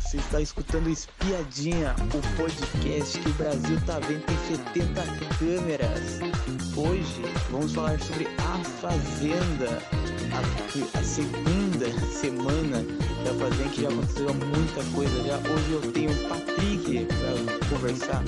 você 0.00 0.16
está 0.16 0.40
escutando 0.40 0.88
Espiadinha, 0.88 1.94
o 2.14 2.36
podcast 2.36 3.18
que 3.18 3.28
o 3.28 3.32
Brasil 3.34 3.80
tá 3.86 3.98
vendo 4.00 4.24
tem 4.24 4.36
70 4.56 5.02
câmeras. 5.38 6.20
Hoje 6.76 7.22
vamos 7.50 7.72
falar 7.72 7.98
sobre 8.00 8.26
A 8.38 8.58
Fazenda, 8.80 9.82
a, 10.32 10.98
a 10.98 11.02
segunda 11.02 11.86
semana 12.10 12.82
da 13.24 13.34
Fazenda, 13.34 13.70
que 13.70 13.82
já 13.82 13.88
aconteceu 13.88 14.34
muita 14.34 14.84
coisa 14.94 15.22
já. 15.22 15.36
Hoje 15.36 15.72
eu 15.72 15.92
tenho 15.92 16.10
o 16.10 16.28
Patrick 16.28 17.06
para 17.06 17.68
conversar. 17.68 18.22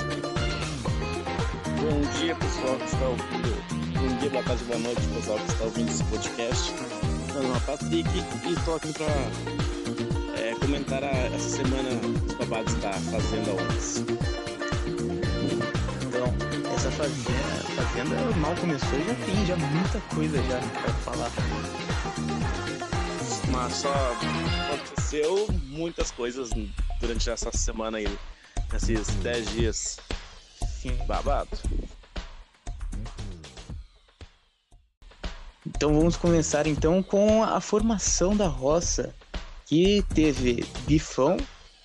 Bom 1.80 2.18
dia, 2.18 2.34
pessoal 2.36 2.76
que 2.76 2.84
está 2.84 3.06
ouvindo. 3.06 3.56
Bom 3.94 4.16
dia, 4.18 4.30
boa 4.30 4.44
tarde, 4.44 4.64
boa 4.64 4.78
noite, 4.78 5.00
pessoal 5.14 5.38
que 5.38 5.52
está 5.52 5.64
ouvindo 5.64 5.88
esse 5.88 6.04
podcast. 6.04 6.72
Meu 7.32 7.42
nome 7.42 7.56
é 7.56 7.60
Patrick 7.60 8.10
e 8.44 8.52
estou 8.52 8.76
aqui 8.76 8.92
para 8.92 9.85
é, 10.46 10.54
comentar 10.54 11.02
a, 11.02 11.10
essa 11.10 11.48
semana 11.56 11.88
os 11.90 12.34
babados 12.34 12.74
da 12.74 12.92
Fazenda 12.92 13.50
11. 13.50 14.02
Então, 16.06 16.72
essa 16.72 16.90
fazenda, 16.92 17.30
fazenda 17.74 18.36
mal 18.36 18.54
começou 18.54 18.98
já 19.04 19.14
tem 19.24 19.46
já 19.46 19.56
muita 19.56 20.00
coisa 20.14 20.40
já 20.44 20.60
para 20.80 20.92
falar. 20.94 21.30
Mas 23.50 23.72
só 23.74 23.92
aconteceu 24.66 25.48
muitas 25.64 26.12
coisas 26.12 26.50
durante 27.00 27.28
essa 27.28 27.50
semana 27.50 27.98
aí, 27.98 28.18
esses 28.72 29.06
10 29.16 29.50
dias. 29.50 29.98
Sim. 30.80 30.96
Babado. 31.06 31.58
Então 35.66 35.92
vamos 35.92 36.16
começar 36.16 36.66
então 36.68 37.02
com 37.02 37.42
a 37.42 37.60
formação 37.60 38.36
da 38.36 38.46
roça, 38.46 39.12
que 39.66 40.02
teve 40.14 40.64
Bifão, 40.86 41.36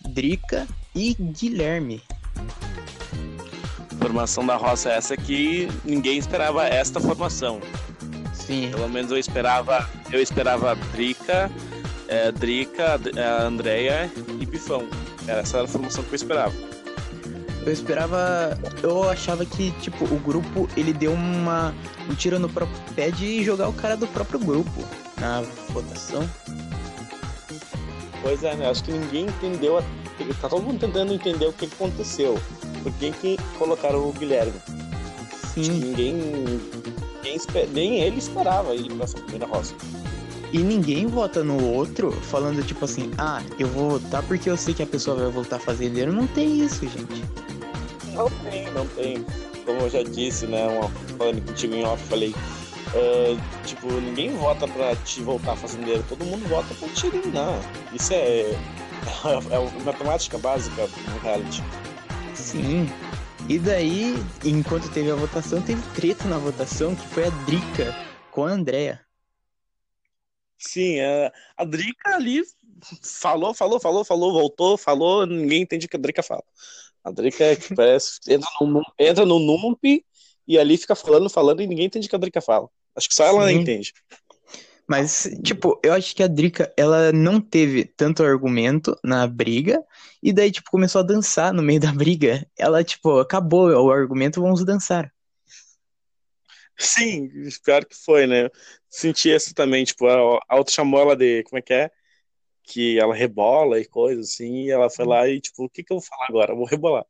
Drica 0.09 0.67
e 0.95 1.15
Guilherme. 1.15 2.01
Formação 3.99 4.45
da 4.45 4.55
roça 4.55 4.89
é 4.89 4.97
essa 4.97 5.17
que 5.17 5.67
ninguém 5.83 6.17
esperava 6.17 6.65
esta 6.67 6.99
formação. 6.99 7.59
Sim. 8.33 8.69
Pelo 8.71 8.89
menos 8.89 9.11
eu 9.11 9.17
esperava, 9.17 9.87
eu 10.11 10.21
esperava 10.21 10.75
Drica, 10.93 11.51
é, 12.07 12.31
Drica, 12.31 12.99
é, 13.15 13.43
Andrea 13.43 14.11
e 14.39 14.45
Bifão. 14.45 14.87
Essa 15.27 15.57
era 15.57 15.65
a 15.65 15.67
formação 15.67 16.03
que 16.03 16.11
eu 16.11 16.15
esperava. 16.15 16.53
Eu 17.65 17.71
esperava. 17.71 18.57
Eu 18.81 19.07
achava 19.07 19.45
que, 19.45 19.71
tipo, 19.81 20.05
o 20.05 20.19
grupo 20.19 20.67
ele 20.75 20.93
deu 20.93 21.13
uma. 21.13 21.75
um 22.09 22.15
tiro 22.15 22.39
no 22.39 22.49
próprio 22.49 22.77
pé 22.95 23.11
de 23.11 23.43
jogar 23.43 23.69
o 23.69 23.73
cara 23.73 23.95
do 23.95 24.07
próprio 24.07 24.39
grupo 24.39 24.83
na 25.19 25.41
votação. 25.69 26.27
Pois 28.21 28.43
é, 28.43 28.55
né? 28.55 28.69
Acho 28.69 28.83
que 28.83 28.91
ninguém 28.91 29.25
entendeu. 29.25 29.77
a- 29.77 29.83
Tá 30.39 30.47
todo 30.47 30.61
mundo 30.61 30.79
tentando 30.79 31.11
entender 31.13 31.47
o 31.47 31.53
que 31.53 31.65
aconteceu. 31.65 32.37
Por 32.83 32.91
que, 32.93 33.11
que 33.11 33.37
colocaram 33.57 34.07
o 34.07 34.13
Guilherme? 34.13 34.53
Acho 35.33 35.53
que 35.55 35.63
Sim. 35.65 35.71
ninguém. 35.79 36.13
ninguém 36.13 37.35
espe- 37.35 37.67
nem 37.73 38.01
ele 38.01 38.19
esperava 38.19 38.75
ir 38.75 38.91
pra 38.93 39.05
essa 39.05 39.17
primeira 39.17 39.47
roça. 39.47 39.73
E 40.53 40.59
ninguém 40.59 41.07
vota 41.07 41.43
no 41.43 41.63
outro 41.73 42.11
falando, 42.11 42.61
tipo 42.65 42.85
assim, 42.85 43.09
ah, 43.17 43.41
eu 43.57 43.67
vou 43.69 43.91
votar 43.99 44.21
porque 44.23 44.49
eu 44.49 44.57
sei 44.57 44.73
que 44.75 44.83
a 44.83 44.87
pessoa 44.87 45.15
vai 45.17 45.31
voltar 45.31 45.57
fazendeiro. 45.59 46.11
Não 46.13 46.27
tem 46.27 46.59
isso, 46.61 46.81
gente. 46.87 47.23
Não 48.13 48.29
tem, 48.29 48.71
não 48.73 48.85
tem. 48.87 49.25
Como 49.65 49.79
eu 49.79 49.89
já 49.89 50.03
disse, 50.03 50.45
né? 50.45 50.67
Uma, 50.67 50.89
falando 51.17 51.41
contigo 51.45 51.73
em 51.73 51.83
off, 51.85 52.03
falei. 52.09 52.35
É, 52.93 53.65
tipo, 53.65 53.87
ninguém 53.91 54.31
vota 54.31 54.67
pra 54.67 54.95
te 54.97 55.21
voltar 55.21 55.55
fazendeiro, 55.55 56.03
todo 56.09 56.25
mundo 56.25 56.47
vota 56.47 56.73
pra 56.75 56.89
te 56.89 57.07
eliminar. 57.07 57.59
Isso 57.93 58.13
é, 58.13 58.51
é, 58.51 58.55
é 59.51 59.83
matemática 59.83 60.37
básica 60.37 60.87
no 60.87 61.19
reality. 61.19 61.63
Sim. 62.35 62.87
E 63.47 63.57
daí, 63.57 64.13
enquanto 64.43 64.91
teve 64.91 65.09
a 65.09 65.15
votação, 65.15 65.61
teve 65.61 65.81
treta 65.93 66.25
na 66.27 66.37
votação, 66.37 66.95
que 66.95 67.07
foi 67.07 67.25
a 67.25 67.29
Drica 67.45 67.95
com 68.29 68.45
a 68.45 68.51
Andrea. 68.51 69.01
Sim, 70.57 70.99
é, 70.99 71.31
a 71.57 71.65
Drica 71.65 72.15
ali 72.15 72.43
falou, 73.03 73.53
falou, 73.53 73.79
falou, 73.79 74.03
falou, 74.03 74.33
voltou, 74.33 74.77
falou, 74.77 75.25
ninguém 75.25 75.63
entende 75.63 75.85
o 75.85 75.89
que 75.89 75.97
a 75.97 75.99
Drica 75.99 76.21
fala. 76.21 76.43
A 77.03 77.09
Drica 77.11 77.43
é 77.43 77.55
que 77.55 77.73
parece, 77.73 78.19
entra 78.27 78.49
no, 78.61 78.83
entra 78.99 79.25
no 79.25 79.39
Nump 79.39 79.83
e 80.47 80.57
ali 80.59 80.77
fica 80.77 80.95
falando, 80.95 81.29
falando 81.29 81.61
e 81.61 81.67
ninguém 81.67 81.85
entende 81.85 82.07
o 82.07 82.09
que 82.09 82.15
a 82.15 82.19
Drica 82.19 82.41
fala. 82.41 82.69
Acho 82.95 83.07
que 83.07 83.15
só 83.15 83.25
ela 83.25 83.49
Sim. 83.49 83.59
entende. 83.59 83.93
Mas, 84.87 85.29
tipo, 85.41 85.79
eu 85.81 85.93
acho 85.93 86.13
que 86.13 86.21
a 86.21 86.27
Drica, 86.27 86.73
ela 86.75 87.13
não 87.13 87.39
teve 87.39 87.85
tanto 87.85 88.23
argumento 88.23 88.97
na 89.01 89.25
briga, 89.25 89.81
e 90.21 90.33
daí, 90.33 90.51
tipo, 90.51 90.69
começou 90.69 90.99
a 90.99 91.05
dançar 91.05 91.53
no 91.53 91.63
meio 91.63 91.79
da 91.81 91.93
briga. 91.93 92.45
Ela, 92.57 92.83
tipo, 92.83 93.19
acabou 93.19 93.69
o 93.69 93.89
argumento, 93.91 94.41
vamos 94.41 94.65
dançar. 94.65 95.09
Sim, 96.77 97.29
pior 97.63 97.85
que 97.85 97.95
foi, 97.95 98.27
né? 98.27 98.49
Senti 98.89 99.29
isso 99.29 99.53
também, 99.53 99.85
tipo, 99.85 100.07
a, 100.07 100.57
outra 100.57 100.73
chamou 100.73 100.99
ela 100.99 101.15
de, 101.15 101.43
como 101.43 101.59
é 101.59 101.61
que 101.61 101.73
é? 101.73 101.91
Que 102.63 102.99
ela 102.99 103.15
rebola 103.15 103.79
e 103.79 103.85
coisa 103.85 104.19
assim, 104.21 104.63
e 104.63 104.71
ela 104.71 104.89
foi 104.89 105.05
lá 105.05 105.27
e, 105.27 105.39
tipo, 105.39 105.63
o 105.63 105.69
que 105.69 105.83
que 105.83 105.93
eu 105.93 105.99
vou 105.99 106.05
falar 106.05 106.25
agora? 106.27 106.51
Eu 106.51 106.57
vou 106.57 106.65
rebolar. 106.65 107.05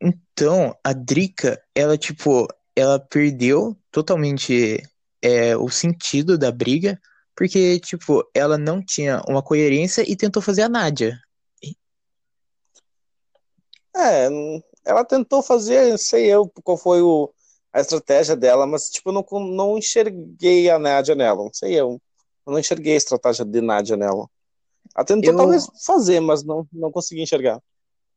Então, 0.00 0.74
a 0.84 0.92
Drica, 0.92 1.62
ela, 1.74 1.98
tipo, 1.98 2.46
ela 2.76 3.00
perdeu 3.00 3.74
totalmente 3.90 4.82
é, 5.22 5.56
o 5.56 5.68
sentido 5.70 6.36
da 6.36 6.52
briga, 6.52 7.00
porque, 7.34 7.80
tipo, 7.80 8.22
ela 8.34 8.58
não 8.58 8.84
tinha 8.84 9.22
uma 9.26 9.42
coerência 9.42 10.08
e 10.08 10.14
tentou 10.14 10.42
fazer 10.42 10.62
a 10.62 10.68
Nádia. 10.68 11.18
É, 13.96 14.28
ela 14.84 15.04
tentou 15.04 15.42
fazer, 15.42 15.98
sei 15.98 16.26
eu 16.26 16.50
qual 16.62 16.76
foi 16.76 17.00
o, 17.00 17.32
a 17.72 17.80
estratégia 17.80 18.36
dela, 18.36 18.66
mas 18.66 18.90
tipo, 18.90 19.08
eu 19.08 19.12
não, 19.14 19.24
não 19.50 19.78
enxerguei 19.78 20.68
a 20.68 20.78
Nádia 20.78 21.14
nela, 21.14 21.42
não 21.44 21.52
sei 21.52 21.74
eu. 21.74 22.00
Eu 22.46 22.52
não 22.52 22.58
enxerguei 22.58 22.92
a 22.92 22.96
estratégia 22.96 23.44
de 23.44 23.60
Nádia 23.62 23.96
nela. 23.96 24.28
Ela 24.94 25.04
tentou 25.04 25.32
Eu- 25.32 25.36
talvez 25.36 25.66
fazer, 25.84 26.20
mas 26.20 26.44
não, 26.44 26.66
não 26.72 26.92
consegui 26.92 27.22
enxergar. 27.22 27.60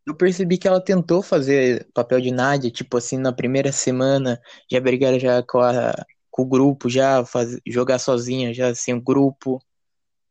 Eu 0.05 0.15
percebi 0.15 0.57
que 0.57 0.67
ela 0.67 0.83
tentou 0.83 1.21
fazer 1.21 1.87
papel 1.93 2.19
de 2.19 2.31
Nádia, 2.31 2.71
tipo 2.71 2.97
assim, 2.97 3.17
na 3.17 3.31
primeira 3.31 3.71
semana, 3.71 4.41
já 4.71 4.79
brigaram 4.79 5.19
já 5.19 5.43
com, 5.43 5.59
a- 5.59 5.93
com 6.31 6.41
o 6.43 6.45
grupo, 6.45 6.89
já 6.89 7.23
faz, 7.25 7.57
jogar 7.67 7.99
sozinha, 7.99 8.53
já 8.53 8.73
sem 8.73 8.93
o 8.95 9.01
grupo. 9.01 9.61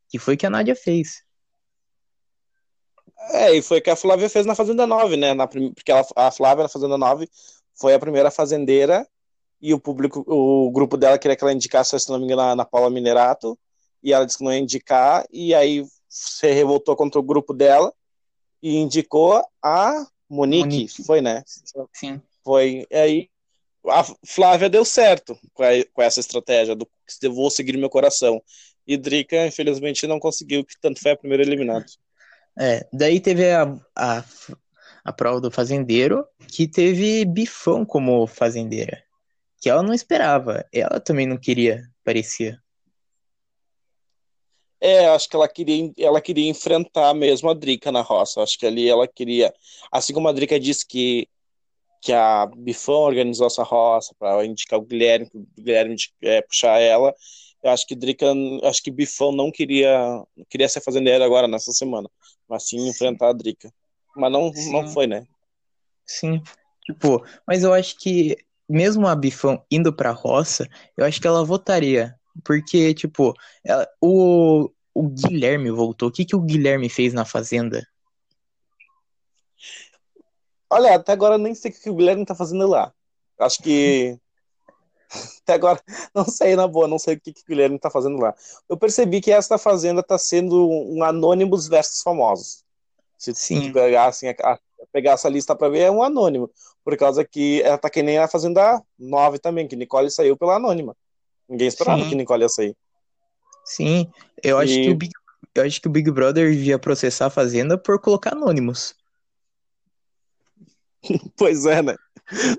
Que 0.08 0.18
foi 0.18 0.36
que 0.36 0.46
a 0.46 0.50
Nádia 0.50 0.74
fez. 0.74 1.22
É, 3.30 3.54
e 3.54 3.62
foi 3.62 3.80
que 3.80 3.90
a 3.90 3.96
Flávia 3.96 4.28
fez 4.28 4.46
na 4.46 4.54
Fazenda 4.54 4.86
9, 4.86 5.16
né? 5.16 5.34
Na, 5.34 5.46
porque 5.46 5.90
ela, 5.92 6.04
a 6.16 6.30
Flávia 6.30 6.62
na 6.62 6.68
Fazenda 6.68 6.96
9 6.96 7.28
foi 7.74 7.94
a 7.94 7.98
primeira 7.98 8.30
fazendeira 8.30 9.06
e 9.60 9.74
o 9.74 9.78
público, 9.80 10.24
o 10.26 10.70
grupo 10.70 10.96
dela 10.96 11.18
queria 11.18 11.36
que 11.36 11.44
ela 11.44 11.52
indicasse, 11.52 11.98
se 11.98 12.08
não 12.10 12.18
me 12.18 12.24
engano, 12.24 12.42
na, 12.42 12.56
na 12.56 12.64
Paula 12.64 12.88
Minerato, 12.90 13.58
e 14.02 14.12
ela 14.12 14.24
disse 14.24 14.38
que 14.38 14.44
não 14.44 14.52
ia 14.52 14.58
indicar, 14.60 15.26
e 15.32 15.52
aí 15.54 15.84
se 16.08 16.50
revoltou 16.52 16.94
contra 16.96 17.18
o 17.20 17.22
grupo 17.22 17.52
dela 17.52 17.92
e 18.62 18.76
indicou 18.76 19.42
a 19.62 20.06
Monique, 20.28 20.62
Monique. 20.68 21.04
foi, 21.04 21.20
né? 21.20 21.42
Sim. 21.92 22.20
Foi. 22.44 22.86
E 22.90 22.96
aí 22.96 23.28
a 23.88 24.04
Flávia 24.26 24.68
deu 24.68 24.84
certo 24.84 25.38
com, 25.54 25.62
a- 25.62 25.84
com 25.92 26.02
essa 26.02 26.20
estratégia 26.20 26.74
do 26.74 26.86
eu 27.22 27.32
vou 27.32 27.50
seguir 27.50 27.76
meu 27.76 27.88
coração. 27.88 28.42
E 28.86 28.96
Drica, 28.96 29.46
infelizmente, 29.46 30.06
não 30.06 30.18
conseguiu, 30.18 30.64
que 30.64 30.74
tanto 30.80 31.00
foi 31.00 31.12
a 31.12 31.16
primeira 31.16 31.42
eliminada. 31.42 31.84
É, 32.58 32.86
daí 32.92 33.20
teve 33.20 33.50
a, 33.50 33.62
a, 33.96 34.24
a 35.04 35.12
prova 35.12 35.40
do 35.40 35.50
fazendeiro, 35.50 36.26
que 36.48 36.66
teve 36.66 37.24
Bifão 37.24 37.84
como 37.84 38.26
fazendeira. 38.26 39.02
Que 39.60 39.68
ela 39.70 39.82
não 39.82 39.94
esperava. 39.94 40.64
Ela 40.72 41.00
também 41.00 41.26
não 41.26 41.36
queria, 41.38 41.82
parecia. 42.04 42.58
É, 44.80 45.08
acho 45.08 45.28
que 45.28 45.34
ela 45.34 45.48
queria, 45.48 45.92
ela 45.98 46.20
queria 46.20 46.48
enfrentar 46.48 47.12
mesmo 47.14 47.50
a 47.50 47.54
Drica 47.54 47.90
na 47.90 48.00
roça. 48.00 48.42
Acho 48.42 48.58
que 48.58 48.66
ali 48.66 48.88
ela 48.88 49.08
queria. 49.08 49.52
Assim 49.90 50.12
como 50.12 50.28
a 50.28 50.32
Drica 50.32 50.58
disse 50.58 50.86
que, 50.86 51.28
que 52.00 52.12
a 52.12 52.46
Bifão 52.46 53.00
organizou 53.00 53.46
essa 53.46 53.62
roça 53.62 54.14
para 54.18 54.44
indicar 54.44 54.78
o 54.78 54.82
Guilherme, 54.82 55.28
que 55.28 55.38
o 55.38 55.46
Guilherme 55.56 55.96
é, 56.22 56.42
puxar 56.42 56.80
ela. 56.80 57.14
Eu 57.62 57.70
acho 57.70 57.86
que 57.86 57.96
Drica, 57.96 58.26
acho 58.64 58.82
que 58.82 58.90
Bifão 58.90 59.32
não 59.32 59.50
queria, 59.50 60.22
queria 60.48 60.68
ser 60.68 60.80
fazendeira 60.80 61.24
agora 61.24 61.48
nessa 61.48 61.72
semana, 61.72 62.08
mas 62.48 62.68
sim 62.68 62.88
enfrentar 62.88 63.30
a 63.30 63.32
Drica. 63.32 63.72
Mas 64.16 64.32
não, 64.32 64.52
não 64.70 64.86
Sim. 64.86 64.92
foi, 64.92 65.06
né? 65.06 65.26
Sim. 66.06 66.42
Tipo, 66.84 67.24
mas 67.46 67.62
eu 67.62 67.72
acho 67.72 67.96
que 67.98 68.36
mesmo 68.68 69.06
a 69.06 69.14
Bifão 69.14 69.62
indo 69.70 69.92
pra 69.92 70.10
roça, 70.10 70.68
eu 70.96 71.04
acho 71.04 71.20
que 71.20 71.26
ela 71.26 71.44
votaria. 71.44 72.17
Porque, 72.44 72.94
tipo, 72.94 73.34
ela- 73.64 73.88
o, 74.00 74.70
o 74.94 75.08
Guilherme 75.08 75.70
voltou. 75.70 76.08
O 76.08 76.12
que, 76.12 76.24
que 76.24 76.36
o 76.36 76.40
Guilherme 76.40 76.88
fez 76.88 77.12
na 77.12 77.24
fazenda? 77.24 77.86
Olha, 80.70 80.94
até 80.94 81.12
agora 81.12 81.34
eu 81.34 81.38
nem 81.38 81.54
sei 81.54 81.70
o 81.70 81.74
que 81.74 81.90
o 81.90 81.94
Guilherme 81.94 82.26
tá 82.26 82.34
fazendo 82.34 82.66
lá. 82.66 82.92
Acho 83.38 83.62
que. 83.62 84.18
Até 85.42 85.54
agora, 85.54 85.80
não 86.14 86.26
sei, 86.26 86.54
na 86.54 86.68
boa, 86.68 86.86
não 86.86 86.98
sei 86.98 87.14
o 87.14 87.20
que, 87.20 87.32
que 87.32 87.40
o 87.40 87.46
Guilherme 87.46 87.78
tá 87.78 87.88
fazendo 87.88 88.18
lá. 88.18 88.34
Eu 88.68 88.76
percebi 88.76 89.22
que 89.22 89.32
esta 89.32 89.56
fazenda 89.56 90.02
tá 90.02 90.18
sendo 90.18 90.68
um 90.68 91.02
Anonymous 91.02 91.66
versus 91.66 92.02
famosos. 92.02 92.62
Se 93.16 93.34
Sim. 93.34 93.72
pegar, 93.72 94.08
assim, 94.08 94.28
a, 94.28 94.32
a, 94.42 94.58
pegar 94.92 95.12
essa 95.12 95.28
lista 95.30 95.56
para 95.56 95.70
ver, 95.70 95.80
é 95.80 95.90
um 95.90 96.02
anônimo. 96.02 96.50
Por 96.84 96.94
causa 96.96 97.24
que 97.24 97.62
ela 97.62 97.78
tá 97.78 97.88
que 97.88 98.02
nem 98.02 98.18
a 98.18 98.28
Fazenda 98.28 98.82
9 98.98 99.38
também, 99.38 99.66
que 99.66 99.76
Nicole 99.76 100.10
saiu 100.10 100.36
pela 100.36 100.56
anônima. 100.56 100.94
Ninguém 101.48 101.68
esperava 101.68 102.02
Sim. 102.02 102.08
que 102.10 102.14
Nicole 102.14 102.42
ia 102.42 102.48
sair. 102.48 102.76
Sim, 103.64 104.10
eu 104.42 104.58
acho 104.58 104.72
E- 104.72 104.82
que 104.84 104.90
o 104.90 104.94
Big, 104.96 105.12
eu 105.54 105.62
acho 105.64 105.80
que 105.80 105.88
o 105.88 105.90
Big 105.90 106.10
Brother 106.10 106.50
devia 106.50 106.78
processar 106.78 107.26
a 107.26 107.30
Fazenda 107.30 107.76
por 107.78 108.00
colocar 108.00 108.32
anônimos. 108.32 108.94
Pois 111.36 111.64
é, 111.66 111.82
né? 111.82 111.94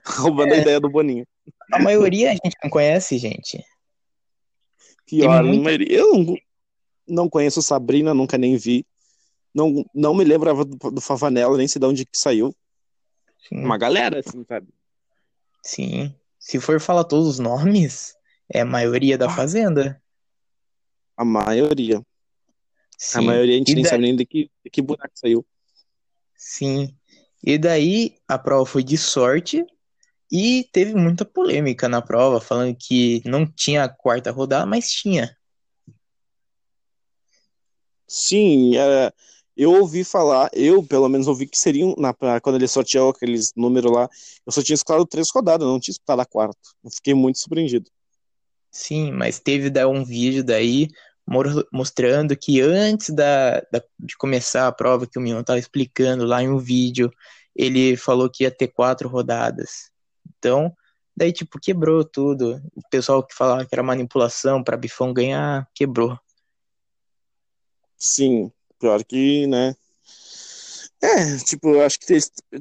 Roubando 0.06 0.54
a 0.54 0.58
É. 0.58 0.62
ideia 0.62 0.80
do 0.80 0.90
Boninho. 0.90 1.26
A 1.72 1.80
maioria 1.80 2.30
a 2.30 2.34
gente 2.34 2.56
não 2.64 2.70
conhece, 2.70 3.18
gente. 3.18 3.64
Pior, 5.06 5.42
Tem 5.42 5.48
muita- 5.48 5.64
maioria- 5.64 5.92
eu 5.98 6.14
não, 6.18 6.36
não 7.08 7.30
conheço 7.30 7.62
Sabrina, 7.62 8.14
nunca 8.14 8.38
nem 8.38 8.56
vi. 8.58 8.86
Não, 9.54 9.84
não 9.94 10.14
me 10.16 10.24
lembrava 10.24 10.64
do, 10.64 10.76
do 10.92 11.02
Favanella, 11.02 11.58
nem 11.58 11.68
sei 11.68 11.80
de 11.80 11.86
onde 11.86 12.06
que 12.06 12.18
saiu. 12.18 12.56
Sim, 13.48 13.64
Uma 13.64 13.78
galera, 13.78 14.20
assim, 14.20 14.44
sabe? 14.48 14.68
sim. 15.64 16.14
Se 16.40 16.60
for 16.60 16.80
falar 16.80 17.04
todos 17.04 17.28
os 17.28 17.40
nomes, 17.40 18.16
é 18.52 18.62
a 18.62 18.66
maioria 18.66 19.18
da 19.18 19.26
Ah. 19.28 19.36
Fazenda. 19.36 20.02
A 21.18 21.24
maioria. 21.26 21.98
A 22.00 22.04
Sim, 22.98 23.22
maioria 23.26 23.56
a 23.56 23.58
gente 23.58 23.72
E 23.72 23.76
nem 23.76 23.84
daí- 23.84 23.90
sabe 23.90 24.02
nem 24.04 24.16
de 24.16 24.26
que, 24.26 24.50
de 24.64 24.70
que 24.70 24.82
buraco 24.82 25.12
saiu. 25.16 25.46
sim. 26.36 26.96
E 27.44 27.58
daí 27.58 28.18
a 28.28 28.38
prova 28.38 28.66
foi 28.66 28.84
de 28.84 28.98
sorte 28.98 29.66
e 30.32 30.68
teve 30.74 30.94
muita 30.94 31.24
polêmica 31.26 31.88
na 31.88 32.02
prova, 32.02 32.42
falando 32.42 32.76
que 32.76 33.22
não 33.26 33.46
tinha 33.46 33.84
a 33.86 33.90
quarta 33.90 34.32
rodada, 34.32 34.66
mas 34.66 34.90
tinha. 34.92 35.36
Sim, 38.08 38.76
é, 38.76 39.12
eu 39.56 39.72
ouvi 39.72 40.04
falar, 40.04 40.50
eu 40.54 40.84
pelo 40.84 41.08
menos 41.08 41.28
ouvi 41.28 41.48
que 41.48 41.58
seriam, 41.58 41.96
na, 41.98 42.14
quando 42.42 42.56
ele 42.56 42.68
sorteou 42.68 43.10
aqueles 43.10 43.54
números 43.56 43.92
lá, 43.92 44.10
eu 44.46 44.52
só 44.52 44.64
tinha 44.64 44.74
escutado 44.76 45.06
três 45.06 45.30
rodadas, 45.32 45.68
não 45.68 45.80
tinha 45.80 45.94
escutado 45.94 46.20
a 46.20 46.26
quarta. 46.26 46.58
Eu 46.84 46.90
fiquei 46.92 47.14
muito 47.14 47.40
surpreendido. 47.40 47.90
Sim, 48.72 49.12
mas 49.12 49.40
teve 49.40 49.70
um 49.88 50.04
vídeo 50.04 50.44
daí 50.44 50.88
mostrando 51.72 52.36
que 52.36 52.60
antes 52.62 53.10
da, 53.12 53.60
da- 53.72 53.84
de 54.00 54.18
começar 54.18 54.68
a 54.68 54.72
prova 54.72 55.06
que 55.06 55.18
o 55.20 55.22
Mion 55.22 55.42
estava 55.42 55.60
explicando 55.60 56.26
lá 56.26 56.42
em 56.42 56.50
um 56.50 56.58
vídeo, 56.58 57.12
ele 57.56 57.96
falou 57.96 58.30
que 58.30 58.44
ia 58.44 58.52
ter 58.52 58.68
quatro 58.70 59.08
rodadas. 59.08 59.92
Então, 60.38 60.76
daí 61.16 61.32
tipo 61.32 61.60
quebrou 61.60 62.04
tudo. 62.04 62.60
O 62.76 62.82
pessoal 62.90 63.24
que 63.26 63.36
falava 63.36 63.64
que 63.66 63.74
era 63.74 63.84
manipulação 63.84 64.64
para 64.64 64.78
Bifão 64.78 65.14
ganhar, 65.14 65.68
quebrou. 65.76 66.18
Sim, 67.98 68.52
pior 68.80 69.04
que, 69.04 69.46
né? 69.46 69.76
É, 71.02 71.38
tipo, 71.38 71.70
eu 71.70 71.82
acho 71.82 71.98
que 72.00 72.06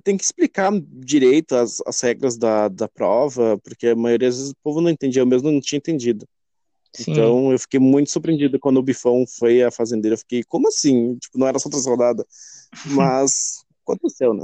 tem, 0.02 0.16
que 0.16 0.24
explicar 0.24 0.70
direito 0.72 1.56
as, 1.56 1.82
as 1.84 2.00
regras 2.00 2.36
da, 2.36 2.68
da 2.68 2.88
prova, 2.88 3.58
porque 3.58 3.88
a 3.88 3.96
maioria 3.96 4.28
das 4.28 4.36
vezes 4.36 4.52
o 4.52 4.56
povo 4.62 4.80
não 4.80 4.90
entendia, 4.90 5.22
eu 5.22 5.26
mesmo 5.26 5.50
não 5.50 5.60
tinha 5.60 5.78
entendido. 5.78 6.26
Sim, 6.94 7.12
Então 7.12 7.50
eu 7.52 7.58
fiquei 7.58 7.80
muito 7.80 8.10
surpreendido 8.10 8.58
quando 8.58 8.78
o 8.78 8.82
Bifão 8.82 9.24
foi 9.26 9.62
a 9.62 9.70
fazendeira. 9.70 10.14
Eu 10.14 10.18
fiquei, 10.18 10.44
como 10.44 10.68
assim? 10.68 11.16
Tipo, 11.16 11.38
não 11.38 11.48
era 11.48 11.58
só 11.58 11.68
três 11.68 11.84
rodadas. 11.86 12.24
Mas 12.86 13.64
aconteceu, 13.84 14.32
né? 14.32 14.42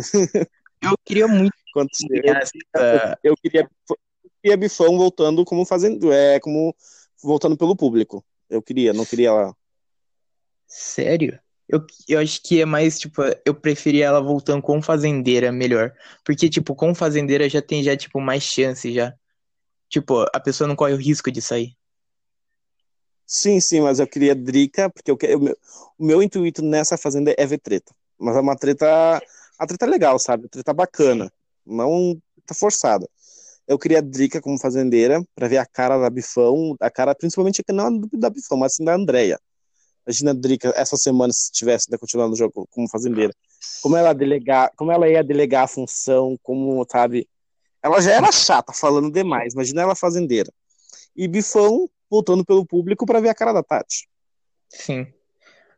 eu 0.82 0.94
queria 1.04 1.28
muito 1.28 1.54
Aconteceu. 1.74 2.08
essa. 2.24 3.18
Eu 3.22 3.36
queria, 3.36 3.68
eu 3.90 3.96
queria 4.40 4.56
Bifão 4.56 4.96
voltando 4.96 5.44
como 5.44 5.64
fazendo, 5.64 6.12
é, 6.12 6.38
como 6.38 6.74
voltando 7.20 7.56
pelo 7.56 7.74
público. 7.74 8.24
Eu 8.48 8.62
queria, 8.62 8.92
não 8.92 9.04
queria 9.04 9.32
lá. 9.32 9.56
Sério? 10.68 11.38
Eu, 11.68 11.84
eu 12.08 12.20
acho 12.20 12.42
que 12.42 12.60
é 12.60 12.64
mais, 12.64 12.98
tipo, 12.98 13.22
eu 13.44 13.54
preferia 13.54 14.06
ela 14.06 14.20
voltando 14.20 14.62
com 14.62 14.82
fazendeira 14.82 15.50
melhor. 15.50 15.92
Porque, 16.24 16.48
tipo, 16.48 16.74
com 16.74 16.94
fazendeira 16.94 17.48
já 17.48 17.62
tem, 17.62 17.82
já, 17.82 17.96
tipo, 17.96 18.20
mais 18.20 18.42
chance 18.42 18.92
já. 18.92 19.14
Tipo, 19.88 20.22
a 20.34 20.40
pessoa 20.40 20.68
não 20.68 20.76
corre 20.76 20.94
o 20.94 20.98
risco 20.98 21.30
de 21.32 21.42
sair. 21.42 21.76
Sim, 23.26 23.58
sim, 23.60 23.80
mas 23.80 23.98
eu 24.00 24.06
queria 24.06 24.34
Drica, 24.34 24.90
porque 24.90 25.10
eu, 25.10 25.16
o 25.38 25.40
meu, 25.40 25.56
o 25.98 26.04
meu 26.04 26.22
intuito 26.22 26.62
nessa 26.62 26.96
fazenda 26.98 27.34
é 27.38 27.46
ver 27.46 27.58
treta. 27.58 27.94
Mas 28.18 28.36
é 28.36 28.40
uma 28.40 28.56
treta, 28.56 28.86
a 29.58 29.66
treta 29.66 29.86
legal, 29.86 30.18
sabe? 30.18 30.48
Treta 30.48 30.72
bacana, 30.74 31.32
não 31.64 32.20
tá 32.46 32.54
forçada. 32.54 33.08
Eu 33.66 33.78
queria 33.78 34.02
Drica 34.02 34.40
como 34.40 34.60
fazendeira 34.60 35.24
pra 35.34 35.48
ver 35.48 35.58
a 35.58 35.66
cara 35.66 35.98
da 35.98 36.10
Bifão, 36.10 36.76
a 36.80 36.90
cara 36.90 37.14
principalmente 37.14 37.62
não 37.70 38.00
da 38.12 38.30
Bifão, 38.30 38.58
mas 38.58 38.74
sim 38.76 38.84
da 38.84 38.94
Andrea. 38.94 39.38
Imagina 40.06 40.30
a 40.32 40.34
Drica 40.34 40.72
essa 40.76 40.96
semana 40.96 41.32
se 41.32 41.50
tivesse 41.50 41.86
ainda 41.88 41.98
continuado 41.98 42.30
no 42.30 42.36
jogo 42.36 42.68
como 42.70 42.88
fazendeira. 42.88 43.32
Como 43.82 43.96
ela 43.96 44.12
delegar, 44.12 44.70
como 44.76 44.92
ela 44.92 45.08
ia 45.08 45.24
delegar 45.24 45.64
a 45.64 45.68
função, 45.68 46.38
como, 46.42 46.86
sabe? 46.90 47.28
Ela 47.82 48.00
já 48.00 48.12
era 48.12 48.32
chata 48.32 48.72
falando 48.72 49.10
demais, 49.10 49.54
imagina 49.54 49.82
ela 49.82 49.94
fazendeira. 49.94 50.50
E 51.16 51.28
Bifão 51.28 51.88
voltando 52.10 52.44
pelo 52.44 52.66
público 52.66 53.06
pra 53.06 53.20
ver 53.20 53.28
a 53.28 53.34
cara 53.34 53.52
da 53.52 53.62
Tati. 53.62 54.08
Sim. 54.68 55.06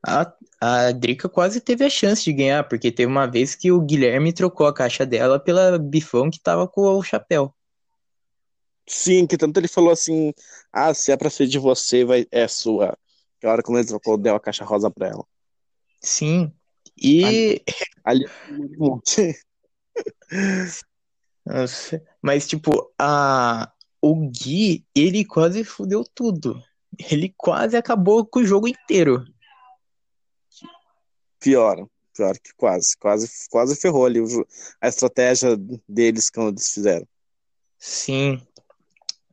A, 0.07 0.33
a 0.61 0.93
Drica 0.93 1.29
quase 1.29 1.61
teve 1.61 1.85
a 1.85 1.91
chance 1.91 2.23
de 2.23 2.33
ganhar, 2.33 2.69
porque 2.69 2.93
teve 2.93 3.11
uma 3.11 3.27
vez 3.27 3.55
que 3.55 3.73
o 3.73 3.81
Guilherme 3.81 4.33
trocou 4.33 4.67
a 4.67 4.75
caixa 4.75 5.05
dela 5.05 5.39
pela 5.41 5.79
bifão 5.79 6.31
que 6.31 6.41
tava 6.41 6.69
com 6.69 6.83
o 6.83 7.03
chapéu. 7.03 7.53
Sim, 8.87 9.27
que 9.27 9.37
tanto 9.37 9.59
ele 9.59 9.69
falou 9.69 9.91
assim: 9.91 10.33
ah, 10.73 10.95
se 10.95 11.11
é 11.11 11.17
pra 11.17 11.29
ser 11.29 11.47
de 11.47 11.59
você, 11.59 12.05
vai, 12.05 12.27
é 12.31 12.47
sua. 12.47 12.97
Que 13.41 13.47
a 13.47 13.53
hora 13.53 13.63
que 13.63 13.73
ele 13.73 13.85
trocou, 13.85 14.17
deu 14.17 14.35
a 14.35 14.41
caixa 14.41 14.65
rosa 14.65 14.91
pra 14.91 15.09
ela. 15.09 15.25
Sim. 16.01 16.53
E. 16.97 17.63
Ali. 18.05 18.25
Nossa, 21.45 22.03
Mas, 22.21 22.47
tipo, 22.47 22.93
a... 22.99 23.73
o 24.03 24.29
Gui, 24.29 24.85
ele 24.95 25.25
quase 25.25 25.63
fudeu 25.63 26.05
tudo. 26.05 26.61
Ele 27.11 27.33
quase 27.37 27.77
acabou 27.77 28.27
com 28.27 28.41
o 28.41 28.45
jogo 28.45 28.67
inteiro. 28.67 29.25
Pior, 31.39 31.87
pior 32.17 32.37
que 32.39 32.53
quase, 32.57 32.97
quase, 32.99 33.29
quase 33.49 33.77
ferrou 33.77 34.07
ali 34.07 34.21
o 34.21 34.27
a 34.81 34.89
estratégia 34.89 35.57
deles 35.89 36.31
quando 36.31 36.55
eles 36.55 36.73
fizeram. 36.73 37.07
Sim. 37.79 38.41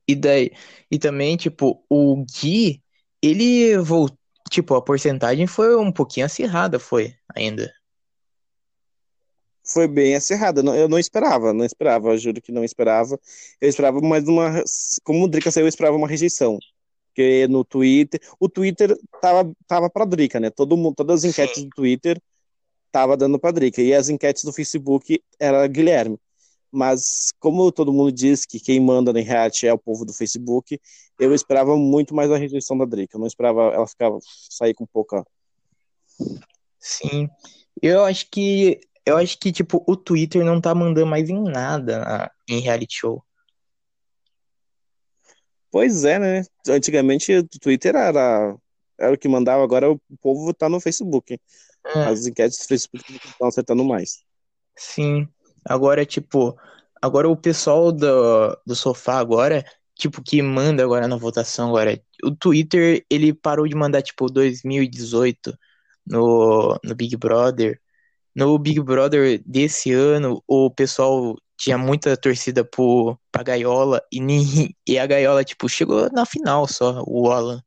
E 0.07 0.15
daí, 0.15 0.51
e 0.91 0.99
também, 0.99 1.37
tipo, 1.37 1.83
o 1.89 2.25
Gui, 2.25 2.82
ele 3.23 3.77
voltou, 3.77 4.17
tipo, 4.49 4.75
a 4.75 4.81
porcentagem 4.81 5.47
foi 5.47 5.75
um 5.75 5.91
pouquinho 5.91 6.25
acirrada, 6.25 6.77
foi, 6.77 7.15
ainda. 7.33 7.73
Foi 9.65 9.87
bem 9.87 10.13
acirrada, 10.13 10.61
eu 10.61 10.89
não 10.89 10.99
esperava, 10.99 11.53
não 11.53 11.63
esperava, 11.63 12.09
eu 12.09 12.17
juro 12.17 12.41
que 12.41 12.51
não 12.51 12.65
esperava. 12.65 13.17
Eu 13.61 13.69
esperava 13.69 14.01
mais 14.01 14.27
uma, 14.27 14.61
como 15.05 15.23
o 15.23 15.27
Drica 15.27 15.49
saiu, 15.49 15.63
eu 15.63 15.69
esperava 15.69 15.95
uma 15.95 16.07
rejeição. 16.07 16.59
Porque 17.07 17.47
no 17.47 17.63
Twitter, 17.63 18.19
o 18.39 18.49
Twitter 18.49 18.97
tava, 19.21 19.53
tava 19.65 19.89
pra 19.89 20.03
Drica, 20.03 20.39
né? 20.39 20.49
Todo 20.49 20.75
mundo, 20.75 20.95
todas 20.95 21.23
as 21.23 21.29
enquetes 21.29 21.61
Sim. 21.61 21.69
do 21.69 21.69
Twitter 21.69 22.21
tava 22.91 23.15
dando 23.15 23.39
pra 23.39 23.51
Drica, 23.51 23.81
e 23.81 23.93
as 23.93 24.09
enquetes 24.09 24.43
do 24.43 24.51
Facebook 24.51 25.23
era 25.39 25.65
Guilherme. 25.65 26.19
Mas 26.73 27.31
como 27.39 27.71
todo 27.71 27.93
mundo 27.93 28.11
diz 28.11 28.45
que 28.45 28.59
quem 28.59 28.79
manda 28.79 29.13
no 29.13 29.21
reality 29.21 29.67
é 29.67 29.73
o 29.73 29.77
povo 29.77 30.03
do 30.03 30.11
Facebook, 30.11 30.79
eu 31.19 31.33
esperava 31.33 31.77
muito 31.77 32.15
mais 32.15 32.31
a 32.31 32.37
rejeição 32.37 32.75
da 32.75 32.83
Drica. 32.83 33.15
Eu 33.15 33.19
não 33.19 33.27
esperava 33.27 33.71
ela 33.73 33.87
ficar 33.87 34.09
sair 34.49 34.73
com 34.73 34.85
pouca. 34.87 35.23
Sim. 36.79 37.29
Eu 37.79 38.03
acho 38.03 38.27
que, 38.31 38.81
eu 39.05 39.17
acho 39.17 39.37
que, 39.37 39.51
tipo, 39.51 39.83
o 39.87 39.95
Twitter 39.95 40.43
não 40.43 40.59
tá 40.59 40.73
mandando 40.73 41.05
mais 41.05 41.29
em 41.29 41.43
nada 41.43 41.99
na- 41.99 42.31
em 42.49 42.59
reality 42.59 42.95
show. 42.95 43.23
Pois 45.71 46.03
é, 46.03 46.17
né? 46.17 46.43
Antigamente 46.67 47.33
o 47.35 47.47
Twitter 47.47 47.95
era, 47.95 48.55
era 48.99 49.13
o 49.13 49.17
que 49.17 49.27
mandava, 49.27 49.63
agora 49.63 49.91
o 49.91 49.99
povo 50.21 50.53
tá 50.53 50.67
no 50.67 50.79
Facebook. 50.79 51.39
É. 51.85 51.99
As 52.05 52.25
enquetes 52.25 52.57
do 52.59 52.67
Facebook 52.67 53.27
estão 53.27 53.47
acertando 53.47 53.83
mais. 53.83 54.23
Sim. 54.75 55.27
Agora, 55.65 56.05
tipo, 56.05 56.57
agora 57.01 57.29
o 57.29 57.37
pessoal 57.37 57.91
do, 57.91 58.57
do 58.65 58.75
sofá 58.75 59.19
agora, 59.19 59.63
tipo, 59.95 60.21
que 60.21 60.41
manda 60.41 60.83
agora 60.83 61.07
na 61.07 61.15
votação 61.15 61.69
agora, 61.69 62.01
o 62.23 62.31
Twitter, 62.31 63.05
ele 63.09 63.33
parou 63.33 63.67
de 63.67 63.75
mandar, 63.75 64.01
tipo, 64.01 64.29
2018 64.29 65.57
no, 66.05 66.79
no 66.83 66.95
Big 66.95 67.15
Brother. 67.17 67.79
No 68.35 68.57
Big 68.57 68.79
Brother 68.81 69.41
desse 69.45 69.91
ano, 69.91 70.43
o 70.47 70.69
pessoal 70.71 71.35
tinha 71.57 71.77
muita 71.77 72.17
torcida 72.17 72.65
pro, 72.65 73.17
pra 73.31 73.43
Gaiola 73.43 74.01
e, 74.11 74.19
nem, 74.19 74.43
e 74.87 74.97
a 74.97 75.05
Gaiola, 75.05 75.43
tipo, 75.43 75.69
chegou 75.69 76.09
na 76.11 76.25
final 76.25 76.67
só, 76.67 77.03
o 77.07 77.31
Alan. 77.31 77.63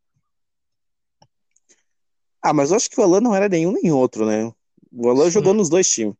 Ah, 2.43 2.53
mas 2.53 2.71
eu 2.71 2.77
acho 2.77 2.91
que 2.91 3.01
o 3.01 3.03
Alan 3.03 3.21
não 3.21 3.35
era 3.35 3.49
nenhum 3.49 3.73
nem 3.73 3.91
outro, 3.91 4.27
né? 4.27 4.53
O 4.93 5.09
Alan 5.09 5.25
Sim. 5.25 5.31
jogou 5.31 5.55
nos 5.55 5.69
dois 5.69 5.89
times. 5.89 6.15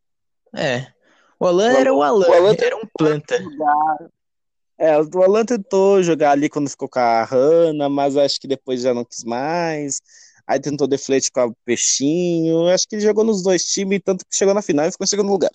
É. 0.55 0.93
O 1.39 1.47
Alan 1.47 1.73
O 1.73 1.77
era 1.77 1.95
o 1.95 2.03
Alan, 2.03 2.29
o 2.29 2.33
Alan 2.33 2.57
era 2.59 2.77
um 2.77 2.89
planta. 2.99 3.39
É, 4.79 4.99
o 4.99 5.23
Alan 5.23 5.45
tentou 5.45 6.03
jogar 6.03 6.33
ali 6.33 6.49
quando 6.49 6.69
ficou 6.69 6.89
com 6.89 6.99
a 6.99 7.25
Hannah, 7.25 7.89
mas 7.89 8.17
acho 8.17 8.41
que 8.41 8.47
depois 8.47 8.83
já 8.83 8.93
não 8.93 9.05
quis 9.05 9.25
mais. 9.25 10.01
aí 10.47 10.61
tentou 10.61 10.87
deflete 10.87 11.31
com 11.31 11.47
o 11.47 11.57
Peixinho. 11.65 12.69
Acho 12.69 12.87
que 12.89 12.97
ele 12.97 13.03
jogou 13.03 13.25
nos 13.25 13.43
dois 13.43 13.65
times, 13.65 14.01
tanto 14.05 14.25
que 14.27 14.37
chegou 14.37 14.55
na 14.55 14.63
final 14.63 14.87
e 14.87 14.93
ficou 14.93 15.05
em 15.05 15.09
segundo 15.09 15.31
lugar. 15.31 15.51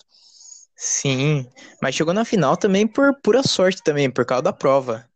Sim, 0.74 1.46
mas 1.80 1.94
chegou 1.94 2.12
na 2.12 2.24
final 2.24 2.56
também 2.56 2.86
por 2.86 3.14
pura 3.22 3.42
sorte 3.42 3.82
também, 3.82 4.10
por 4.10 4.24
causa 4.24 4.42
da 4.42 4.52
prova. 4.52 5.08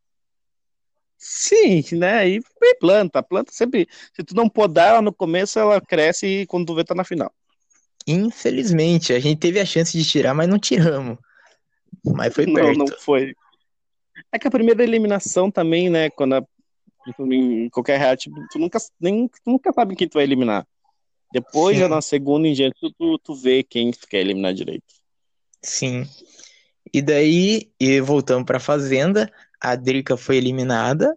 Sim, 1.18 1.82
né? 1.92 2.28
E, 2.28 2.42
planta, 2.78 3.23
planta 3.23 3.50
sempre. 3.52 3.88
Se 4.14 4.23
tu 4.23 4.35
não 4.35 4.49
podar 4.49 4.90
ela 4.90 5.02
no 5.02 5.12
começo, 5.12 5.58
ela 5.58 5.80
cresce 5.80 6.26
e 6.26 6.46
quando 6.46 6.66
tu 6.66 6.75
vê, 6.75 6.85
tá 6.85 6.94
na 6.94 7.04
final. 7.04 7.32
Infelizmente, 8.06 9.12
a 9.12 9.18
gente 9.18 9.38
teve 9.38 9.58
a 9.58 9.64
chance 9.64 9.96
de 9.96 10.04
tirar, 10.04 10.32
mas 10.32 10.48
não 10.48 10.58
tiramos. 10.58 11.18
Mas 12.04 12.32
foi 12.32 12.46
perto. 12.46 12.78
Não, 12.78 12.86
não 12.86 12.98
foi. 12.98 13.34
É 14.30 14.38
que 14.38 14.46
a 14.46 14.50
primeira 14.50 14.82
eliminação 14.82 15.50
também, 15.50 15.90
né? 15.90 16.08
Quando 16.10 16.34
a, 16.34 16.46
em 17.20 17.68
qualquer 17.70 17.98
reality, 17.98 18.30
tu 18.50 18.58
nunca, 18.58 18.78
nem, 19.00 19.28
tu 19.28 19.40
nunca 19.46 19.72
sabe 19.72 19.96
quem 19.96 20.08
tu 20.08 20.14
vai 20.14 20.25
eliminar. 20.25 20.66
Depois, 21.32 21.76
Sim. 21.76 21.80
já 21.80 21.88
na 21.88 22.00
segunda 22.00 22.46
em 22.46 22.52
diante, 22.52 22.78
tu, 22.96 23.18
tu 23.18 23.34
vê 23.34 23.62
quem 23.62 23.90
tu 23.90 24.06
quer 24.08 24.20
eliminar 24.20 24.54
direito. 24.54 24.94
Sim. 25.62 26.06
E 26.92 27.02
daí, 27.02 27.70
e 27.80 28.00
voltando 28.00 28.44
pra 28.44 28.60
Fazenda, 28.60 29.30
a 29.60 29.75
Drica 29.75 30.16
foi 30.16 30.36
eliminada 30.36 31.16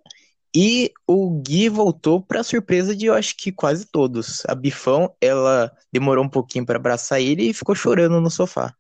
e 0.56 0.92
o 1.06 1.30
Gui 1.42 1.70
voltou 1.70 2.22
para 2.22 2.44
surpresa 2.44 2.96
de 2.96 3.06
eu 3.06 3.14
acho 3.14 3.36
que 3.38 3.52
quase 3.52 3.86
todos. 3.86 4.44
A 4.48 4.56
Bifão, 4.56 5.14
ela 5.22 5.72
demorou 5.92 6.24
um 6.24 6.30
pouquinho 6.30 6.66
para 6.66 6.78
abraçar 6.78 7.22
ele 7.22 7.50
e 7.50 7.54
ficou 7.54 7.76
chorando 7.76 8.20
no 8.20 8.32
sofá. 8.32 8.76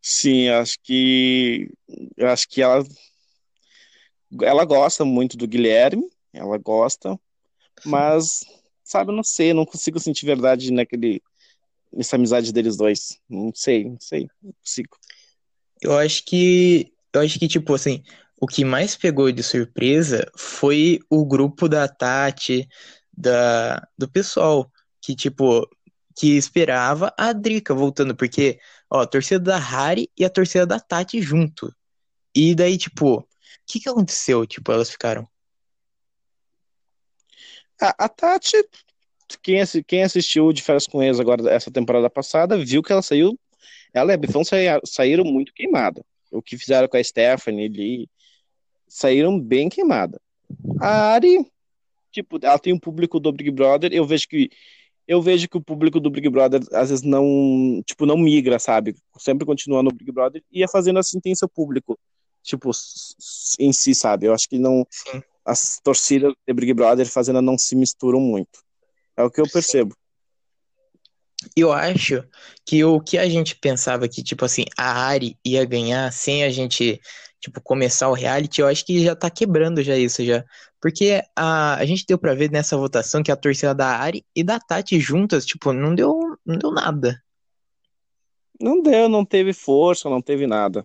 Sim, 0.00 0.48
acho 0.48 0.78
que 0.82 1.70
eu 2.16 2.28
acho 2.28 2.48
que 2.48 2.62
ela 2.62 2.84
ela 4.42 4.64
gosta 4.64 5.04
muito 5.04 5.36
do 5.36 5.46
Guilherme, 5.46 6.08
ela 6.32 6.56
gosta, 6.58 7.18
mas 7.84 8.44
sabe, 8.84 9.12
não 9.12 9.22
sei, 9.22 9.52
não 9.52 9.66
consigo 9.66 9.98
sentir 9.98 10.26
verdade 10.26 10.72
naquele 10.72 11.22
nessa 11.92 12.16
amizade 12.16 12.52
deles 12.52 12.76
dois. 12.76 13.20
Não 13.28 13.52
sei, 13.54 13.84
não 13.84 13.98
sei, 14.00 14.28
não 14.42 14.52
consigo. 14.52 14.96
Eu 15.82 15.96
acho 15.98 16.24
que 16.24 16.92
eu 17.12 17.20
acho 17.20 17.38
que 17.38 17.48
tipo 17.48 17.74
assim, 17.74 18.02
o 18.38 18.46
que 18.46 18.64
mais 18.64 18.96
pegou 18.96 19.30
de 19.32 19.42
surpresa 19.42 20.30
foi 20.36 21.00
o 21.08 21.24
grupo 21.24 21.68
da 21.68 21.88
Tati, 21.88 22.68
da, 23.16 23.86
do 23.96 24.08
pessoal, 24.08 24.70
que, 25.00 25.14
tipo, 25.14 25.68
que 26.14 26.36
esperava 26.36 27.14
a 27.16 27.32
Drica 27.32 27.74
voltando, 27.74 28.14
porque, 28.14 28.58
ó, 28.90 29.00
a 29.00 29.06
torcida 29.06 29.40
da 29.40 29.58
Harry 29.58 30.10
e 30.16 30.24
a 30.24 30.30
torcida 30.30 30.66
da 30.66 30.78
Tati 30.78 31.20
junto. 31.20 31.74
E 32.34 32.54
daí, 32.54 32.76
tipo, 32.76 33.18
o 33.18 33.26
que 33.66 33.80
que 33.80 33.88
aconteceu? 33.88 34.46
Tipo, 34.46 34.72
elas 34.72 34.90
ficaram. 34.90 35.26
A, 37.80 38.04
a 38.04 38.08
Tati, 38.08 38.56
quem, 39.42 39.62
quem 39.86 40.02
assistiu 40.02 40.52
de 40.52 40.62
férias 40.62 40.86
com 40.86 41.02
eles 41.02 41.18
agora, 41.18 41.50
essa 41.50 41.70
temporada 41.70 42.10
passada, 42.10 42.58
viu 42.58 42.82
que 42.82 42.92
ela 42.92 43.02
saiu, 43.02 43.38
ela 43.94 44.12
e 44.12 44.14
a 44.14 44.18
Bifão 44.18 44.42
saíram 44.84 45.24
muito 45.24 45.54
queimada. 45.54 46.04
O 46.30 46.42
que 46.42 46.58
fizeram 46.58 46.88
com 46.88 46.96
a 46.96 47.04
Stephanie 47.04 47.66
ali, 47.66 48.10
saíram 48.88 49.38
bem 49.38 49.68
queimada. 49.68 50.20
A 50.80 51.12
Ari, 51.12 51.46
tipo, 52.12 52.38
ela 52.42 52.58
tem 52.58 52.72
um 52.72 52.78
público 52.78 53.18
do 53.20 53.32
Big 53.32 53.50
Brother, 53.50 53.92
eu 53.92 54.04
vejo 54.04 54.28
que 54.28 54.50
eu 55.06 55.22
vejo 55.22 55.48
que 55.48 55.56
o 55.56 55.62
público 55.62 56.00
do 56.00 56.10
Big 56.10 56.28
Brother 56.28 56.60
às 56.72 56.90
vezes 56.90 57.04
não, 57.04 57.80
tipo, 57.86 58.04
não 58.04 58.18
migra, 58.18 58.58
sabe? 58.58 58.96
Sempre 59.18 59.46
continua 59.46 59.82
no 59.82 59.92
Big 59.92 60.10
Brother 60.10 60.42
e 60.50 60.64
a 60.64 60.68
fazendo 60.68 60.98
assim 60.98 61.20
tem 61.20 61.34
seu 61.34 61.48
público, 61.48 61.96
tipo, 62.42 62.70
em 63.60 63.72
si, 63.72 63.94
sabe? 63.94 64.26
Eu 64.26 64.34
acho 64.34 64.48
que 64.48 64.58
não 64.58 64.84
Sim. 64.90 65.22
as 65.44 65.80
torcidas 65.82 66.34
de 66.46 66.52
Big 66.52 66.74
Brother 66.74 67.06
fazendo 67.06 67.40
não 67.40 67.56
se 67.56 67.76
misturam 67.76 68.20
muito. 68.20 68.58
É 69.16 69.22
o 69.22 69.30
que 69.30 69.40
eu 69.40 69.48
percebo. 69.48 69.94
Eu 71.54 71.72
acho 71.72 72.24
que 72.64 72.82
o 72.84 73.00
que 73.00 73.16
a 73.16 73.28
gente 73.28 73.54
pensava 73.56 74.08
que, 74.08 74.22
tipo 74.22 74.44
assim, 74.44 74.64
a 74.76 75.06
Ari 75.06 75.38
ia 75.44 75.64
ganhar 75.64 76.12
sem 76.12 76.42
a 76.42 76.50
gente 76.50 77.00
tipo, 77.46 77.60
começar 77.60 78.08
o 78.08 78.12
reality, 78.12 78.60
eu 78.60 78.66
acho 78.66 78.84
que 78.84 79.04
já 79.04 79.14
tá 79.14 79.30
quebrando 79.30 79.80
já 79.82 79.96
isso 79.96 80.24
já. 80.24 80.44
Porque 80.80 81.22
a, 81.36 81.76
a 81.76 81.84
gente 81.84 82.04
deu 82.04 82.18
pra 82.18 82.34
ver 82.34 82.50
nessa 82.50 82.76
votação 82.76 83.22
que 83.22 83.30
a 83.30 83.36
torcida 83.36 83.72
da 83.72 83.86
Ari 83.86 84.24
e 84.34 84.42
da 84.42 84.58
Tati 84.58 84.98
juntas, 84.98 85.46
tipo, 85.46 85.72
não 85.72 85.94
deu, 85.94 86.36
não 86.44 86.58
deu 86.58 86.72
nada. 86.72 87.22
Não 88.60 88.82
deu, 88.82 89.08
não 89.08 89.24
teve 89.24 89.52
força, 89.52 90.10
não 90.10 90.20
teve 90.20 90.46
nada. 90.46 90.84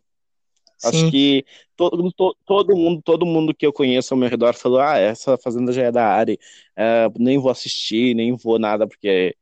Sim. 0.77 0.87
Acho 0.87 1.11
que 1.11 1.45
todo, 1.75 2.11
to, 2.11 2.35
todo 2.45 2.75
mundo, 2.75 3.01
todo 3.03 3.25
mundo 3.25 3.55
que 3.55 3.65
eu 3.65 3.73
conheço 3.73 4.13
ao 4.13 4.19
meu 4.19 4.29
redor 4.29 4.53
falou: 4.53 4.79
ah, 4.79 4.97
essa 4.97 5.37
fazenda 5.37 5.71
já 5.71 5.83
é 5.83 5.91
da 5.91 6.05
Ari, 6.05 6.39
é, 6.75 7.07
nem 7.17 7.39
vou 7.39 7.51
assistir, 7.51 8.15
nem 8.15 8.35
vou 8.35 8.59
nada, 8.59 8.87
porque 8.87 9.35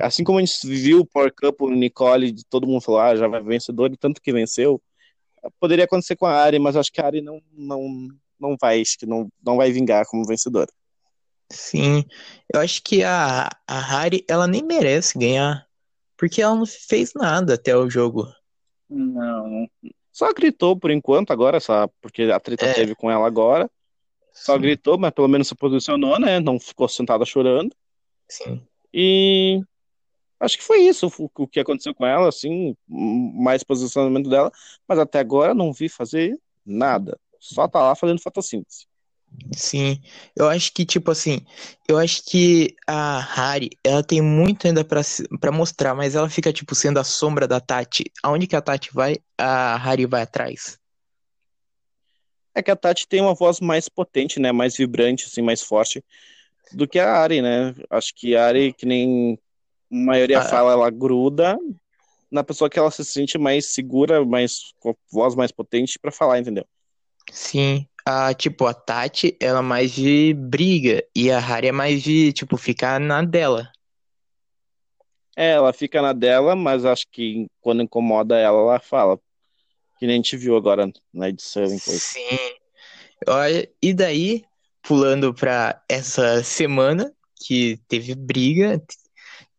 assim 0.00 0.22
como 0.22 0.38
a 0.38 0.44
gente 0.44 0.54
viu 0.64 1.00
o 1.00 1.06
Power 1.06 1.32
Cup, 1.34 1.60
o 1.62 1.70
Nicole, 1.70 2.34
todo 2.48 2.66
mundo 2.66 2.82
falou: 2.82 3.00
ah, 3.00 3.16
já 3.16 3.26
vai 3.26 3.42
vencedor, 3.42 3.92
e 3.92 3.96
tanto 3.96 4.20
que 4.20 4.32
venceu 4.32 4.80
poderia 5.58 5.84
acontecer 5.84 6.16
com 6.16 6.26
a 6.26 6.34
Ari, 6.34 6.58
mas 6.58 6.76
acho 6.76 6.92
que 6.92 7.00
a 7.00 7.06
Ari 7.06 7.20
não, 7.20 7.40
não, 7.52 8.08
não 8.38 8.56
vai, 8.60 8.80
acho 8.80 8.98
que 8.98 9.06
não, 9.06 9.28
não 9.44 9.56
vai 9.56 9.70
vingar 9.70 10.06
como 10.06 10.26
vencedora. 10.26 10.70
Sim, 11.50 12.04
eu 12.52 12.60
acho 12.60 12.82
que 12.82 13.04
a, 13.04 13.48
a 13.66 13.80
Harry, 13.80 14.24
ela 14.28 14.46
nem 14.46 14.62
merece 14.62 15.18
ganhar, 15.18 15.66
porque 16.16 16.40
ela 16.40 16.54
não 16.54 16.66
fez 16.66 17.12
nada 17.14 17.54
até 17.54 17.76
o 17.76 17.90
jogo. 17.90 18.26
Não. 18.88 19.68
Só 20.10 20.32
gritou 20.32 20.78
por 20.78 20.90
enquanto 20.90 21.30
agora, 21.30 21.60
só 21.60 21.88
porque 22.00 22.22
a 22.24 22.40
treta 22.40 22.66
é. 22.66 22.74
teve 22.74 22.94
com 22.94 23.10
ela 23.10 23.26
agora. 23.26 23.70
Só 24.32 24.54
Sim. 24.54 24.62
gritou, 24.62 24.98
mas 24.98 25.12
pelo 25.12 25.28
menos 25.28 25.48
se 25.48 25.54
posicionou, 25.54 26.18
né? 26.18 26.40
Não 26.40 26.58
ficou 26.58 26.88
sentada 26.88 27.24
chorando. 27.24 27.74
Sim. 28.28 28.62
E 28.92 29.60
Acho 30.42 30.58
que 30.58 30.64
foi 30.64 30.80
isso 30.80 31.08
o, 31.36 31.46
que 31.46 31.60
aconteceu 31.60 31.94
com 31.94 32.04
ela, 32.04 32.28
assim, 32.28 32.76
mais 32.88 33.62
posicionamento 33.62 34.28
dela, 34.28 34.50
mas 34.88 34.98
até 34.98 35.20
agora 35.20 35.54
não 35.54 35.72
vi 35.72 35.88
fazer 35.88 36.36
nada. 36.66 37.16
Só 37.38 37.68
tá 37.68 37.80
lá 37.80 37.94
fazendo 37.94 38.20
fotossíntese. 38.20 38.88
Sim, 39.54 40.02
eu 40.34 40.48
acho 40.48 40.72
que, 40.74 40.84
tipo 40.84 41.12
assim, 41.12 41.46
eu 41.88 41.96
acho 41.96 42.24
que 42.24 42.74
a 42.88 43.20
Hari, 43.20 43.70
ela 43.84 44.02
tem 44.02 44.20
muito 44.20 44.66
ainda 44.66 44.84
para 44.84 45.52
mostrar, 45.52 45.94
mas 45.94 46.16
ela 46.16 46.28
fica, 46.28 46.52
tipo, 46.52 46.74
sendo 46.74 46.98
a 46.98 47.04
sombra 47.04 47.46
da 47.46 47.60
Tati. 47.60 48.10
Aonde 48.20 48.48
que 48.48 48.56
a 48.56 48.60
Tati 48.60 48.92
vai, 48.92 49.18
a 49.38 49.76
Hari 49.76 50.06
vai 50.06 50.22
atrás. 50.22 50.76
É 52.52 52.60
que 52.60 52.70
a 52.70 52.76
Tati 52.76 53.06
tem 53.06 53.20
uma 53.20 53.32
voz 53.32 53.60
mais 53.60 53.88
potente, 53.88 54.40
né, 54.40 54.50
mais 54.50 54.76
vibrante, 54.76 55.26
assim, 55.26 55.40
mais 55.40 55.62
forte 55.62 56.04
do 56.72 56.88
que 56.88 56.98
a 56.98 57.12
Ari, 57.12 57.40
né? 57.40 57.76
Acho 57.88 58.12
que 58.12 58.34
a 58.34 58.44
Ari, 58.44 58.72
que 58.72 58.84
nem 58.84 59.38
a 59.92 59.94
maioria 59.94 60.38
ah, 60.38 60.44
fala, 60.44 60.72
ela 60.72 60.90
gruda 60.90 61.58
na 62.30 62.42
pessoa 62.42 62.70
que 62.70 62.78
ela 62.78 62.90
se 62.90 63.04
sente 63.04 63.36
mais 63.36 63.66
segura, 63.66 64.24
mais 64.24 64.72
com 64.80 64.96
voz 65.10 65.34
mais 65.34 65.52
potente 65.52 65.98
para 65.98 66.10
falar, 66.10 66.38
entendeu? 66.38 66.64
Sim. 67.30 67.86
A, 68.04 68.32
tipo, 68.32 68.66
a 68.66 68.72
Tati, 68.72 69.36
ela 69.38 69.58
é 69.58 69.62
mais 69.62 69.92
de 69.92 70.34
briga 70.34 71.04
e 71.14 71.30
a 71.30 71.38
Harry 71.38 71.68
é 71.68 71.72
mais 71.72 72.02
de, 72.02 72.32
tipo, 72.32 72.56
ficar 72.56 72.98
na 72.98 73.22
dela. 73.22 73.70
É, 75.36 75.52
ela 75.52 75.72
fica 75.72 76.00
na 76.02 76.12
dela, 76.12 76.56
mas 76.56 76.84
acho 76.84 77.06
que 77.10 77.46
quando 77.60 77.82
incomoda 77.82 78.36
ela, 78.36 78.58
ela 78.58 78.80
fala. 78.80 79.18
Que 79.98 80.06
nem 80.06 80.14
a 80.14 80.16
gente 80.16 80.36
viu 80.36 80.56
agora 80.56 80.90
na 81.12 81.28
edição. 81.28 81.66
Sim. 81.68 82.38
Olha, 83.28 83.68
e 83.80 83.94
daí, 83.94 84.44
pulando 84.82 85.32
pra 85.32 85.80
essa 85.88 86.42
semana, 86.42 87.14
que 87.46 87.78
teve 87.88 88.14
briga, 88.14 88.82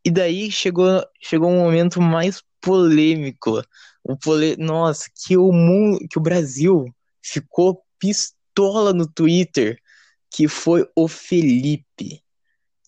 e 0.06 0.12
daí 0.12 0.52
chegou, 0.52 1.04
chegou 1.22 1.50
um 1.50 1.60
momento 1.60 2.02
mais 2.02 2.44
polêmico. 2.62 3.62
O 4.04 4.18
pole... 4.18 4.56
Nossa, 4.58 5.10
que 5.16 5.38
o 5.38 5.52
mundo, 5.52 6.06
que 6.10 6.18
o 6.18 6.22
Brasil 6.22 6.86
ficou 7.22 7.84
pistola 7.98 8.94
no 8.94 9.08
Twitter, 9.08 9.80
que 10.30 10.48
foi 10.48 10.88
o 10.96 11.08
Felipe. 11.08 12.22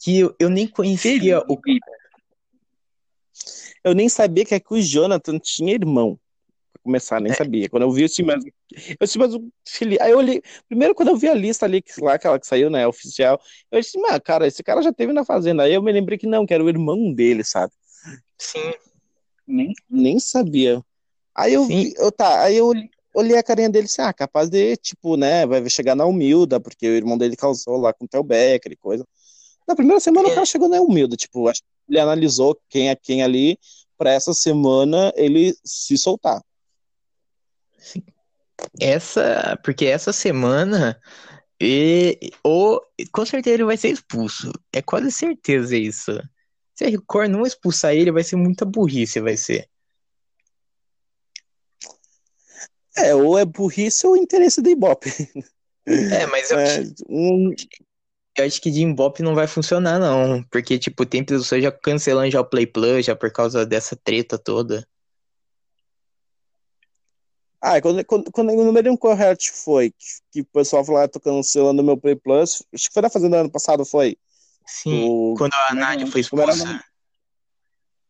Que 0.01 0.19
eu, 0.19 0.35
eu 0.39 0.49
nem 0.49 0.67
conhecia 0.67 1.41
Felipe. 1.41 1.53
o 1.53 1.59
Eu 3.83 3.95
nem 3.95 4.09
sabia 4.09 4.45
que, 4.45 4.55
é 4.55 4.59
que 4.59 4.73
o 4.73 4.81
Jonathan 4.81 5.39
tinha 5.39 5.73
irmão 5.73 6.19
começar, 6.85 7.19
nem 7.19 7.31
é. 7.31 7.35
sabia. 7.35 7.67
Quando 7.67 7.83
eu 7.83 7.91
vi 7.91 8.03
assim, 8.03 8.21
mas. 8.21 8.45
Eu 8.71 9.05
disse, 9.05 9.17
mas 9.17 9.33
o 9.33 9.47
Felipe. 9.67 10.01
Aí 10.01 10.11
eu 10.11 10.17
olhei. 10.17 10.41
Primeiro, 10.67 10.95
quando 10.95 11.09
eu 11.09 11.17
vi 11.17 11.27
a 11.27 11.33
lista 11.33 11.65
ali, 11.65 11.83
lá, 11.99 12.15
aquela 12.15 12.39
que 12.39 12.47
saiu, 12.47 12.69
né, 12.69 12.87
oficial, 12.87 13.39
eu 13.71 13.79
disse, 13.79 13.99
mas, 13.99 14.19
cara, 14.19 14.47
esse 14.47 14.63
cara 14.63 14.81
já 14.81 14.91
teve 14.91 15.13
na 15.13 15.23
fazenda. 15.23 15.63
Aí 15.63 15.73
eu 15.73 15.81
me 15.81 15.91
lembrei 15.91 16.17
que 16.17 16.27
não, 16.27 16.45
que 16.45 16.53
era 16.53 16.63
o 16.63 16.69
irmão 16.69 17.13
dele, 17.13 17.43
sabe? 17.43 17.71
Sim. 18.37 18.73
Nem, 19.47 19.73
nem 19.89 20.19
sabia. 20.19 20.81
Aí 21.35 21.53
eu 21.53 21.65
vi, 21.65 21.93
eu 21.97 22.11
tá, 22.11 22.43
aí 22.43 22.57
eu 22.57 22.71
olhei 23.13 23.37
a 23.37 23.43
carinha 23.43 23.69
dele 23.69 23.85
e 23.85 23.87
disse, 23.87 24.01
ah, 24.01 24.13
capaz 24.13 24.49
de, 24.49 24.75
tipo, 24.77 25.15
né, 25.17 25.45
vai 25.45 25.69
chegar 25.69 25.95
na 25.95 26.05
humilda, 26.05 26.59
porque 26.59 26.87
o 26.87 26.95
irmão 26.95 27.17
dele 27.17 27.35
causou 27.35 27.77
lá 27.77 27.93
com 27.93 28.05
o 28.05 28.07
Theo 28.07 28.23
Becker 28.23 28.71
e 28.71 28.75
coisa. 28.75 29.05
Na 29.67 29.75
primeira 29.75 29.99
semana 29.99 30.29
é. 30.29 30.31
o 30.31 30.33
cara 30.33 30.45
chegou 30.45 30.69
na 30.69 30.81
humilda, 30.81 31.15
tipo, 31.15 31.47
acho 31.47 31.61
que 31.61 31.67
ele 31.89 31.99
analisou 31.99 32.59
quem 32.69 32.89
é 32.89 32.95
quem 32.95 33.21
ali, 33.21 33.57
para 33.97 34.11
essa 34.11 34.33
semana 34.33 35.13
ele 35.15 35.55
se 35.63 35.97
soltar. 35.97 36.41
Essa, 38.79 39.59
porque 39.63 39.85
essa 39.85 40.11
semana 40.11 40.99
E, 41.59 42.31
ou, 42.43 42.81
com 43.11 43.25
certeza 43.25 43.55
ele 43.55 43.63
vai 43.63 43.77
ser 43.77 43.89
expulso. 43.89 44.51
É 44.73 44.81
quase 44.81 45.11
certeza 45.11 45.75
isso. 45.75 46.11
Se 46.75 46.83
a 46.83 46.89
Record 46.89 47.31
não 47.31 47.45
expulsar 47.45 47.93
ele, 47.93 48.11
vai 48.11 48.23
ser 48.23 48.35
muita 48.35 48.65
burrice, 48.65 49.21
vai 49.21 49.37
ser. 49.37 49.69
É, 52.97 53.15
ou 53.15 53.37
é 53.37 53.45
burrice 53.45 54.05
ou 54.05 54.17
interesse 54.17 54.61
do 54.61 54.69
Ibope. 54.69 55.09
É, 55.87 56.25
mas 56.27 56.51
eu, 56.51 56.59
É, 56.59 56.83
um, 57.09 57.53
eu 58.37 58.45
acho 58.45 58.61
que 58.61 58.71
de 58.71 58.81
Ibope 58.81 59.23
não 59.23 59.35
vai 59.35 59.47
funcionar, 59.47 59.99
não. 59.99 60.43
Porque, 60.51 60.77
tipo, 60.77 61.05
tem 61.05 61.23
pessoas 61.23 61.63
já 61.63 61.71
cancelando 61.71 62.31
já 62.31 62.41
o 62.41 62.45
Play 62.45 62.67
Plus, 62.67 63.05
já 63.05 63.15
por 63.15 63.31
causa 63.31 63.65
dessa 63.65 63.95
treta 63.95 64.37
toda. 64.37 64.85
Ah, 67.67 67.81
quando, 67.81 68.05
quando, 68.05 68.31
quando 68.31 68.51
o 68.51 68.63
número 68.63 68.95
correto 68.95 69.51
foi 69.51 69.89
que, 69.89 70.05
que 70.31 70.41
o 70.41 70.45
pessoal 70.45 70.85
falou, 70.85 71.01
ah, 71.01 71.07
tô 71.07 71.19
cancelando 71.19 71.81
o 71.81 71.85
meu 71.85 71.97
Play 71.97 72.15
Plus, 72.15 72.61
acho 72.71 72.87
que 72.87 72.93
foi 72.93 73.01
na 73.01 73.09
Fazenda 73.09 73.39
ano 73.39 73.49
passado, 73.49 73.83
foi? 73.83 74.15
Sim, 74.67 75.09
O- 75.09 75.33
quando 75.35 75.53
a 75.55 75.73
Nádia 75.73 76.05
foi 76.05 76.21
era 76.21 76.51
o 76.51 76.53
expulsa. 76.53 76.85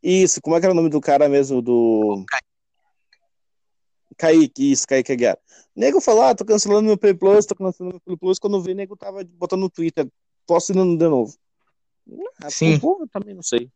Isso, 0.04 0.42
como 0.42 0.58
é 0.58 0.60
que 0.60 0.66
era 0.66 0.74
o 0.74 0.76
nome 0.76 0.90
do 0.90 1.00
cara 1.00 1.30
mesmo, 1.30 1.62
do... 1.62 2.26
Kaique, 4.18 4.72
isso, 4.74 4.86
Kaique 4.86 5.14
Aguiar. 5.14 5.38
Nego 5.74 6.02
falou, 6.02 6.24
ah, 6.24 6.36
tô 6.36 6.44
cancelando 6.44 6.84
meu 6.88 6.98
Play 6.98 7.14
Plus, 7.14 7.46
tô 7.46 7.56
cancelando 7.56 7.94
meu 7.96 8.02
Play 8.02 8.18
Plus, 8.18 8.38
quando 8.38 8.62
vi, 8.62 8.74
nego 8.74 8.98
tava 8.98 9.24
botando 9.24 9.62
no 9.62 9.70
Twitter, 9.70 10.06
tô 10.46 10.58
assinando 10.58 10.98
de 10.98 11.08
novo. 11.08 11.34
Ah, 12.44 12.52
Sim. 12.52 12.78
pô, 12.78 12.98
eu 13.00 13.08
também 13.08 13.34
não 13.34 13.42
sei. 13.42 13.72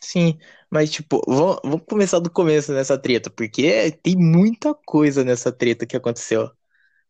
Sim, 0.00 0.38
mas 0.70 0.90
tipo, 0.90 1.20
vamos, 1.26 1.58
vamos 1.64 1.82
começar 1.86 2.20
do 2.20 2.30
começo 2.30 2.72
nessa 2.72 2.96
treta, 2.96 3.28
porque 3.28 3.90
tem 4.02 4.16
muita 4.16 4.72
coisa 4.72 5.24
nessa 5.24 5.50
treta 5.50 5.84
que 5.84 5.96
aconteceu. 5.96 6.48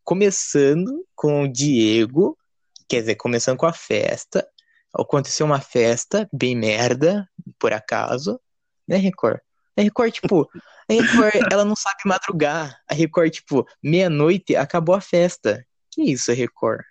Começando 0.03 1.05
com 1.15 1.43
o 1.43 1.47
Diego, 1.47 2.35
quer 2.89 3.01
dizer, 3.01 3.15
começando 3.15 3.57
com 3.57 3.67
a 3.67 3.73
festa. 3.73 4.47
Aconteceu 4.93 5.45
uma 5.45 5.61
festa 5.61 6.27
bem 6.33 6.55
merda, 6.55 7.29
por 7.59 7.71
acaso, 7.71 8.41
né, 8.87 8.97
Record? 8.97 9.39
A 9.77 9.81
Record, 9.81 10.11
tipo, 10.11 10.49
a 10.89 10.93
Record, 10.93 11.33
ela 11.53 11.63
não 11.63 11.75
sabe 11.75 11.99
madrugar. 12.05 12.81
A 12.89 12.93
Record, 12.95 13.31
tipo, 13.31 13.65
meia-noite 13.81 14.55
acabou 14.55 14.95
a 14.95 15.01
festa. 15.01 15.65
Que 15.91 16.01
isso, 16.11 16.33
Record? 16.33 16.83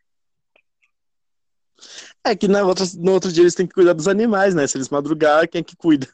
É 2.24 2.36
que 2.36 2.46
na 2.46 2.62
outra, 2.62 2.84
no 2.96 3.12
outro 3.12 3.32
dia 3.32 3.42
eles 3.42 3.54
têm 3.54 3.66
que 3.66 3.74
cuidar 3.74 3.92
dos 3.92 4.06
animais, 4.06 4.54
né? 4.54 4.66
Se 4.66 4.76
eles 4.76 4.88
madrugar, 4.88 5.48
quem 5.48 5.60
é 5.60 5.64
que 5.64 5.76
cuida? 5.76 6.08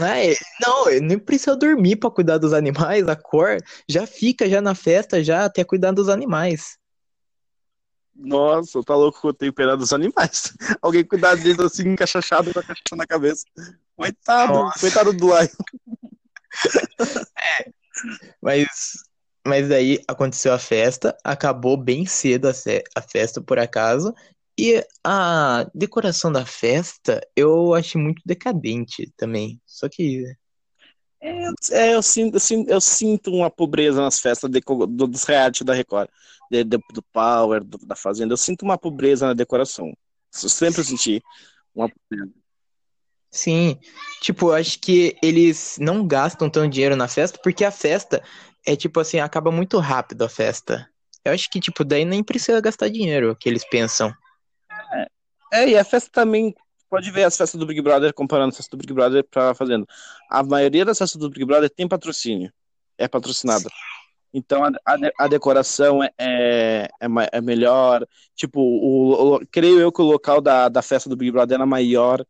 Ah, 0.00 0.18
é- 0.18 0.34
não, 0.60 0.86
nem 1.00 1.18
precisa 1.18 1.56
dormir 1.56 1.96
pra 1.96 2.10
cuidar 2.10 2.38
dos 2.38 2.52
animais, 2.52 3.08
a 3.08 3.16
cor 3.16 3.56
já 3.88 4.06
fica 4.06 4.48
já 4.48 4.60
na 4.60 4.74
festa, 4.74 5.22
já 5.22 5.44
até 5.44 5.64
cuidar 5.64 5.92
dos 5.92 6.08
animais. 6.08 6.78
Nossa, 8.14 8.82
tá 8.82 8.94
louco 8.94 9.20
que 9.20 9.26
eu 9.26 9.32
tenho 9.34 9.52
pena 9.52 9.76
dos 9.76 9.92
animais. 9.92 10.52
Alguém 10.82 11.04
cuidar 11.04 11.36
deles 11.36 11.60
assim, 11.60 11.88
encaixachado 11.88 12.52
com 12.52 12.58
a 12.58 12.62
cachaça 12.62 12.96
na 12.96 13.06
cabeça. 13.06 13.44
Coitado, 13.96 14.52
Nossa. 14.52 14.80
coitado 14.80 15.12
do 15.12 15.26
Lion. 15.26 15.48
Mas, 18.40 18.66
mas 19.46 19.70
aí 19.70 20.02
aconteceu 20.08 20.54
a 20.54 20.58
festa, 20.58 21.14
acabou 21.22 21.76
bem 21.76 22.06
cedo 22.06 22.48
a, 22.48 22.52
a 22.96 23.02
festa, 23.02 23.42
por 23.42 23.58
acaso, 23.58 24.14
e 24.60 24.84
a 25.04 25.66
decoração 25.74 26.30
da 26.30 26.44
festa 26.44 27.20
eu 27.34 27.74
achei 27.74 28.00
muito 28.00 28.22
decadente 28.26 29.12
também. 29.16 29.60
Só 29.66 29.88
que, 29.88 30.24
É, 31.70 31.94
eu 31.94 32.02
sinto, 32.02 32.36
eu 32.36 32.40
sinto, 32.40 32.70
eu 32.70 32.80
sinto 32.80 33.30
uma 33.32 33.50
pobreza 33.50 34.00
nas 34.00 34.18
festas 34.20 34.50
de- 34.50 34.60
do- 34.60 35.06
dos 35.06 35.24
reality 35.24 35.62
da 35.64 35.74
Record, 35.74 36.08
de- 36.50 36.64
de- 36.64 36.78
do 36.94 37.02
Power, 37.12 37.62
do- 37.62 37.78
da 37.86 37.94
Fazenda. 37.94 38.32
Eu 38.32 38.38
sinto 38.38 38.62
uma 38.62 38.78
pobreza 38.78 39.26
na 39.26 39.34
decoração. 39.34 39.92
Eu 40.42 40.48
sempre 40.48 40.82
senti 40.82 41.22
uma 41.74 41.88
pobreza. 41.90 42.32
sim, 43.30 43.78
tipo, 44.22 44.48
eu 44.48 44.54
acho 44.54 44.80
que 44.80 45.16
eles 45.22 45.76
não 45.80 46.06
gastam 46.06 46.50
tanto 46.50 46.68
dinheiro 46.70 46.96
na 46.96 47.06
festa, 47.06 47.38
porque 47.42 47.64
a 47.64 47.70
festa 47.70 48.22
é 48.66 48.74
tipo 48.74 48.98
assim, 48.98 49.20
acaba 49.20 49.52
muito 49.52 49.78
rápido 49.78 50.22
a 50.24 50.28
festa. 50.28 50.88
Eu 51.24 51.32
acho 51.32 51.48
que, 51.50 51.60
tipo, 51.60 51.84
daí 51.84 52.04
nem 52.04 52.24
precisa 52.24 52.60
gastar 52.60 52.88
dinheiro, 52.88 53.36
que 53.38 53.48
eles 53.48 53.64
pensam. 53.68 54.12
É, 55.52 55.68
e 55.68 55.76
a 55.78 55.84
festa 55.84 56.10
também. 56.12 56.54
Pode 56.88 57.10
ver 57.12 57.22
as 57.24 57.36
festas 57.36 57.58
do 57.58 57.66
Big 57.66 57.80
Brother, 57.80 58.12
comparando 58.12 58.52
a 58.52 58.56
festa 58.56 58.76
do 58.76 58.80
Big 58.80 58.92
Brother 58.92 59.24
pra 59.24 59.54
Fazenda. 59.54 59.86
A 60.28 60.42
maioria 60.42 60.84
das 60.84 60.98
festas 60.98 61.20
do 61.20 61.30
Big 61.30 61.44
Brother 61.44 61.70
tem 61.70 61.86
patrocínio. 61.86 62.52
É 62.98 63.06
patrocinada. 63.06 63.68
Então 64.32 64.64
a, 64.64 64.70
a, 64.84 65.24
a 65.24 65.28
decoração 65.28 66.02
é, 66.02 66.10
é, 66.18 66.88
é, 67.00 67.06
é 67.32 67.40
melhor. 67.40 68.04
Tipo, 68.34 68.60
o, 68.60 69.36
o- 69.36 69.46
creio 69.50 69.80
eu 69.80 69.92
que 69.92 70.02
o 70.02 70.04
local 70.04 70.40
da, 70.40 70.68
da 70.68 70.82
festa 70.82 71.08
do 71.08 71.16
Big 71.16 71.30
Brother 71.30 71.56
era 71.56 71.66
maior. 71.66 72.24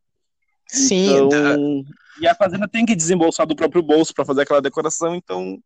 Sim, 0.67 1.17
Então, 1.17 1.85
e 2.21 2.27
a 2.29 2.35
Fazenda 2.35 2.69
tem 2.69 2.87
que 2.87 2.95
desembolsar 2.95 3.47
do 3.47 3.57
próprio 3.57 3.83
bolso 3.83 4.15
para 4.15 4.25
fazer 4.25 4.43
aquela 4.43 4.63
decoração, 4.63 5.15
então 5.17 5.59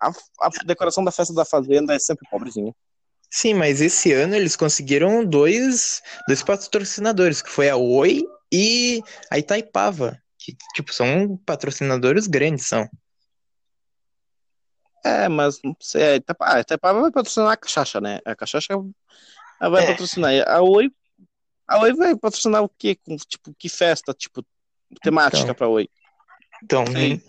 a, 0.00 0.08
a 0.40 0.48
decoração 0.64 1.04
da 1.04 1.12
festa 1.12 1.32
da 1.32 1.44
Fazenda 1.44 1.94
é 1.94 1.98
sempre 1.98 2.28
pobrezinha. 2.28 2.74
Sim, 3.30 3.54
mas 3.54 3.80
esse 3.80 4.12
ano 4.12 4.34
eles 4.34 4.56
conseguiram 4.56 5.24
dois, 5.24 6.02
dois 6.26 6.42
patrocinadores, 6.42 7.40
que 7.40 7.48
foi 7.48 7.70
a 7.70 7.76
Oi 7.76 8.24
e 8.52 9.00
a 9.30 9.38
Itaipava, 9.38 10.20
que, 10.36 10.56
tipo, 10.74 10.92
são 10.92 11.36
patrocinadores 11.46 12.26
grandes, 12.26 12.66
são. 12.66 12.88
É, 15.04 15.28
mas 15.28 15.60
não 15.62 15.74
sei, 15.80 16.02
a 16.02 16.16
Itaipa- 16.16 16.54
a 16.56 16.60
Itaipava 16.60 17.00
vai 17.00 17.10
patrocinar 17.10 17.52
a 17.52 17.56
Cachaça, 17.56 18.00
né? 18.00 18.18
A 18.24 18.34
Cachaça 18.34 18.68
vai 19.60 19.82
É. 19.82 19.86
patrocinar. 19.86 20.32
A 20.48 20.60
Oi, 20.62 20.90
a 21.68 21.78
Oi 21.80 21.94
vai 21.94 22.16
patrocinar 22.16 22.62
o 22.62 22.68
quê? 22.68 22.96
Com, 22.96 23.16
tipo, 23.16 23.54
que 23.56 23.68
festa, 23.68 24.12
tipo, 24.12 24.44
temática 25.02 25.44
Então. 25.44 25.54
pra 25.54 25.68
Oi? 25.68 25.88
Então, 26.62 26.84
Sei. 26.86 27.22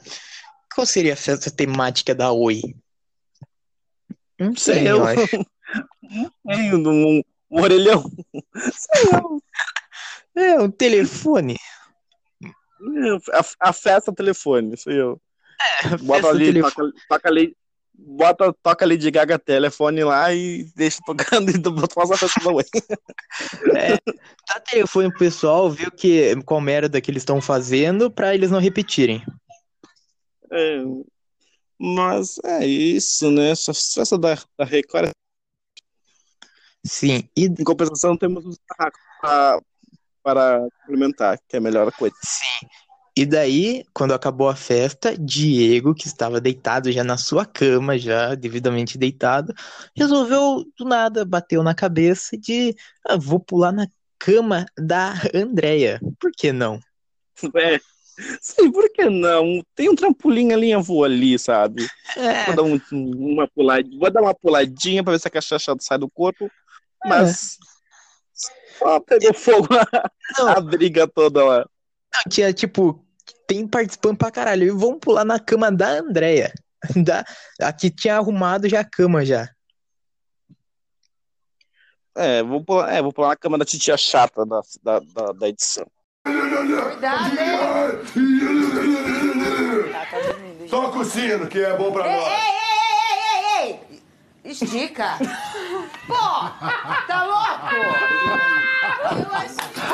qual 0.74 0.86
seria 0.86 1.14
a 1.14 1.18
festa 1.18 1.50
temática 1.52 2.14
da 2.16 2.32
Oi? 2.32 2.60
Não 4.40 4.56
Sei 4.56 4.74
sei, 4.74 4.92
eu. 4.92 4.98
eu 4.98 5.06
acho. 5.74 6.32
Sei, 6.56 6.74
um, 6.74 7.22
um, 7.50 7.62
orelhão. 7.62 8.04
É, 10.36 10.60
um 10.60 10.72
telefone. 10.72 11.58
A, 13.34 13.70
a 13.70 13.74
festa 13.74 14.14
telefone, 14.14 14.78
sei 14.78 15.00
eu. 15.02 15.22
Bota 16.02 16.22
festa 16.22 16.30
ali, 16.30 16.62
toca, 16.62 16.92
toca 17.10 17.30
ali, 17.30 17.56
bota, 17.94 18.54
toca 18.64 18.86
ali 18.86 18.98
de 18.98 19.12
Gaga 19.12 19.38
telefone 19.38 20.04
lá 20.04 20.34
e 20.34 20.64
deixa 20.76 21.00
tocando 21.06 21.52
e 21.52 21.58
bota 21.58 21.94
faz 21.94 22.12
a 22.12 22.18
festa 22.18 22.40
da 22.44 22.52
Oi. 22.52 22.64
É, 23.76 23.98
dá 24.48 24.60
telefone 24.60 25.10
pro 25.10 25.20
pessoal, 25.20 25.70
ver 25.70 25.88
o 25.88 25.92
que, 25.92 26.36
qual 26.44 26.62
merda 26.62 27.00
que 27.00 27.12
eles 27.12 27.22
estão 27.22 27.42
fazendo 27.42 28.10
pra 28.10 28.34
eles 28.34 28.50
não 28.50 28.60
repetirem. 28.60 29.24
É, 30.52 30.84
mas 31.80 32.40
é 32.44 32.66
isso, 32.66 33.32
né? 33.32 33.52
Essa 33.52 33.74
festa 33.74 34.18
da, 34.18 34.38
da 34.58 34.66
Record. 34.66 35.12
Sim, 36.86 37.24
e 37.36 37.46
Em 37.46 37.64
compensação, 37.64 38.18
temos 38.18 38.46
os 38.46 38.58
barracos 38.70 39.00
pra- 39.20 39.62
para 40.24 40.68
complementar, 40.82 41.38
que 41.48 41.56
é 41.56 41.60
a 41.60 41.62
melhor 41.62 41.92
coisa. 41.94 42.16
Sim. 42.24 42.68
E 43.18 43.26
daí, 43.26 43.84
quando 43.94 44.14
acabou 44.14 44.48
a 44.48 44.56
festa, 44.56 45.18
Diego, 45.18 45.94
que 45.94 46.08
estava 46.08 46.40
deitado 46.40 46.92
já 46.92 47.04
na 47.04 47.18
sua 47.18 47.46
cama, 47.46 47.98
já 47.98 48.36
devidamente 48.36 48.98
deitado, 48.98 49.54
resolveu 49.96 50.64
do 50.78 50.86
nada, 50.86 51.26
bateu 51.26 51.62
na 51.62 51.76
cabeça 51.76 52.38
de 52.38 52.74
ah, 53.06 53.18
vou 53.18 53.40
pular 53.40 53.72
na 53.74 53.88
cama 54.18 54.66
da 54.78 55.14
Andrea. 55.34 56.00
Por 56.20 56.32
que 56.32 56.52
não? 56.52 56.80
É. 57.56 57.80
Sei, 58.40 58.72
por 58.72 58.88
que 58.92 59.10
não? 59.10 59.64
Tem 59.74 59.90
um 59.90 59.96
trampolim 59.96 60.52
ali, 60.52 60.70
eu 60.70 60.82
vou 60.84 61.04
ali, 61.04 61.40
sabe? 61.40 61.88
É, 62.16 62.46
Vou 62.46 62.56
dar, 62.56 62.64
um- 62.64 62.80
uma 62.92 63.48
puladinha, 63.48 63.98
vou 64.00 64.12
dar 64.12 64.22
uma 64.22 64.34
puladinha 64.36 65.04
pra 65.04 65.14
ver 65.14 65.20
se 65.20 65.28
a 65.28 65.32
cachaça 65.32 65.76
sai 65.80 65.98
do 65.98 66.10
corpo, 66.10 66.52
mas 67.06 67.58
só 68.78 69.00
pegou 69.00 69.34
fogo 69.34 69.68
não, 70.38 70.48
a 70.50 70.60
briga 70.62 71.08
toda 71.08 71.44
lá. 71.44 71.66
tinha 72.30 72.52
tipo, 72.54 73.04
tem 73.48 73.68
participante 73.68 74.18
pra 74.18 74.32
caralho, 74.32 74.64
e 74.64 74.72
vamos 74.72 75.00
pular 75.00 75.26
na 75.26 75.40
cama 75.40 75.72
da 75.72 75.90
Andrea. 75.90 76.54
Da, 77.06 77.24
aqui 77.62 77.92
tinha 77.92 78.18
arrumado 78.18 78.68
já 78.68 78.80
a 78.80 78.84
cama 78.84 79.24
já. 79.24 79.48
É, 82.16 82.42
vou 82.42 82.64
pular, 82.66 82.92
é, 82.92 83.02
vou 83.04 83.14
pular 83.14 83.30
na 83.30 83.36
cama 83.36 83.56
da 83.58 83.64
titia 83.64 83.96
chata 83.96 84.44
da, 84.46 84.62
da, 84.82 85.00
da, 85.00 85.32
da 85.32 85.48
edição. 85.48 85.86
Cuidado, 86.26 87.38
hein? 87.40 87.62
Toca 90.70 91.00
o 91.00 91.06
sino, 91.06 91.48
que 91.48 91.60
é 91.60 91.78
bom 91.78 91.92
pra 91.92 92.08
Ei, 92.08 92.16
nós. 92.16 92.28
ei, 92.28 92.34
ei, 92.34 93.12
ei, 93.12 93.70
ei, 93.70 93.80
ei! 94.44 94.52
Estica! 94.52 95.18
Pô! 96.08 96.14
Tá 97.08 97.24
louco? 97.24 97.76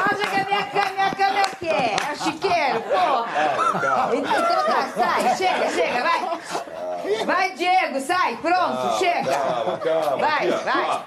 Acha 0.10 0.30
que 0.30 0.36
a 0.36 0.46
minha 0.46 0.66
cama, 0.70 0.92
minha 0.92 1.12
cama 1.16 1.40
é 1.40 1.44
o 1.44 1.56
quê? 1.58 1.68
É 1.70 2.16
chiqueiro, 2.16 2.82
porra! 2.84 4.16
Então 4.16 4.66
tá, 4.66 4.92
sai, 4.96 5.38
chega, 5.38 5.70
chega, 5.72 6.02
vai! 6.04 7.26
Vai, 7.26 7.54
Diego, 7.56 8.00
sai, 8.02 8.38
pronto, 8.38 9.00
chega! 9.00 9.30
Calma, 9.32 9.78
calma. 9.80 10.18
Vai, 10.18 10.50
vai! 10.52 11.06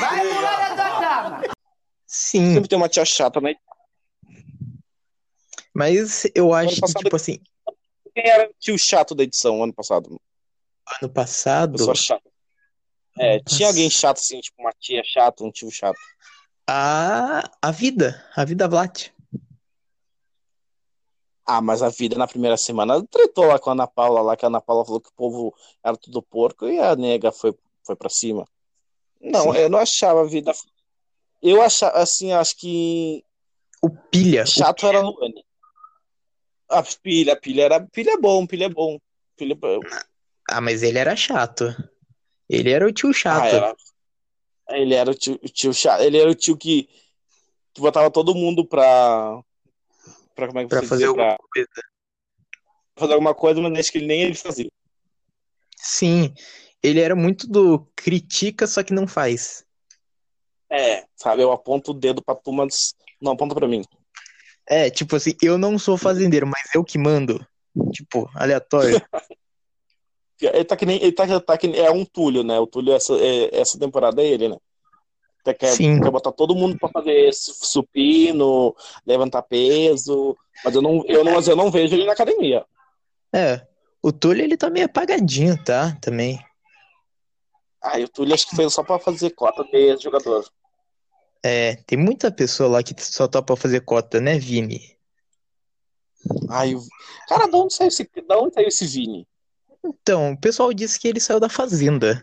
Vai 0.00 0.28
pular 0.28 0.58
da 0.58 0.74
tua 0.74 1.00
cama. 1.00 1.42
Sim, 2.06 2.54
Sempre 2.54 2.68
tem 2.68 2.78
uma 2.78 2.88
tia 2.88 3.04
chata, 3.04 3.40
né? 3.40 3.54
mas 5.76 6.24
eu 6.36 6.54
acho 6.54 6.80
que, 6.80 6.94
tipo 6.94 7.16
assim, 7.16 7.40
Quem 8.14 8.28
era 8.30 8.48
o 8.48 8.54
tio 8.60 8.76
chato 8.78 9.14
da 9.14 9.24
edição 9.24 9.62
ano 9.62 9.72
passado? 9.74 10.20
ano 11.02 11.12
passado, 11.12 11.72
Pessoa 11.78 11.94
chata. 11.96 12.33
É, 13.18 13.38
tinha 13.40 13.68
alguém 13.68 13.88
chato 13.90 14.18
assim, 14.18 14.40
tipo 14.40 14.60
uma 14.60 14.72
tia 14.78 15.02
chata, 15.04 15.44
um 15.44 15.50
tio 15.50 15.70
chato. 15.70 15.98
a, 16.68 17.48
a 17.62 17.70
vida, 17.70 18.24
a 18.34 18.44
vida 18.44 18.66
Vlat. 18.68 19.10
Ah, 21.46 21.60
mas 21.60 21.82
a 21.82 21.90
vida 21.90 22.16
na 22.16 22.26
primeira 22.26 22.56
semana 22.56 23.04
tretou 23.06 23.44
lá 23.46 23.58
com 23.58 23.68
a 23.70 23.74
Ana 23.74 23.86
Paula, 23.86 24.22
lá 24.22 24.36
que 24.36 24.44
a 24.46 24.48
Ana 24.48 24.60
Paula 24.62 24.84
falou 24.84 25.00
que 25.00 25.10
o 25.10 25.14
povo 25.14 25.54
era 25.84 25.96
tudo 25.96 26.22
porco 26.22 26.66
e 26.66 26.78
a 26.80 26.96
nega 26.96 27.30
foi, 27.30 27.54
foi 27.84 27.94
pra 27.94 28.08
cima. 28.08 28.46
Não, 29.20 29.52
Sim. 29.52 29.58
eu 29.58 29.68
não 29.68 29.78
achava 29.78 30.22
a 30.22 30.26
vida. 30.26 30.52
Eu 31.42 31.60
achava, 31.60 31.98
assim, 31.98 32.32
acho 32.32 32.56
que 32.56 33.22
O 33.82 33.90
pilha, 33.90 34.42
o- 34.42 34.46
chato 34.46 34.86
era 34.86 34.98
a 34.98 35.02
Luane. 35.02 35.44
A 36.70 36.82
pilha, 36.82 37.34
a 37.34 37.36
pilha 37.36 37.62
era. 37.64 37.80
Pilha 37.88 38.12
é 38.12 38.16
bom, 38.16 38.46
pilha 38.46 38.64
é 38.64 38.68
bom. 38.70 38.98
Pilha 39.36 39.52
é 39.52 39.56
bom. 39.56 39.80
ah, 40.50 40.60
mas 40.62 40.82
ele 40.82 40.98
era 40.98 41.14
chato. 41.14 41.66
Ele 42.54 42.70
era 42.70 42.86
o 42.86 42.92
tio 42.92 43.12
chato. 43.12 43.42
Ah, 43.44 43.48
era. 43.48 43.76
Ele 44.70 44.94
era 44.94 45.10
o 45.10 45.14
tio, 45.14 45.34
o 45.42 45.48
tio 45.48 45.72
chato. 45.74 46.00
Ele 46.02 46.18
era 46.18 46.30
o 46.30 46.34
tio 46.34 46.56
que, 46.56 46.88
que 47.72 47.80
botava 47.80 48.10
todo 48.10 48.34
mundo 48.34 48.64
pra. 48.66 49.40
Pra 50.34 50.46
como 50.48 50.60
é 50.60 50.62
que 50.64 50.68
Pra 50.70 50.82
fazer 50.82 51.06
dizer? 51.06 51.06
alguma 51.08 51.36
Pra 51.36 51.46
coisa. 51.52 51.68
fazer 52.96 53.12
alguma 53.12 53.34
coisa, 53.34 53.60
mas 53.60 53.78
acho 53.78 53.92
que 53.92 53.98
ele 53.98 54.06
nem 54.06 54.22
ele 54.22 54.34
fazia. 54.34 54.70
Sim, 55.76 56.32
ele 56.82 57.00
era 57.00 57.14
muito 57.14 57.46
do 57.46 57.86
critica, 57.94 58.66
só 58.66 58.82
que 58.82 58.92
não 58.94 59.06
faz. 59.06 59.64
É, 60.70 61.04
sabe? 61.14 61.42
Eu 61.42 61.52
aponto 61.52 61.90
o 61.90 61.94
dedo 61.94 62.22
pra 62.24 62.34
tu, 62.34 62.52
mas 62.52 62.94
não 63.20 63.32
aponta 63.32 63.54
pra 63.54 63.68
mim. 63.68 63.82
É, 64.66 64.88
tipo 64.90 65.14
assim, 65.14 65.34
eu 65.42 65.58
não 65.58 65.78
sou 65.78 65.96
fazendeiro, 65.98 66.46
mas 66.46 66.74
eu 66.74 66.82
que 66.82 66.96
mando. 66.98 67.46
Tipo, 67.92 68.30
aleatório. 68.34 68.96
Ele 70.52 70.64
tá 70.64 70.76
que 70.76 70.86
nem. 70.86 70.96
Ele 71.02 71.12
tá, 71.12 71.40
tá 71.40 71.56
que 71.58 71.66
é 71.78 71.90
um 71.90 72.04
Túlio, 72.04 72.42
né? 72.42 72.58
O 72.58 72.66
Túlio, 72.66 72.92
essa, 72.94 73.14
é- 73.14 73.58
essa 73.60 73.78
temporada 73.78 74.22
é 74.22 74.26
ele, 74.26 74.48
né? 74.48 74.56
Quer, 75.44 75.54
quer, 75.54 75.72
Sim. 75.76 76.00
quer 76.00 76.10
botar 76.10 76.32
todo 76.32 76.54
mundo 76.54 76.78
pra 76.78 76.88
fazer 76.88 77.32
su- 77.34 77.54
supino, 77.54 78.74
levantar 79.06 79.42
peso. 79.42 80.36
Mas 80.64 80.74
eu 80.74 80.80
não, 80.82 81.04
eu 81.06 81.22
não, 81.24 81.32
mas 81.32 81.46
eu 81.48 81.54
não 81.56 81.70
vejo 81.70 81.94
ele 81.94 82.06
na 82.06 82.12
academia. 82.12 82.64
É, 83.34 83.66
o 84.02 84.10
Túlio 84.12 84.42
ele 84.44 84.56
tá 84.56 84.70
meio 84.70 84.86
apagadinho, 84.86 85.62
tá? 85.62 85.96
Também. 86.00 86.38
Ah, 87.82 87.98
e 88.00 88.04
o 88.04 88.08
Túlio 88.08 88.32
acho 88.32 88.48
que 88.48 88.56
fez 88.56 88.72
só 88.72 88.82
pra 88.82 88.98
fazer 88.98 89.30
cota 89.30 89.62
de 89.64 89.96
jogador. 90.02 90.48
É, 91.42 91.76
tem 91.86 91.98
muita 91.98 92.32
pessoa 92.32 92.68
lá 92.70 92.82
que 92.82 92.94
só 93.04 93.28
topa 93.28 93.54
fazer 93.54 93.80
cota, 93.80 94.18
né, 94.18 94.38
Vini? 94.38 94.96
Ai, 96.48 96.74
cara, 97.28 97.46
de 97.46 97.54
onde 97.54 97.74
saiu 97.74 97.88
esse, 97.88 98.04
de 98.04 98.34
onde 98.34 98.54
saiu 98.54 98.68
esse 98.68 98.86
Vini? 98.86 99.26
Então, 99.84 100.32
o 100.32 100.40
pessoal 100.40 100.72
disse 100.72 100.98
que 100.98 101.06
ele 101.06 101.20
saiu 101.20 101.38
da 101.38 101.48
fazenda. 101.48 102.22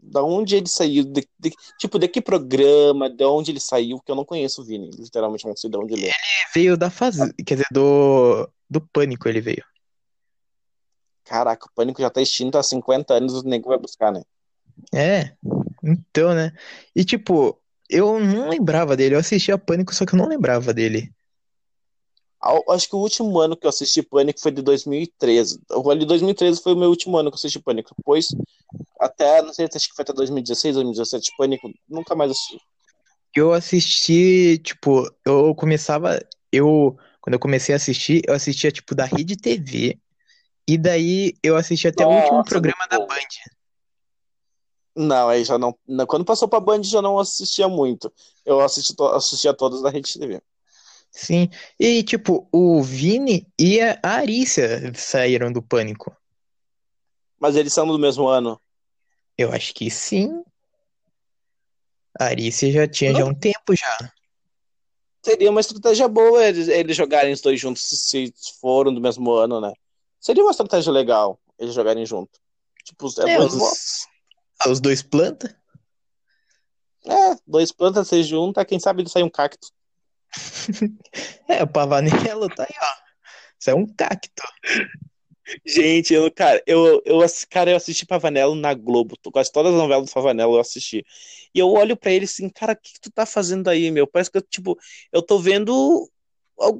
Da 0.00 0.22
onde 0.22 0.56
ele 0.56 0.68
saiu? 0.68 1.04
De, 1.04 1.28
de- 1.38 1.52
tipo, 1.78 1.98
de 1.98 2.08
que 2.08 2.20
programa? 2.20 3.08
De 3.10 3.24
onde 3.24 3.50
ele 3.52 3.60
saiu? 3.60 4.00
Que 4.00 4.10
eu 4.10 4.16
não 4.16 4.24
conheço 4.24 4.62
o 4.62 4.64
Vini. 4.64 4.90
Literalmente 4.98 5.46
não 5.46 5.56
sei 5.56 5.70
de 5.70 5.76
onde 5.76 5.94
ele 5.94 6.06
é. 6.06 6.08
Ele 6.08 6.50
veio 6.54 6.76
da 6.76 6.90
fazenda, 6.90 7.34
quer 7.46 7.54
dizer, 7.54 7.66
do 7.70 8.48
do 8.70 8.80
Pânico 8.80 9.28
ele 9.28 9.40
veio. 9.40 9.64
Caraca, 11.24 11.66
o 11.66 11.72
Pânico 11.74 12.00
já 12.00 12.10
tá 12.10 12.20
extinto 12.20 12.58
há 12.58 12.62
50 12.62 13.14
anos, 13.14 13.34
o 13.34 13.42
nego 13.42 13.68
vai 13.68 13.78
buscar, 13.78 14.12
né? 14.12 14.22
É, 14.94 15.32
então, 15.82 16.34
né? 16.34 16.52
E 16.94 17.04
tipo, 17.04 17.58
eu 17.88 18.18
não 18.18 18.48
lembrava 18.48 18.96
dele, 18.96 19.14
eu 19.14 19.18
assistia 19.18 19.58
Pânico, 19.58 19.94
só 19.94 20.04
que 20.06 20.14
eu 20.14 20.18
não 20.18 20.28
lembrava 20.28 20.72
dele. 20.72 21.12
Acho 22.40 22.88
que 22.88 22.94
o 22.94 23.00
último 23.00 23.40
ano 23.40 23.56
que 23.56 23.66
eu 23.66 23.68
assisti 23.68 24.00
Pânico 24.00 24.40
foi 24.40 24.52
de 24.52 24.62
2013. 24.62 25.60
O 25.72 25.90
ano 25.90 26.00
de 26.00 26.06
2013 26.06 26.62
foi 26.62 26.72
o 26.72 26.76
meu 26.76 26.88
último 26.88 27.16
ano 27.16 27.30
que 27.30 27.34
eu 27.34 27.38
assisti 27.38 27.58
Pânico. 27.58 27.92
Depois, 27.96 28.28
até, 29.00 29.42
não 29.42 29.52
sei, 29.52 29.66
acho 29.66 29.88
que 29.88 29.94
foi 29.94 30.04
até 30.04 30.12
2016, 30.12 30.76
2017, 30.76 31.32
Pânico, 31.36 31.70
nunca 31.88 32.14
mais 32.14 32.30
assisti. 32.30 32.60
Eu 33.34 33.52
assisti, 33.52 34.58
tipo, 34.58 35.10
eu 35.24 35.54
começava, 35.54 36.18
eu, 36.52 36.96
quando 37.20 37.34
eu 37.34 37.40
comecei 37.40 37.74
a 37.74 37.76
assistir, 37.76 38.22
eu 38.26 38.34
assistia, 38.34 38.70
tipo, 38.70 38.94
da 38.94 39.04
Rede 39.04 39.36
TV, 39.36 39.98
e 40.66 40.78
daí 40.78 41.34
eu 41.42 41.56
assisti 41.56 41.88
até 41.88 42.06
o 42.06 42.10
último 42.10 42.38
Nossa, 42.38 42.50
programa 42.50 42.86
da. 42.88 42.98
Band. 42.98 43.16
Não, 44.94 45.28
aí 45.28 45.44
já 45.44 45.56
não, 45.56 45.76
Quando 46.06 46.24
passou 46.24 46.48
pra 46.48 46.58
Band 46.58 46.82
já 46.82 47.00
não 47.00 47.18
assistia 47.18 47.68
muito. 47.68 48.12
Eu 48.44 48.60
assisti, 48.60 48.94
assistia 49.12 49.54
todas 49.54 49.80
da 49.80 49.90
Rede 49.90 50.18
TV. 50.18 50.42
Sim, 51.20 51.50
e 51.80 52.04
tipo, 52.04 52.48
o 52.52 52.80
Vini 52.80 53.44
e 53.58 53.80
a 53.80 53.98
Arícia 54.04 54.92
saíram 54.94 55.52
do 55.52 55.60
Pânico. 55.60 56.16
Mas 57.40 57.56
eles 57.56 57.72
são 57.72 57.88
do 57.88 57.98
mesmo 57.98 58.28
ano. 58.28 58.60
Eu 59.36 59.50
acho 59.52 59.74
que 59.74 59.90
sim. 59.90 60.44
A 62.20 62.26
Arícia 62.26 62.70
já 62.70 62.86
tinha 62.86 63.12
já 63.12 63.24
um 63.24 63.34
tempo 63.34 63.74
já. 63.74 64.12
Seria 65.20 65.50
uma 65.50 65.60
estratégia 65.60 66.06
boa 66.06 66.44
eles, 66.46 66.68
eles 66.68 66.96
jogarem 66.96 67.32
os 67.32 67.40
dois 67.40 67.60
juntos 67.60 67.82
se 67.82 68.32
se 68.36 68.60
foram 68.60 68.94
do 68.94 69.00
mesmo 69.00 69.32
ano, 69.32 69.60
né? 69.60 69.72
Seria 70.20 70.44
uma 70.44 70.52
estratégia 70.52 70.92
legal 70.92 71.36
eles 71.58 71.74
jogarem 71.74 72.06
junto. 72.06 72.38
Tipo, 72.84 73.08
é, 73.20 73.28
É, 73.28 73.38
dois, 73.38 73.54
os, 73.54 74.06
ah, 74.60 74.68
os 74.70 74.80
dois 74.80 75.02
planta. 75.02 75.60
é, 77.04 77.36
dois 77.44 77.72
plantas 77.72 78.06
se 78.06 78.22
juntam, 78.22 78.64
quem 78.64 78.78
sabe 78.78 79.02
ele 79.02 79.08
sai 79.08 79.24
um 79.24 79.28
cacto. 79.28 79.76
É, 81.48 81.62
o 81.62 81.66
Pavanello 81.66 82.48
tá 82.48 82.64
aí, 82.64 82.76
ó. 82.80 83.08
Isso 83.58 83.70
é 83.70 83.74
um 83.74 83.86
cacto. 83.86 84.42
Gente, 85.66 86.12
eu, 86.12 86.30
cara, 86.30 86.62
eu, 86.66 87.02
eu, 87.06 87.18
cara, 87.48 87.70
eu 87.70 87.76
assisti 87.76 88.04
Pavanello 88.04 88.54
na 88.54 88.74
Globo. 88.74 89.16
Quase 89.32 89.50
todas 89.50 89.72
as 89.72 89.78
novelas 89.78 90.08
do 90.08 90.12
Pavanello 90.12 90.56
eu 90.56 90.60
assisti. 90.60 91.04
E 91.54 91.58
eu 91.58 91.70
olho 91.70 91.96
pra 91.96 92.12
ele 92.12 92.26
assim, 92.26 92.48
cara, 92.50 92.72
o 92.72 92.76
que, 92.76 92.92
que 92.92 93.00
tu 93.00 93.10
tá 93.10 93.24
fazendo 93.24 93.68
aí, 93.68 93.90
meu? 93.90 94.06
Parece 94.06 94.30
que 94.30 94.38
eu, 94.38 94.42
tipo, 94.42 94.78
eu 95.10 95.22
tô 95.22 95.38
vendo 95.38 96.08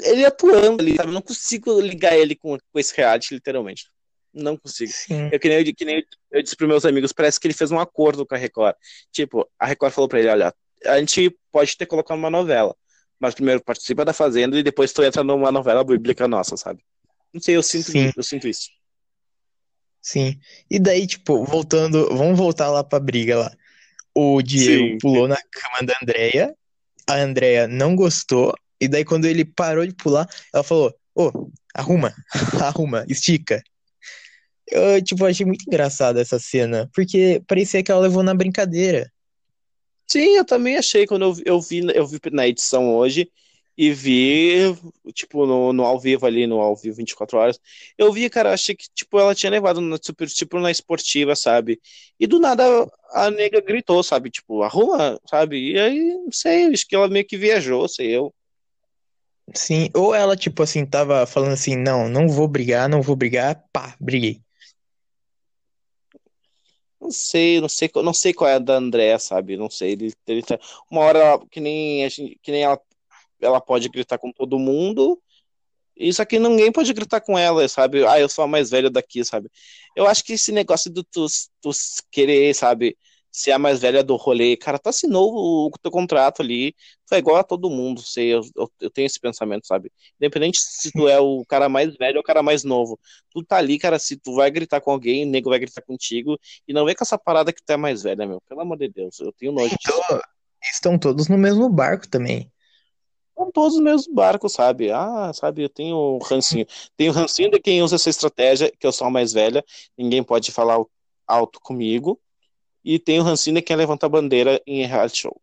ele 0.02 0.24
atuando 0.24 0.82
ali, 0.82 0.96
sabe? 0.96 1.08
Eu 1.08 1.14
não 1.14 1.22
consigo 1.22 1.80
ligar 1.80 2.16
ele 2.16 2.34
com, 2.34 2.58
com 2.58 2.78
esse 2.78 2.94
reality, 2.96 3.34
literalmente. 3.34 3.86
Não 4.32 4.56
consigo. 4.56 4.92
Sim. 4.92 5.30
Eu, 5.32 5.40
que 5.40 5.48
nem, 5.48 5.58
eu, 5.58 5.74
que 5.74 5.84
nem 5.84 6.04
eu 6.30 6.42
disse 6.42 6.56
pros 6.56 6.68
meus 6.68 6.84
amigos, 6.84 7.12
parece 7.12 7.40
que 7.40 7.46
ele 7.46 7.54
fez 7.54 7.70
um 7.70 7.80
acordo 7.80 8.26
com 8.26 8.34
a 8.34 8.38
Record. 8.38 8.74
Tipo, 9.10 9.48
a 9.58 9.66
Record 9.66 9.92
falou 9.92 10.08
pra 10.08 10.18
ele, 10.18 10.28
olha, 10.28 10.54
a 10.84 10.98
gente 10.98 11.36
pode 11.50 11.76
ter 11.76 11.86
colocado 11.86 12.18
uma 12.18 12.30
novela, 12.30 12.76
mas 13.20 13.34
primeiro 13.34 13.62
participa 13.62 14.04
da 14.04 14.12
Fazenda 14.12 14.58
e 14.58 14.62
depois 14.62 14.92
tu 14.92 15.02
entra 15.02 15.24
numa 15.24 15.50
novela 15.50 15.84
bíblica 15.84 16.28
nossa, 16.28 16.56
sabe? 16.56 16.80
Não 17.32 17.40
sei, 17.40 17.56
eu 17.56 17.62
sinto, 17.62 17.90
Sim. 17.90 18.12
eu 18.16 18.22
sinto 18.22 18.48
isso. 18.48 18.68
Sim. 20.00 20.38
E 20.70 20.78
daí, 20.78 21.06
tipo, 21.06 21.44
voltando, 21.44 22.08
vamos 22.16 22.38
voltar 22.38 22.70
lá 22.70 22.82
pra 22.82 22.98
briga 22.98 23.36
lá. 23.36 23.52
O 24.14 24.40
Diego 24.40 24.92
Sim. 24.92 24.98
pulou 24.98 25.28
na 25.28 25.36
cama 25.36 25.82
da 25.86 25.98
Andrea, 26.02 26.54
a 27.06 27.14
Andrea 27.16 27.68
não 27.68 27.94
gostou, 27.94 28.54
e 28.80 28.88
daí 28.88 29.04
quando 29.04 29.26
ele 29.26 29.44
parou 29.44 29.86
de 29.86 29.94
pular, 29.94 30.28
ela 30.52 30.62
falou: 30.62 30.94
Ô, 31.14 31.50
arruma, 31.74 32.14
arruma, 32.62 33.04
estica. 33.08 33.62
Eu, 34.66 35.02
tipo, 35.02 35.24
achei 35.24 35.46
muito 35.46 35.64
engraçada 35.66 36.20
essa 36.20 36.38
cena, 36.38 36.88
porque 36.94 37.42
parecia 37.46 37.82
que 37.82 37.90
ela 37.90 38.00
levou 38.02 38.22
na 38.22 38.34
brincadeira. 38.34 39.10
Sim, 40.10 40.36
eu 40.36 40.44
também 40.44 40.76
achei 40.76 41.06
quando 41.06 41.22
eu, 41.22 41.34
eu 41.44 41.60
vi 41.60 41.80
eu 41.94 42.06
vi 42.06 42.18
na 42.32 42.46
edição 42.48 42.96
hoje 42.96 43.30
e 43.76 43.92
vi, 43.92 44.74
tipo, 45.14 45.46
no, 45.46 45.72
no 45.72 45.84
ao 45.84 46.00
vivo 46.00 46.26
ali, 46.26 46.48
no 46.48 46.60
ao 46.60 46.74
vivo 46.74 46.96
24 46.96 47.38
horas, 47.38 47.60
eu 47.96 48.12
vi, 48.12 48.28
cara, 48.28 48.52
achei 48.52 48.74
que, 48.74 48.86
tipo, 48.92 49.20
ela 49.20 49.36
tinha 49.36 49.50
levado 49.50 49.80
na, 49.80 49.96
tipo, 49.98 50.58
na 50.58 50.70
esportiva, 50.70 51.36
sabe? 51.36 51.80
E 52.18 52.26
do 52.26 52.40
nada 52.40 52.64
a 53.12 53.30
nega 53.30 53.60
gritou, 53.60 54.02
sabe? 54.02 54.30
Tipo, 54.30 54.62
arruma, 54.64 55.20
sabe? 55.30 55.72
E 55.74 55.78
aí, 55.78 56.00
não 56.24 56.32
sei, 56.32 56.66
acho 56.72 56.88
que 56.88 56.96
ela 56.96 57.08
meio 57.08 57.24
que 57.24 57.36
viajou, 57.36 57.86
sei 57.88 58.08
eu. 58.16 58.34
Sim, 59.54 59.88
ou 59.94 60.14
ela, 60.14 60.36
tipo 60.36 60.62
assim, 60.62 60.84
tava 60.84 61.24
falando 61.26 61.52
assim: 61.52 61.76
não, 61.76 62.08
não 62.08 62.28
vou 62.28 62.48
brigar, 62.48 62.88
não 62.88 63.00
vou 63.00 63.14
brigar, 63.16 63.64
pá, 63.72 63.96
briguei. 64.00 64.42
Não 67.00 67.10
sei, 67.10 67.60
não 67.60 67.68
sei, 67.68 67.90
não 68.02 68.12
sei 68.14 68.34
qual 68.34 68.50
é 68.50 68.54
a 68.54 68.58
da 68.58 68.74
André, 68.76 69.16
sabe? 69.18 69.56
Não 69.56 69.70
sei, 69.70 69.92
ele, 69.92 70.12
ele 70.26 70.42
tá, 70.42 70.58
uma 70.90 71.00
hora 71.02 71.18
ela- 71.20 71.46
que 71.48 71.60
nem, 71.60 72.04
a 72.04 72.08
gente- 72.08 72.38
que 72.42 72.50
nem 72.50 72.62
ela, 72.64 72.80
ela 73.40 73.60
pode 73.60 73.88
gritar 73.88 74.18
com 74.18 74.32
todo 74.32 74.58
mundo, 74.58 75.20
isso 75.96 76.22
aqui 76.22 76.38
ninguém 76.38 76.72
pode 76.72 76.92
gritar 76.94 77.20
com 77.20 77.38
ela, 77.38 77.68
sabe? 77.68 78.06
Ah, 78.06 78.20
eu 78.20 78.28
sou 78.28 78.44
a 78.44 78.48
mais 78.48 78.70
velha 78.70 78.90
daqui, 78.90 79.24
sabe? 79.24 79.50
Eu 79.96 80.06
acho 80.06 80.24
que 80.24 80.34
esse 80.34 80.52
negócio 80.52 80.90
do 80.92 81.04
tu, 81.04 81.26
tu 81.62 81.70
querer, 82.10 82.54
sabe, 82.54 82.96
ser 83.30 83.52
a 83.52 83.58
mais 83.58 83.80
velha 83.80 84.02
do 84.02 84.16
rolê. 84.16 84.56
Cara, 84.56 84.78
tá 84.78 84.90
assinou 84.90 85.32
o, 85.32 85.66
o 85.66 85.78
teu 85.80 85.90
contrato 85.90 86.42
ali, 86.42 86.74
tu 87.06 87.14
é 87.14 87.18
igual 87.18 87.36
a 87.36 87.44
todo 87.44 87.70
mundo. 87.70 88.00
Sei, 88.02 88.34
eu, 88.34 88.40
eu, 88.56 88.70
eu, 88.80 88.90
tenho 88.90 89.06
esse 89.06 89.20
pensamento, 89.20 89.66
sabe? 89.66 89.92
Independente 90.20 90.58
se 90.60 90.90
tu 90.92 91.06
é 91.08 91.18
o 91.20 91.44
cara 91.46 91.68
mais 91.68 91.96
velho 91.96 92.16
ou 92.16 92.20
o 92.20 92.24
cara 92.24 92.42
mais 92.42 92.64
novo. 92.64 92.98
Tu 93.30 93.44
tá 93.44 93.56
ali, 93.56 93.78
cara, 93.78 93.98
se 93.98 94.16
tu 94.16 94.34
vai 94.34 94.50
gritar 94.50 94.80
com 94.80 94.90
alguém, 94.90 95.24
o 95.24 95.30
nego 95.30 95.50
vai 95.50 95.58
gritar 95.58 95.82
contigo. 95.82 96.38
E 96.66 96.72
não 96.72 96.84
vem 96.84 96.94
com 96.94 97.04
essa 97.04 97.18
parada 97.18 97.52
que 97.52 97.62
tu 97.62 97.70
é 97.70 97.76
mais 97.76 98.02
velha, 98.02 98.26
meu. 98.26 98.40
Pelo 98.48 98.60
amor 98.60 98.78
de 98.78 98.88
Deus, 98.88 99.20
eu 99.20 99.32
tenho 99.32 99.52
nojo 99.52 99.74
então, 99.80 100.00
disso. 100.00 100.20
Estão 100.72 100.98
todos 100.98 101.28
no 101.28 101.38
mesmo 101.38 101.68
barco 101.68 102.08
também. 102.08 102.50
Estão 103.28 103.52
todos 103.52 103.76
no 103.78 103.84
mesmo 103.84 104.12
barco, 104.12 104.48
sabe? 104.48 104.90
Ah, 104.90 105.30
sabe, 105.32 105.62
eu 105.62 105.68
tenho 105.68 106.18
rancinho. 106.18 106.66
Tenho 106.96 107.12
rancinho 107.12 107.50
de 107.50 107.60
quem 107.60 107.82
usa 107.82 107.94
essa 107.94 108.10
estratégia, 108.10 108.72
que 108.76 108.84
eu 108.84 108.90
sou 108.90 109.06
a 109.06 109.10
mais 109.10 109.32
velha, 109.32 109.64
ninguém 109.96 110.24
pode 110.24 110.50
falar 110.50 110.82
alto 111.24 111.60
comigo 111.60 112.20
e 112.88 112.98
tem 112.98 113.20
o 113.20 113.22
Hansine 113.22 113.60
que 113.60 113.76
levanta 113.76 114.06
a 114.06 114.08
bandeira 114.08 114.62
em 114.66 114.86
reality 114.86 115.18
show. 115.18 115.38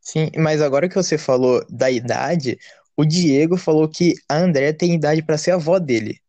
Sim, 0.00 0.32
mas 0.36 0.60
agora 0.60 0.88
que 0.88 0.96
você 0.96 1.16
falou 1.16 1.64
da 1.70 1.88
idade, 1.88 2.58
o 2.96 3.04
Diego 3.04 3.56
falou 3.56 3.88
que 3.88 4.14
a 4.28 4.36
André 4.38 4.72
tem 4.72 4.92
idade 4.92 5.22
para 5.22 5.38
ser 5.38 5.52
avó 5.52 5.78
dele. 5.78 6.20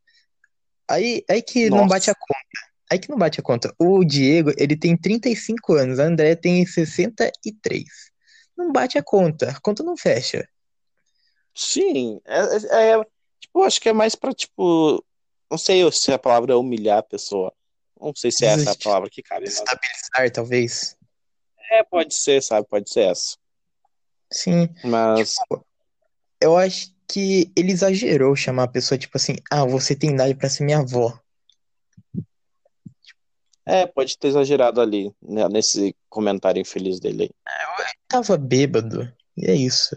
Aí, 0.88 1.24
aí 1.28 1.42
que 1.42 1.68
Nossa. 1.68 1.82
não 1.82 1.88
bate 1.88 2.08
a 2.08 2.14
conta. 2.14 2.74
Aí 2.88 2.98
que 3.00 3.10
não 3.10 3.18
bate 3.18 3.40
a 3.40 3.42
conta. 3.42 3.74
O 3.80 4.04
Diego, 4.04 4.52
ele 4.56 4.76
tem 4.76 4.96
35 4.96 5.72
anos, 5.72 5.98
a 5.98 6.04
André 6.04 6.36
tem 6.36 6.64
63. 6.64 7.84
Não 8.56 8.70
bate 8.70 8.96
a 8.96 9.02
conta, 9.02 9.50
a 9.50 9.60
conta 9.60 9.82
não 9.82 9.96
fecha. 9.96 10.48
Sim, 11.52 12.20
é, 12.24 12.38
é, 12.38 12.90
é 12.92 13.04
tipo, 13.40 13.60
acho 13.64 13.80
que 13.80 13.88
é 13.88 13.92
mais 13.92 14.14
pra, 14.14 14.32
tipo, 14.32 15.04
não 15.50 15.58
sei 15.58 15.90
se 15.90 16.12
a 16.12 16.18
palavra 16.18 16.52
é 16.52 16.56
humilhar 16.56 16.98
a 16.98 17.02
pessoa, 17.02 17.52
não 18.00 18.14
sei 18.14 18.30
se 18.30 18.44
é 18.44 18.48
essa 18.48 18.72
a 18.72 18.76
palavra 18.76 19.08
que 19.10 19.22
cabe. 19.22 19.44
Estabilizar, 19.44 20.30
talvez. 20.32 20.96
É, 21.70 21.82
pode 21.82 22.14
ser, 22.14 22.42
sabe? 22.42 22.66
Pode 22.68 22.90
ser 22.90 23.10
essa. 23.10 23.36
Sim. 24.30 24.68
Mas. 24.84 25.34
Tipo, 25.34 25.66
eu 26.40 26.56
acho 26.56 26.94
que 27.08 27.50
ele 27.56 27.72
exagerou 27.72 28.34
chamar 28.36 28.64
a 28.64 28.68
pessoa, 28.68 28.98
tipo 28.98 29.16
assim, 29.16 29.36
ah, 29.50 29.64
você 29.64 29.94
tem 29.94 30.10
idade 30.10 30.34
pra 30.34 30.48
ser 30.48 30.64
minha 30.64 30.78
avó. 30.78 31.18
É, 33.66 33.86
pode 33.86 34.18
ter 34.18 34.28
exagerado 34.28 34.80
ali, 34.80 35.10
né, 35.22 35.48
nesse 35.48 35.96
comentário 36.10 36.60
infeliz 36.60 37.00
dele. 37.00 37.30
Eu 37.46 37.84
tava 38.08 38.36
bêbado, 38.36 39.10
e 39.36 39.46
é 39.46 39.54
isso. 39.54 39.96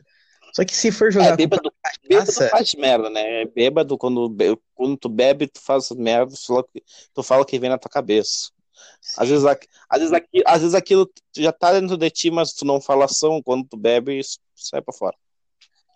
Só 0.58 0.65
que 0.65 0.76
se 0.76 0.91
for 0.91 1.12
jogar. 1.12 1.34
É, 1.34 1.36
bêbado, 1.36 1.72
bêbado 2.10 2.32
faz 2.32 2.74
merda, 2.74 3.12
né? 3.12 3.46
Bêbado, 3.46 3.96
quando, 3.96 4.36
quando 4.74 4.98
tu 4.98 5.08
bebe, 5.08 5.46
tu 5.46 5.62
faz 5.62 5.91
merda, 5.91 6.34
tu 6.34 6.41
fala, 6.48 6.65
fala 7.24 7.46
que 7.46 7.60
vem 7.60 7.70
na 7.70 7.78
tua 7.78 7.91
cabeça. 7.91 8.50
Às 9.15 9.30
vezes, 9.30 9.46
às, 9.46 10.00
vezes, 10.00 10.13
aqui, 10.13 10.41
às 10.48 10.62
vezes 10.62 10.74
aquilo 10.74 11.08
já 11.36 11.52
tá 11.52 11.74
dentro 11.74 11.96
de 11.96 12.10
ti, 12.10 12.32
mas 12.32 12.54
tu 12.54 12.65
não 12.65 12.82
fala 12.82 13.06
ação. 13.06 13.39
Quando 13.43 13.67
tu 13.67 13.78
bebe, 13.78 14.17
isso 14.17 14.39
sai 14.56 14.82
pra 14.82 14.96
fora. 14.96 15.15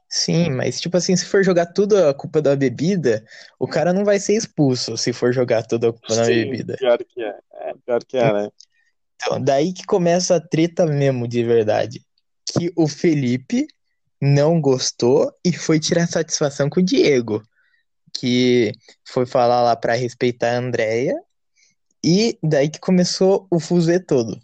Sim, 0.08 0.52
mas 0.52 0.80
tipo 0.80 0.96
assim, 0.96 1.16
se 1.16 1.26
for 1.26 1.44
jogar 1.44 1.66
tudo 1.66 1.98
a 1.98 2.14
culpa 2.14 2.40
da 2.40 2.56
bebida, 2.56 3.26
o 3.58 3.68
cara 3.68 3.92
não 3.92 4.06
vai 4.06 4.20
ser 4.20 4.36
expulso 4.36 4.96
se 4.96 5.12
for 5.12 5.34
jogar 5.34 5.64
tudo 5.64 5.88
a 5.88 5.92
culpa 5.92 6.14
Sim, 6.14 6.20
da 6.20 6.28
bebida. 6.28 6.78
Pior 6.78 7.00
que 7.00 7.24
é. 7.24 7.36
é. 7.54 7.74
Pior 7.84 8.04
que 8.04 8.18
é, 8.18 8.32
né? 8.32 8.50
Então, 9.16 9.42
daí 9.42 9.74
que 9.74 9.86
começa 9.88 10.36
a 10.36 10.40
treta 10.40 10.86
mesmo, 10.86 11.28
de 11.28 11.44
verdade. 11.44 12.06
Que 12.46 12.72
o 12.76 12.88
Felipe 12.88 13.66
não 14.22 14.62
gostou 14.62 15.34
e 15.44 15.52
foi 15.52 15.80
tirar 15.80 16.08
satisfação 16.08 16.70
com 16.70 16.80
o 16.80 16.84
Diego, 16.84 17.44
que 18.14 18.72
foi 19.04 19.26
falar 19.26 19.62
lá 19.62 19.76
para 19.76 19.96
respeitar 19.96 20.52
a 20.52 20.60
Andrea. 20.60 21.16
E 22.04 22.38
daí 22.44 22.70
que 22.70 22.80
começou 22.80 23.48
o 23.50 23.60
fuzê 23.60 24.00
todo. 24.00 24.40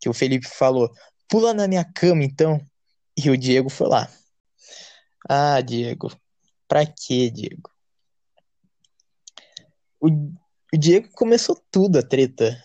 Que 0.00 0.08
o 0.08 0.14
Felipe 0.14 0.48
falou: 0.48 0.90
pula 1.28 1.54
na 1.54 1.68
minha 1.68 1.84
cama 1.84 2.24
então. 2.24 2.60
E 3.16 3.30
o 3.30 3.36
Diego 3.36 3.68
foi 3.68 3.88
lá. 3.88 4.10
Ah, 5.28 5.60
Diego. 5.60 6.10
Pra 6.66 6.86
quê, 6.86 7.30
Diego? 7.30 7.70
O, 10.00 10.08
o 10.08 10.78
Diego 10.78 11.08
começou 11.12 11.60
tudo 11.70 11.98
a 11.98 12.02
treta. 12.02 12.56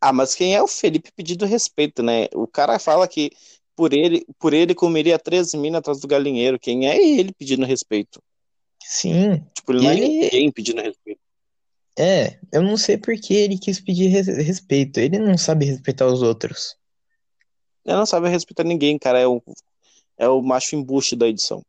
Ah, 0.00 0.12
mas 0.12 0.34
quem 0.34 0.54
é 0.54 0.62
o 0.62 0.68
Felipe 0.68 1.10
pedindo 1.10 1.46
respeito, 1.46 2.02
né? 2.02 2.28
O 2.34 2.46
cara 2.46 2.78
fala 2.78 3.08
que 3.08 3.30
por 3.76 3.92
ele, 3.92 4.26
por 4.38 4.54
ele 4.54 4.74
comeria 4.74 5.18
três 5.18 5.52
minas 5.54 5.80
atrás 5.80 6.00
do 6.00 6.08
galinheiro. 6.08 6.58
Quem 6.58 6.88
é 6.88 6.96
ele 6.96 7.32
pedindo 7.32 7.66
respeito? 7.66 8.20
Sim. 8.82 9.44
Tipo, 9.54 9.72
ele 9.72 9.82
não 9.82 9.90
é 9.90 9.94
ninguém 9.94 10.50
pedindo 10.50 10.80
respeito. 10.80 11.20
É, 11.98 12.38
eu 12.52 12.62
não 12.62 12.76
sei 12.76 12.96
por 12.96 13.14
que 13.18 13.34
ele 13.34 13.58
quis 13.58 13.80
pedir 13.80 14.08
respeito. 14.08 14.98
Ele 14.98 15.18
não 15.18 15.36
sabe 15.36 15.66
respeitar 15.66 16.06
os 16.06 16.22
outros. 16.22 16.76
Ele 17.84 17.96
não 17.96 18.06
sabe 18.06 18.28
respeitar 18.28 18.64
ninguém, 18.64 18.98
cara. 18.98 19.20
É 19.20 19.26
o, 19.26 19.42
é 20.18 20.28
o 20.28 20.42
macho 20.42 20.74
embuste 20.74 21.14
da 21.14 21.28
edição. 21.28 21.62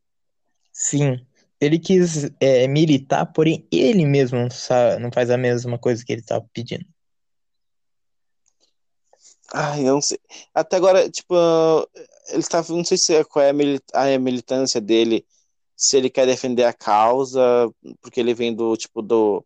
Sim. 0.72 1.20
Ele 1.60 1.80
quis 1.80 2.30
é, 2.40 2.68
militar, 2.68 3.26
porém 3.34 3.66
ele 3.72 4.06
mesmo 4.06 4.38
não, 4.38 4.50
sabe, 4.50 5.02
não 5.02 5.12
faz 5.12 5.30
a 5.30 5.38
mesma 5.38 5.78
coisa 5.78 6.06
que 6.06 6.14
ele 6.14 6.22
estava 6.22 6.46
pedindo. 6.54 6.86
Ai, 9.54 9.82
eu 9.82 9.94
não 9.94 10.02
sei. 10.02 10.20
Até 10.54 10.76
agora, 10.76 11.10
tipo, 11.10 11.36
ele 12.30 12.40
está, 12.40 12.64
não 12.70 12.84
sei 12.84 12.98
se 12.98 13.16
é, 13.16 13.24
qual 13.24 13.44
é 13.44 13.50
a 13.94 14.20
militância 14.20 14.82
dele, 14.82 15.26
se 15.76 15.96
ele 15.96 16.10
quer 16.10 16.26
defender 16.26 16.64
a 16.64 16.74
causa, 16.74 17.40
porque 18.02 18.20
ele 18.20 18.34
vem 18.34 18.54
do 18.54 18.76
tipo 18.76 19.02
do 19.02 19.44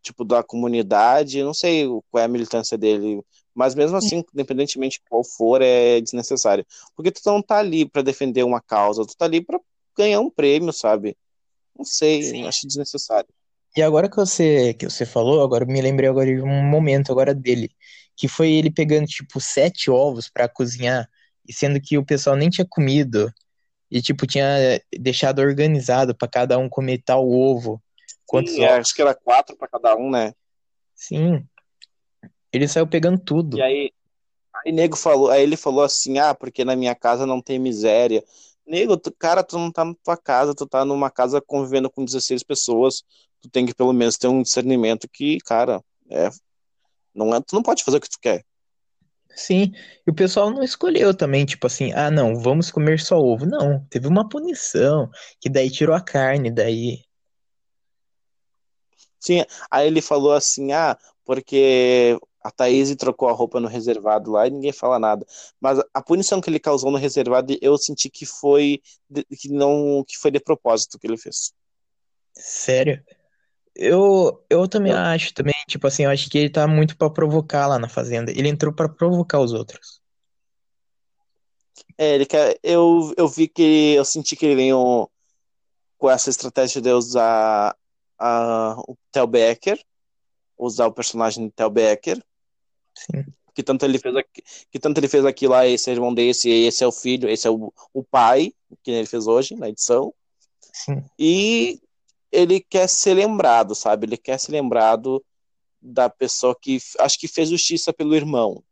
tipo 0.00 0.22
da 0.24 0.42
comunidade, 0.42 1.42
não 1.42 1.54
sei 1.54 1.86
qual 2.10 2.20
é 2.20 2.24
a 2.24 2.28
militância 2.28 2.76
dele, 2.76 3.22
mas 3.54 3.74
mesmo 3.74 3.96
assim, 3.96 4.22
independentemente 4.34 4.98
de 4.98 5.04
qual 5.08 5.24
for, 5.24 5.62
é 5.62 5.98
desnecessário, 6.00 6.64
porque 6.94 7.10
tu 7.10 7.20
não 7.24 7.40
tá 7.40 7.56
ali 7.56 7.88
para 7.88 8.02
defender 8.02 8.42
uma 8.42 8.60
causa, 8.60 9.06
tu 9.06 9.16
tá 9.16 9.24
ali 9.24 9.40
para 9.40 9.58
ganhar 9.96 10.20
um 10.20 10.28
prêmio, 10.28 10.74
sabe? 10.74 11.16
Não 11.76 11.86
sei, 11.86 12.22
Sim. 12.22 12.46
acho 12.46 12.66
desnecessário. 12.66 13.28
E 13.74 13.82
agora 13.82 14.08
que 14.08 14.16
você 14.16 14.74
que 14.74 14.88
você 14.88 15.06
falou, 15.06 15.42
agora 15.42 15.64
me 15.64 15.80
lembrei 15.80 16.08
agora 16.08 16.26
de 16.26 16.42
um 16.42 16.62
momento 16.62 17.10
agora 17.10 17.34
dele 17.34 17.70
que 18.16 18.28
foi 18.28 18.52
ele 18.52 18.70
pegando, 18.70 19.06
tipo, 19.06 19.40
sete 19.40 19.90
ovos 19.90 20.28
para 20.28 20.48
cozinhar, 20.48 21.08
e 21.46 21.52
sendo 21.52 21.80
que 21.80 21.98
o 21.98 22.04
pessoal 22.04 22.36
nem 22.36 22.48
tinha 22.48 22.66
comido, 22.68 23.32
e, 23.90 24.00
tipo, 24.00 24.26
tinha 24.26 24.80
deixado 24.98 25.40
organizado 25.40 26.14
para 26.14 26.28
cada 26.28 26.58
um 26.58 26.68
comer 26.68 27.02
tal 27.04 27.28
ovo. 27.28 27.82
Quantos 28.26 28.54
Sim, 28.54 28.64
é, 28.64 28.72
acho 28.78 28.94
que 28.94 29.02
era 29.02 29.14
quatro 29.14 29.56
para 29.56 29.68
cada 29.68 29.96
um, 29.96 30.10
né? 30.10 30.34
Sim. 30.94 31.46
Ele 32.52 32.66
saiu 32.68 32.86
pegando 32.86 33.18
tudo. 33.18 33.58
E 33.58 33.62
aí, 33.62 33.92
aí 34.64 34.72
nego 34.72 34.96
falou, 34.96 35.30
aí 35.30 35.42
ele 35.42 35.56
falou 35.56 35.84
assim: 35.84 36.18
"Ah, 36.18 36.34
porque 36.34 36.64
na 36.64 36.74
minha 36.74 36.94
casa 36.94 37.26
não 37.26 37.40
tem 37.40 37.58
miséria". 37.58 38.24
Nego, 38.66 38.96
tu, 38.96 39.12
cara, 39.12 39.42
tu 39.42 39.58
não 39.58 39.70
tá 39.70 39.84
na 39.84 39.94
tua 40.02 40.16
casa, 40.16 40.54
tu 40.54 40.66
tá 40.66 40.84
numa 40.84 41.10
casa 41.10 41.40
convivendo 41.40 41.90
com 41.90 42.04
16 42.04 42.42
pessoas, 42.42 43.04
tu 43.40 43.50
tem 43.50 43.66
que 43.66 43.74
pelo 43.74 43.92
menos 43.92 44.16
ter 44.16 44.28
um 44.28 44.42
discernimento 44.42 45.06
que, 45.08 45.38
cara, 45.40 45.82
é 46.08 46.30
não 47.14 47.34
é, 47.34 47.40
tu 47.40 47.54
não 47.54 47.62
pode 47.62 47.84
fazer 47.84 47.98
o 47.98 48.00
que 48.00 48.10
tu 48.10 48.18
quer. 48.20 48.44
Sim, 49.36 49.72
e 50.06 50.10
o 50.10 50.14
pessoal 50.14 50.50
não 50.50 50.62
escolheu 50.62 51.12
também, 51.12 51.44
tipo 51.44 51.66
assim, 51.66 51.92
ah, 51.92 52.10
não, 52.10 52.36
vamos 52.36 52.70
comer 52.70 53.00
só 53.00 53.18
ovo. 53.18 53.44
Não, 53.44 53.84
teve 53.90 54.06
uma 54.06 54.28
punição, 54.28 55.10
que 55.40 55.48
daí 55.48 55.70
tirou 55.70 55.94
a 55.94 56.00
carne, 56.00 56.50
daí. 56.50 57.02
Sim, 59.18 59.44
aí 59.70 59.86
ele 59.88 60.00
falou 60.00 60.32
assim, 60.32 60.72
ah, 60.72 60.96
porque 61.24 62.16
a 62.44 62.50
Thaís 62.50 62.94
trocou 62.94 63.28
a 63.28 63.32
roupa 63.32 63.58
no 63.58 63.66
reservado 63.66 64.30
lá 64.30 64.46
e 64.46 64.50
ninguém 64.50 64.72
fala 64.72 64.98
nada. 64.98 65.26
Mas 65.58 65.80
a 65.94 66.02
punição 66.02 66.40
que 66.40 66.50
ele 66.50 66.60
causou 66.60 66.90
no 66.90 66.98
reservado, 66.98 67.56
eu 67.60 67.76
senti 67.78 68.10
que 68.10 68.26
foi 68.26 68.82
que 69.40 69.48
não 69.48 70.04
que 70.06 70.18
foi 70.18 70.30
de 70.30 70.38
propósito 70.38 70.98
que 70.98 71.06
ele 71.06 71.16
fez. 71.16 71.54
Sério? 72.34 73.02
Eu, 73.76 74.44
eu 74.48 74.68
também 74.68 74.92
eu... 74.92 74.98
acho, 74.98 75.34
também, 75.34 75.54
tipo 75.66 75.86
assim, 75.86 76.04
eu 76.04 76.10
acho 76.10 76.30
que 76.30 76.38
ele 76.38 76.50
tá 76.50 76.66
muito 76.66 76.96
para 76.96 77.10
provocar 77.10 77.66
lá 77.66 77.78
na 77.78 77.88
fazenda. 77.88 78.30
Ele 78.30 78.48
entrou 78.48 78.72
para 78.72 78.88
provocar 78.88 79.40
os 79.40 79.52
outros. 79.52 80.00
É, 81.98 82.14
ele 82.14 82.26
quer. 82.26 82.58
Eu, 82.62 83.12
eu 83.16 83.28
vi 83.28 83.48
que. 83.48 83.94
Eu 83.94 84.04
senti 84.04 84.36
que 84.36 84.46
ele 84.46 84.56
veio 84.56 85.10
com 85.98 86.10
essa 86.10 86.30
estratégia 86.30 86.80
de 86.80 86.90
usar 86.92 87.76
a, 88.18 88.76
o 88.86 88.96
Tel 89.10 89.26
Becker, 89.26 89.82
usar 90.58 90.86
o 90.86 90.92
personagem 90.92 91.46
de 91.46 91.52
Tel 91.52 91.70
Becker. 91.70 92.22
Sim. 92.94 93.24
Que 93.54 93.62
tanto 93.62 93.84
ele 93.84 93.98
fez 93.98 94.16
aqui, 94.16 94.42
que 94.70 94.78
tanto 94.80 94.98
ele 94.98 95.08
fez 95.08 95.24
aqui 95.24 95.46
lá, 95.46 95.66
esse 95.66 95.88
é 95.88 95.92
irmão 95.92 96.12
desse, 96.12 96.50
esse 96.50 96.82
é 96.82 96.86
o 96.86 96.92
filho, 96.92 97.28
esse 97.28 97.46
é 97.46 97.50
o, 97.50 97.72
o 97.92 98.02
pai, 98.02 98.52
que 98.82 98.90
ele 98.90 99.06
fez 99.06 99.28
hoje 99.28 99.54
na 99.54 99.68
edição. 99.68 100.12
Sim. 100.72 101.04
E 101.16 101.80
ele 102.34 102.60
quer 102.60 102.88
ser 102.88 103.14
lembrado, 103.14 103.74
sabe? 103.74 104.06
Ele 104.06 104.16
quer 104.16 104.38
ser 104.38 104.52
lembrado 104.52 105.24
da 105.80 106.10
pessoa 106.10 106.56
que 106.60 106.78
acho 106.98 107.18
que 107.18 107.28
fez 107.28 107.48
justiça 107.48 107.92
pelo 107.92 108.14
irmão, 108.14 108.62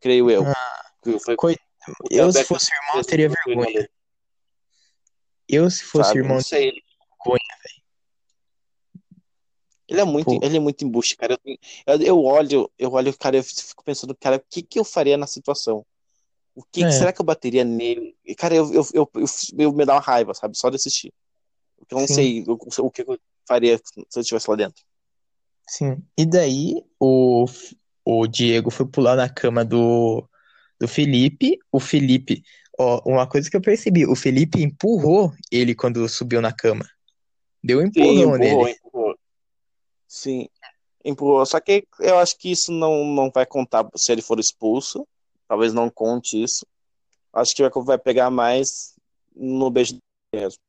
creio 0.00 0.30
eu. 0.30 0.46
Ah, 0.46 0.90
foi, 1.38 1.56
eu, 2.10 2.32
se 2.32 2.44
fosse 2.44 2.70
irmão, 2.72 3.02
teria 3.02 3.28
vergonha. 3.28 3.88
Eu, 5.48 5.70
se 5.70 5.84
fosse 5.84 6.08
sabe? 6.10 6.20
irmão, 6.20 6.38
teria 6.42 6.70
vergonha, 6.70 7.56
velho. 7.62 7.80
Ele 9.88 10.00
Ele 10.00 10.00
é 10.00 10.04
muito, 10.04 10.26
Pô. 10.38 10.40
ele 10.46 10.56
é 10.56 10.60
muito 10.60 10.84
embuste, 10.84 11.16
cara. 11.16 11.36
Eu, 11.44 11.58
eu, 11.86 12.02
eu 12.02 12.22
olho, 12.22 12.70
eu 12.78 12.92
olho, 12.92 13.16
cara, 13.18 13.36
eu 13.36 13.42
fico 13.42 13.82
pensando, 13.84 14.16
cara, 14.16 14.36
o 14.36 14.42
que 14.48 14.62
que 14.62 14.78
eu 14.78 14.84
faria 14.84 15.16
na 15.16 15.26
situação? 15.26 15.84
O 16.54 16.62
que, 16.62 16.84
É. 16.84 16.90
será 16.92 17.12
que 17.12 17.20
eu 17.20 17.24
bateria 17.24 17.64
nele? 17.64 18.16
E, 18.24 18.34
Cara, 18.34 18.54
eu, 18.54 18.72
eu, 18.72 18.86
eu, 18.94 19.10
eu, 19.14 19.24
eu- 19.58 19.72
me 19.72 19.84
dá 19.84 19.94
uma 19.94 20.00
raiva, 20.00 20.32
sabe? 20.34 20.56
Só 20.56 20.70
de 20.70 20.76
assistir. 20.76 21.12
Porque 21.80 21.94
eu 21.94 21.98
não 21.98 22.06
Sim. 22.06 22.14
sei 22.14 22.44
o, 22.46 22.52
o 22.86 22.90
que 22.90 23.02
eu 23.02 23.18
faria 23.48 23.76
se 23.78 24.18
eu 24.18 24.20
estivesse 24.20 24.48
lá 24.48 24.56
dentro. 24.56 24.84
Sim. 25.66 26.02
E 26.16 26.26
daí 26.26 26.84
o, 27.00 27.46
o 28.04 28.26
Diego 28.26 28.70
foi 28.70 28.86
pular 28.86 29.16
na 29.16 29.28
cama 29.28 29.64
do, 29.64 30.28
do 30.78 30.86
Felipe. 30.86 31.58
O 31.72 31.80
Felipe, 31.80 32.42
ó, 32.78 33.00
uma 33.04 33.26
coisa 33.26 33.50
que 33.50 33.56
eu 33.56 33.60
percebi, 33.60 34.06
o 34.06 34.14
Felipe 34.14 34.62
empurrou 34.62 35.32
ele 35.50 35.74
quando 35.74 36.08
subiu 36.08 36.40
na 36.40 36.52
cama. 36.52 36.88
Deu 37.62 37.78
um 37.78 37.82
Sim, 37.82 37.88
empurrão 37.88 38.36
empurrou, 38.36 38.68
nele. 38.68 38.70
empurrou. 38.70 39.18
Sim, 40.06 40.48
empurrou. 41.04 41.46
Só 41.46 41.60
que 41.60 41.86
eu 41.98 42.18
acho 42.18 42.36
que 42.36 42.50
isso 42.50 42.70
não, 42.72 43.04
não 43.04 43.30
vai 43.30 43.46
contar 43.46 43.88
se 43.96 44.12
ele 44.12 44.22
for 44.22 44.38
expulso. 44.38 45.06
Talvez 45.48 45.72
não 45.72 45.90
conte 45.90 46.40
isso. 46.42 46.66
Acho 47.32 47.54
que 47.54 47.62
vai, 47.62 47.70
vai 47.84 47.98
pegar 47.98 48.30
mais 48.30 48.94
no 49.34 49.70
beijo 49.70 49.98
mesmo. 50.32 50.60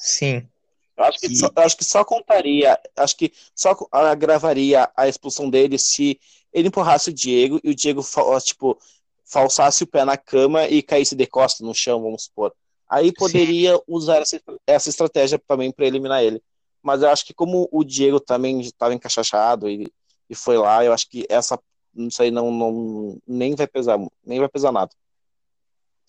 Sim. 0.00 0.48
Eu 0.96 1.04
acho 1.04 1.18
que, 1.18 1.36
só, 1.36 1.50
eu 1.54 1.62
acho 1.62 1.76
que 1.76 1.84
só 1.84 2.04
contaria, 2.04 2.78
acho 2.96 3.16
que 3.16 3.32
só 3.54 3.76
agravaria 3.92 4.90
a 4.96 5.06
expulsão 5.06 5.48
dele 5.48 5.78
se 5.78 6.18
ele 6.52 6.68
empurrasse 6.68 7.10
o 7.10 7.12
Diego 7.12 7.60
e 7.62 7.70
o 7.70 7.74
Diego, 7.74 8.02
tipo, 8.42 8.78
falsasse 9.24 9.84
o 9.84 9.86
pé 9.86 10.04
na 10.04 10.16
cama 10.16 10.66
e 10.66 10.82
caísse 10.82 11.14
de 11.14 11.26
costa 11.26 11.64
no 11.64 11.74
chão, 11.74 12.02
vamos 12.02 12.24
supor. 12.24 12.52
Aí 12.88 13.12
poderia 13.12 13.80
usar 13.86 14.22
essa, 14.22 14.40
essa 14.66 14.88
estratégia 14.88 15.38
também 15.38 15.70
para 15.70 15.86
eliminar 15.86 16.24
ele. 16.24 16.42
Mas 16.82 17.02
eu 17.02 17.10
acho 17.10 17.24
que 17.24 17.34
como 17.34 17.68
o 17.70 17.84
Diego 17.84 18.18
também 18.18 18.60
estava 18.60 18.94
encaixachado 18.94 19.68
e, 19.68 19.86
e 20.28 20.34
foi 20.34 20.56
lá, 20.56 20.84
eu 20.84 20.92
acho 20.92 21.08
que 21.08 21.26
essa 21.28 21.58
isso 21.94 22.22
aí 22.22 22.30
não, 22.30 22.50
não 22.50 23.18
nem 23.26 23.54
vai 23.54 23.66
pesar, 23.66 23.98
nem 24.24 24.38
vai 24.38 24.48
pesar 24.48 24.72
nada. 24.72 24.90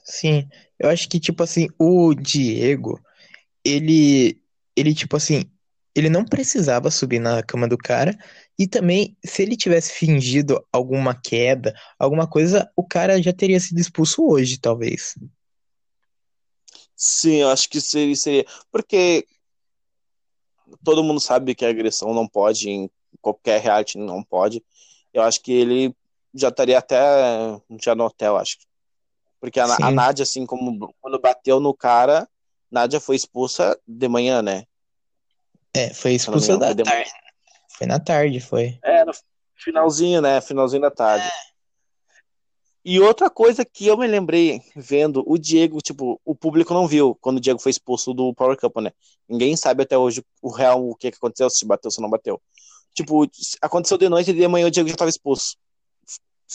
Sim, 0.03 0.47
eu 0.79 0.89
acho 0.89 1.07
que, 1.07 1.19
tipo 1.19 1.43
assim, 1.43 1.67
o 1.77 2.13
Diego, 2.13 2.99
ele, 3.63 4.41
ele, 4.75 4.93
tipo 4.93 5.15
assim, 5.15 5.43
ele 5.95 6.09
não 6.09 6.23
precisava 6.23 6.89
subir 6.89 7.19
na 7.19 7.43
cama 7.43 7.67
do 7.67 7.77
cara, 7.77 8.17
e 8.57 8.67
também, 8.67 9.17
se 9.25 9.41
ele 9.41 9.57
tivesse 9.57 9.93
fingido 9.93 10.63
alguma 10.71 11.13
queda, 11.13 11.73
alguma 11.97 12.27
coisa, 12.27 12.71
o 12.75 12.83
cara 12.83 13.21
já 13.21 13.33
teria 13.33 13.59
sido 13.59 13.79
expulso 13.79 14.23
hoje, 14.25 14.59
talvez. 14.59 15.15
Sim, 16.95 17.37
eu 17.37 17.49
acho 17.49 17.67
que 17.67 17.81
seria, 17.81 18.15
seria. 18.15 18.45
Porque 18.71 19.25
todo 20.83 21.03
mundo 21.03 21.19
sabe 21.19 21.55
que 21.55 21.65
a 21.65 21.69
agressão 21.69 22.13
não 22.13 22.27
pode, 22.27 22.69
em 22.69 22.89
qualquer 23.19 23.59
reality 23.59 23.97
não 23.97 24.23
pode. 24.23 24.63
Eu 25.13 25.23
acho 25.23 25.41
que 25.41 25.51
ele 25.51 25.95
já 26.33 26.49
estaria 26.49 26.77
até 26.77 26.97
já 27.81 27.95
no 27.95 28.05
hotel, 28.05 28.37
acho. 28.37 28.57
Porque 29.39 29.59
a, 29.59 29.67
Sim. 29.67 29.83
a 29.83 29.91
Nádia, 29.91 30.23
assim, 30.23 30.45
como 30.45 30.93
quando 31.01 31.19
bateu 31.19 31.59
no 31.59 31.73
cara, 31.73 32.29
Nádia 32.71 32.99
foi 32.99 33.15
expulsa 33.15 33.77
de 33.85 34.07
manhã, 34.07 34.41
né? 34.41 34.65
É, 35.73 35.93
foi 35.93 36.13
engano, 36.15 36.59
da 36.59 36.67
foi 36.67 36.83
tarde. 36.83 37.11
Foi 37.77 37.87
na 37.87 37.99
tarde, 37.99 38.39
foi. 38.39 38.79
É, 38.83 39.03
no 39.03 39.11
finalzinho, 39.55 40.21
né? 40.21 40.39
Finalzinho 40.41 40.81
da 40.81 40.91
tarde. 40.91 41.29
E 42.83 42.99
outra 42.99 43.29
coisa 43.29 43.63
que 43.63 43.85
eu 43.85 43.95
me 43.95 44.07
lembrei 44.07 44.61
vendo, 44.75 45.23
o 45.27 45.37
Diego, 45.37 45.79
tipo, 45.81 46.19
o 46.25 46.33
público 46.33 46.73
não 46.73 46.87
viu 46.87 47.15
quando 47.21 47.37
o 47.37 47.39
Diego 47.39 47.59
foi 47.59 47.69
expulso 47.69 48.11
do 48.13 48.33
Power 48.33 48.57
Couple, 48.57 48.83
né? 48.83 48.91
Ninguém 49.29 49.55
sabe 49.55 49.83
até 49.83 49.97
hoje 49.97 50.23
o 50.41 50.49
real, 50.49 50.89
o 50.89 50.95
que 50.95 51.07
aconteceu, 51.07 51.49
se 51.49 51.63
bateu, 51.63 51.91
se 51.91 52.01
não 52.01 52.09
bateu. 52.09 52.41
Tipo, 52.93 53.29
aconteceu 53.61 53.97
de 53.97 54.09
noite 54.09 54.31
e 54.31 54.33
de 54.33 54.47
manhã 54.47 54.67
o 54.67 54.71
Diego 54.71 54.89
já 54.89 54.95
estava 54.95 55.09
expulso. 55.09 55.57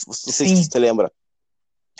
Não 0.05 0.13
sei 0.13 0.47
se 0.47 0.65
você 0.65 0.79
lembra. 0.79 1.11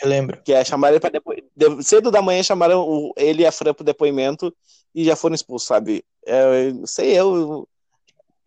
Eu 0.00 0.08
lembro. 0.08 0.40
Que 0.42 0.52
é 0.52 0.64
chamaram 0.64 0.94
ele 0.94 1.00
pra 1.00 1.10
depois. 1.10 1.40
de- 1.56 1.82
Cedo 1.82 2.10
da 2.10 2.22
manhã 2.22 2.42
chamaram 2.42 2.80
o- 2.86 3.12
ele 3.16 3.42
e 3.42 3.46
a 3.46 3.52
Fran 3.52 3.74
pro 3.74 3.84
depoimento 3.84 4.54
e 4.94 5.04
já 5.04 5.16
foram 5.16 5.34
expulsos, 5.34 5.66
sabe? 5.68 6.04
É, 6.26 6.72
não 6.72 6.86
sei 6.86 7.18
eu. 7.18 7.68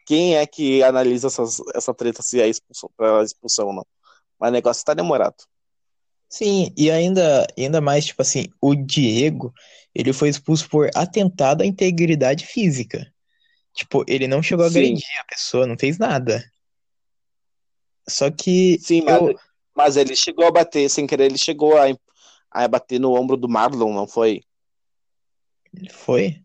Quem 0.06 0.36
é 0.36 0.46
que 0.46 0.82
analisa 0.84 1.28
essas, 1.28 1.58
essa 1.76 1.94
treta 1.94 2.22
se 2.22 2.42
é 2.42 2.48
expulsão, 2.48 2.90
pra 2.98 3.24
expulsão 3.24 3.68
ou 3.68 3.74
não. 3.74 3.86
Mas 4.40 4.50
o 4.50 4.54
negócio 4.54 4.84
tá 4.84 4.94
demorado. 4.94 5.36
Sim, 6.30 6.74
e 6.78 6.90
ainda, 6.90 7.46
ainda 7.58 7.82
mais, 7.82 8.06
tipo 8.06 8.22
assim, 8.22 8.48
o 8.62 8.74
Diego, 8.74 9.54
ele 9.94 10.14
foi 10.14 10.30
expulso 10.30 10.68
por 10.70 10.90
atentado 10.96 11.62
à 11.62 11.66
integridade 11.66 12.46
física. 12.46 13.06
Tipo, 13.74 14.04
ele 14.08 14.28
não 14.28 14.42
chegou 14.42 14.66
a 14.66 14.70
Sim. 14.70 14.80
agredir 14.80 15.06
a 15.20 15.26
pessoa, 15.26 15.68
não 15.68 15.78
fez 15.78 15.98
nada. 15.98 16.44
Só 18.08 18.30
que 18.32 18.78
Sim, 18.80 19.04
eu, 19.08 19.24
mas 19.26 19.36
ele 19.98 20.16
chegou 20.16 20.46
a 20.46 20.52
bater, 20.52 20.90
sem 20.90 21.06
querer, 21.08 21.26
ele 21.26 21.38
chegou 21.38 21.78
a, 21.78 21.86
a 22.50 22.68
bater 22.68 23.00
no 23.00 23.14
ombro 23.14 23.36
do 23.38 23.48
Marlon, 23.50 23.94
não 23.94 24.08
foi? 24.08 24.44
foi? 25.92 26.42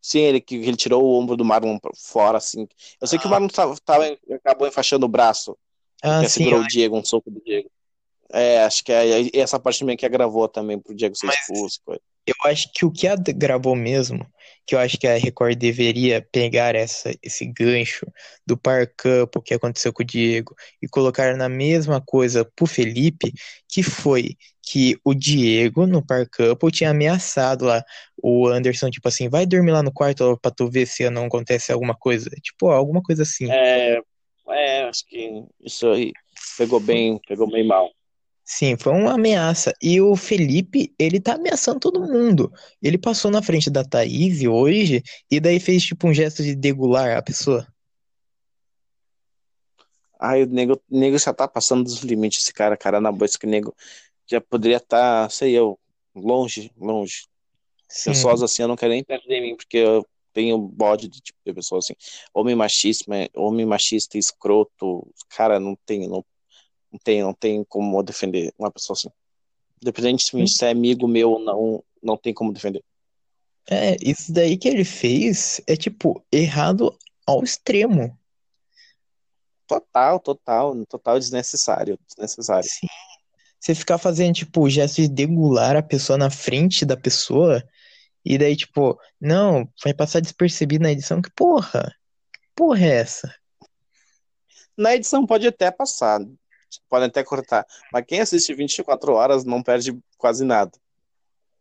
Sim, 0.00 0.20
ele, 0.20 0.40
que 0.40 0.54
ele 0.56 0.76
tirou 0.76 1.02
o 1.02 1.18
ombro 1.18 1.36
do 1.36 1.44
Marlon 1.44 1.78
fora, 1.96 2.36
assim. 2.38 2.68
Eu 3.00 3.06
sei 3.06 3.18
que 3.18 3.26
o 3.26 3.30
Marlon 3.30 3.48
tava, 3.48 3.74
tava- 3.84 4.18
acabou 4.32 4.68
enfaixando 4.68 5.06
o 5.06 5.08
braço, 5.08 5.56
Ah, 6.02 6.20
sim, 6.22 6.28
segurou 6.44 6.60
o 6.60 6.66
Diego, 6.66 6.96
um 6.98 7.04
soco 7.04 7.30
do 7.30 7.40
Diego. 7.40 7.70
É, 8.30 8.64
acho 8.64 8.82
que 8.84 8.92
é 8.92 9.30
essa 9.38 9.58
parte 9.58 9.78
também 9.80 9.96
que 9.96 10.04
agravou 10.04 10.48
também 10.48 10.78
pro 10.78 10.94
Diego 10.94 11.16
ser 11.16 11.26
Mas- 11.26 11.36
expulso. 11.40 11.80
coisa. 11.84 12.00
Eu 12.26 12.34
acho 12.44 12.70
que 12.72 12.84
o 12.84 12.90
que 12.90 13.06
a 13.06 13.16
gravou 13.16 13.76
mesmo, 13.76 14.26
que 14.66 14.74
eu 14.74 14.78
acho 14.78 14.98
que 14.98 15.06
a 15.06 15.16
Record 15.16 15.56
deveria 15.56 16.26
pegar 16.32 16.74
essa, 16.74 17.14
esse 17.22 17.46
gancho 17.46 18.06
do 18.46 18.56
Par 18.56 18.86
Couple 18.96 19.42
que 19.42 19.54
aconteceu 19.54 19.92
com 19.92 20.02
o 20.02 20.06
Diego 20.06 20.54
e 20.80 20.88
colocar 20.88 21.36
na 21.36 21.48
mesma 21.48 22.00
coisa 22.00 22.44
pro 22.56 22.66
Felipe, 22.66 23.32
que 23.68 23.82
foi 23.82 24.36
que 24.62 24.98
o 25.04 25.12
Diego 25.12 25.86
no 25.86 26.04
Par 26.04 26.26
Couple 26.28 26.70
tinha 26.70 26.90
ameaçado 26.90 27.66
lá 27.66 27.84
o 28.22 28.46
Anderson, 28.48 28.88
tipo 28.88 29.06
assim, 29.06 29.28
vai 29.28 29.44
dormir 29.44 29.72
lá 29.72 29.82
no 29.82 29.92
quarto 29.92 30.38
pra 30.40 30.50
tu 30.50 30.70
ver 30.70 30.86
se 30.86 31.08
não 31.10 31.26
acontece 31.26 31.70
alguma 31.70 31.94
coisa. 31.94 32.30
Tipo, 32.42 32.70
alguma 32.70 33.02
coisa 33.02 33.22
assim. 33.22 33.50
É, 33.50 34.00
é, 34.48 34.84
acho 34.84 35.04
que 35.06 35.44
isso 35.60 35.86
aí 35.88 36.12
pegou 36.56 36.80
bem, 36.80 37.20
pegou 37.26 37.50
bem 37.50 37.66
mal. 37.66 37.90
Sim, 38.44 38.76
foi 38.76 38.92
uma 38.92 39.14
ameaça. 39.14 39.72
E 39.82 40.00
o 40.00 40.14
Felipe, 40.14 40.94
ele 40.98 41.18
tá 41.18 41.34
ameaçando 41.34 41.80
todo 41.80 42.00
mundo. 42.00 42.52
Ele 42.82 42.98
passou 42.98 43.30
na 43.30 43.42
frente 43.42 43.70
da 43.70 43.82
Thaís 43.82 44.42
hoje 44.42 45.02
e 45.30 45.40
daí 45.40 45.58
fez 45.58 45.82
tipo 45.82 46.06
um 46.06 46.12
gesto 46.12 46.42
de 46.42 46.54
degular 46.54 47.16
a 47.16 47.22
pessoa. 47.22 47.66
Ai, 50.20 50.42
o 50.42 50.46
nego, 50.46 50.74
o 50.90 50.98
nego 50.98 51.18
já 51.18 51.32
tá 51.32 51.48
passando 51.48 51.84
dos 51.84 52.00
limites, 52.02 52.42
esse 52.42 52.52
cara, 52.52 52.76
cara 52.76 53.00
na 53.00 53.10
boa, 53.10 53.24
esse 53.24 53.38
que 53.38 53.46
nego 53.46 53.74
já 54.26 54.40
poderia 54.40 54.76
estar, 54.76 55.30
sei 55.30 55.52
eu, 55.52 55.78
longe, 56.14 56.70
longe. 56.76 57.26
Sim, 57.88 58.10
Pessoas 58.10 58.42
assim, 58.42 58.62
eu 58.62 58.68
não 58.68 58.76
quero 58.76 58.92
nem 58.92 59.04
perto 59.04 59.26
de 59.26 59.40
mim, 59.40 59.56
porque 59.56 59.78
eu 59.78 60.06
tenho 60.32 60.58
bode 60.58 61.08
de 61.08 61.20
tipo 61.20 61.38
de 61.44 61.52
pessoa 61.52 61.78
assim. 61.78 61.94
Homem 62.32 62.54
machista, 62.54 63.04
homem 63.36 63.66
machista, 63.66 64.18
escroto, 64.18 65.06
cara, 65.28 65.60
não 65.60 65.76
tem, 65.86 66.08
não, 66.08 66.24
não 66.94 66.98
tem, 67.02 67.22
não 67.22 67.34
tem 67.34 67.64
como 67.64 68.02
defender 68.04 68.52
uma 68.56 68.70
pessoa 68.70 68.96
assim. 68.96 69.10
Independente 69.82 70.24
se 70.48 70.64
é 70.64 70.70
amigo 70.70 71.08
meu 71.08 71.32
ou 71.32 71.38
não, 71.40 71.84
não 72.00 72.16
tem 72.16 72.32
como 72.32 72.52
defender. 72.52 72.82
é, 73.68 73.96
isso 74.00 74.32
daí 74.32 74.56
que 74.56 74.68
ele 74.68 74.84
fez 74.84 75.60
é 75.66 75.76
tipo 75.76 76.24
errado 76.30 76.96
ao 77.26 77.42
extremo. 77.42 78.16
Total, 79.66 80.20
total, 80.20 80.86
total 80.86 81.18
desnecessário, 81.18 81.98
desnecessário. 82.06 82.68
Sim. 82.68 82.86
Você 83.58 83.74
ficar 83.74 83.98
fazendo 83.98 84.34
tipo 84.34 84.60
o 84.60 84.70
gesto 84.70 85.02
de 85.02 85.08
degular 85.08 85.74
a 85.74 85.82
pessoa 85.82 86.18
na 86.18 86.30
frente 86.30 86.84
da 86.84 86.96
pessoa 86.96 87.66
e 88.24 88.38
daí 88.38 88.54
tipo, 88.56 88.98
não, 89.20 89.68
vai 89.82 89.92
passar 89.92 90.20
despercebido 90.20 90.84
na 90.84 90.92
edição. 90.92 91.20
Que 91.20 91.30
porra? 91.30 91.92
Que 92.32 92.48
porra 92.54 92.84
é 92.84 92.96
essa? 93.00 93.34
Na 94.76 94.94
edição 94.94 95.26
pode 95.26 95.46
até 95.46 95.70
passar, 95.70 96.20
pode 96.88 97.06
até 97.06 97.22
cortar, 97.22 97.66
mas 97.92 98.04
quem 98.06 98.20
assiste 98.20 98.54
24 98.54 99.12
horas 99.12 99.44
não 99.44 99.62
perde 99.62 99.96
quase 100.18 100.44
nada. 100.44 100.72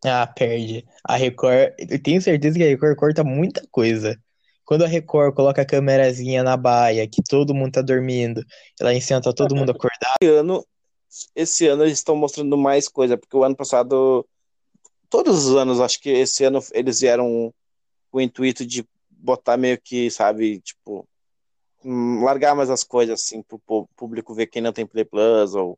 Ah, 0.05 0.27
perde. 0.27 0.85
A 1.03 1.15
Record, 1.15 1.73
eu 1.77 2.01
tenho 2.01 2.21
certeza 2.21 2.57
que 2.57 2.63
a 2.63 2.67
Record 2.67 2.97
corta 2.97 3.23
muita 3.23 3.65
coisa. 3.71 4.19
Quando 4.65 4.83
a 4.83 4.87
Record 4.87 5.33
coloca 5.33 5.61
a 5.61 5.65
câmerazinha 5.65 6.43
na 6.43 6.57
baia, 6.57 7.07
que 7.07 7.21
todo 7.21 7.53
mundo 7.53 7.73
tá 7.73 7.81
dormindo, 7.81 8.43
ela 8.79 8.93
ensina 8.93 9.21
tá 9.21 9.33
todo 9.33 9.55
mundo 9.55 9.71
acordado. 9.71 10.17
Esse 10.21 10.31
ano, 10.31 10.65
esse 11.35 11.67
ano 11.67 11.83
eles 11.83 11.97
estão 11.97 12.15
mostrando 12.15 12.57
mais 12.57 12.87
coisa, 12.87 13.17
porque 13.17 13.35
o 13.35 13.43
ano 13.43 13.55
passado, 13.55 14.25
todos 15.09 15.45
os 15.45 15.55
anos, 15.55 15.79
acho 15.79 15.99
que 15.99 16.09
esse 16.09 16.43
ano 16.43 16.59
eles 16.71 16.99
vieram 17.01 17.53
com 18.11 18.17
o 18.17 18.21
intuito 18.21 18.65
de 18.65 18.85
botar 19.09 19.57
meio 19.57 19.79
que, 19.81 20.09
sabe, 20.09 20.59
tipo, 20.59 21.07
largar 21.85 22.55
mais 22.55 22.69
as 22.69 22.83
coisas 22.83 23.21
assim 23.21 23.41
pro 23.41 23.59
pú- 23.59 23.87
público 23.95 24.33
ver 24.33 24.47
quem 24.47 24.61
não 24.61 24.73
tem 24.73 24.85
Play 24.85 25.05
Plus 25.05 25.53
ou 25.55 25.77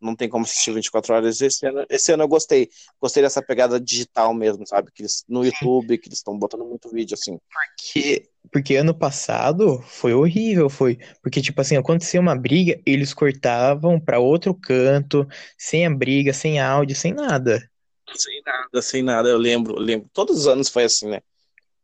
não 0.00 0.14
tem 0.14 0.28
como 0.28 0.44
assistir 0.44 0.72
24 0.72 1.14
horas. 1.14 1.40
Esse 1.40 1.66
ano, 1.66 1.86
esse 1.88 2.12
ano 2.12 2.24
eu 2.24 2.28
gostei. 2.28 2.68
Gostei 3.00 3.22
dessa 3.22 3.42
pegada 3.42 3.80
digital 3.80 4.34
mesmo, 4.34 4.66
sabe? 4.66 4.90
Que 4.92 5.02
eles, 5.02 5.24
no 5.26 5.44
YouTube, 5.44 5.98
que 5.98 6.08
eles 6.08 6.18
estão 6.18 6.38
botando 6.38 6.64
muito 6.64 6.90
vídeo, 6.90 7.14
assim. 7.14 7.38
Porque, 7.76 8.28
porque 8.52 8.76
ano 8.76 8.94
passado 8.94 9.80
foi 9.82 10.12
horrível, 10.12 10.68
foi. 10.68 10.98
Porque, 11.22 11.40
tipo 11.40 11.60
assim, 11.60 11.76
acontecia 11.76 12.20
uma 12.20 12.36
briga, 12.36 12.78
eles 12.84 13.14
cortavam 13.14 13.98
pra 13.98 14.18
outro 14.18 14.54
canto, 14.54 15.26
sem 15.56 15.86
a 15.86 15.90
briga, 15.90 16.32
sem 16.34 16.60
áudio, 16.60 16.94
sem 16.94 17.14
nada. 17.14 17.66
Sem 18.14 18.42
nada, 18.44 18.82
sem 18.82 19.02
nada, 19.02 19.28
eu 19.30 19.38
lembro, 19.38 19.76
eu 19.76 19.80
lembro. 19.80 20.08
Todos 20.12 20.40
os 20.40 20.46
anos 20.46 20.68
foi 20.68 20.84
assim, 20.84 21.08
né? 21.08 21.20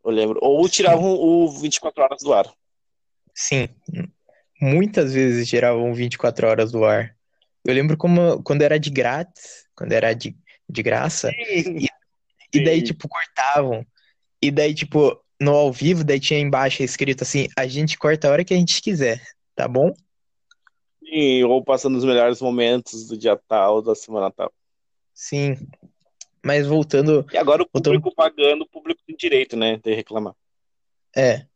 Eu 0.04 0.10
lembro. 0.10 0.38
Ou 0.42 0.68
tiravam 0.68 1.12
o 1.12 1.50
24 1.50 2.02
horas 2.02 2.18
do 2.22 2.32
ar. 2.32 2.52
Sim, 3.42 3.68
muitas 4.60 5.14
vezes 5.14 5.48
tiravam 5.48 5.94
24 5.94 6.46
horas 6.46 6.70
do 6.70 6.84
ar. 6.84 7.16
Eu 7.64 7.72
lembro 7.74 7.96
como 7.96 8.42
quando 8.42 8.60
era 8.62 8.78
de 8.78 8.90
grátis, 8.90 9.66
quando 9.74 9.92
era 9.92 10.12
de, 10.12 10.36
de 10.68 10.82
graça, 10.82 11.30
e, 11.32 11.86
e 12.52 12.64
daí, 12.64 12.82
tipo, 12.82 13.08
cortavam. 13.08 13.84
E 14.42 14.50
daí, 14.50 14.74
tipo, 14.74 15.18
no 15.40 15.52
ao 15.54 15.72
vivo, 15.72 16.04
daí 16.04 16.20
tinha 16.20 16.38
embaixo 16.38 16.82
escrito 16.82 17.22
assim, 17.22 17.48
a 17.56 17.66
gente 17.66 17.96
corta 17.96 18.28
a 18.28 18.30
hora 18.30 18.44
que 18.44 18.52
a 18.52 18.56
gente 18.58 18.82
quiser, 18.82 19.22
tá 19.56 19.66
bom? 19.66 19.90
Sim, 21.02 21.42
ou 21.44 21.64
passando 21.64 21.96
os 21.96 22.04
melhores 22.04 22.42
momentos 22.42 23.08
do 23.08 23.16
dia 23.16 23.36
tal, 23.48 23.80
da 23.80 23.94
semana 23.94 24.30
tal. 24.30 24.52
Sim. 25.14 25.56
Mas 26.44 26.66
voltando, 26.66 27.26
E 27.32 27.38
agora 27.38 27.62
o 27.62 27.68
Voltando- 27.72 27.94
público 28.00 28.14
pagando, 28.14 28.62
o 28.64 28.68
público 28.68 29.00
tem 29.06 29.16
direito, 29.16 29.56
né? 29.56 29.78
De 29.82 29.94
reclamar. 29.94 30.34
é. 31.16 31.46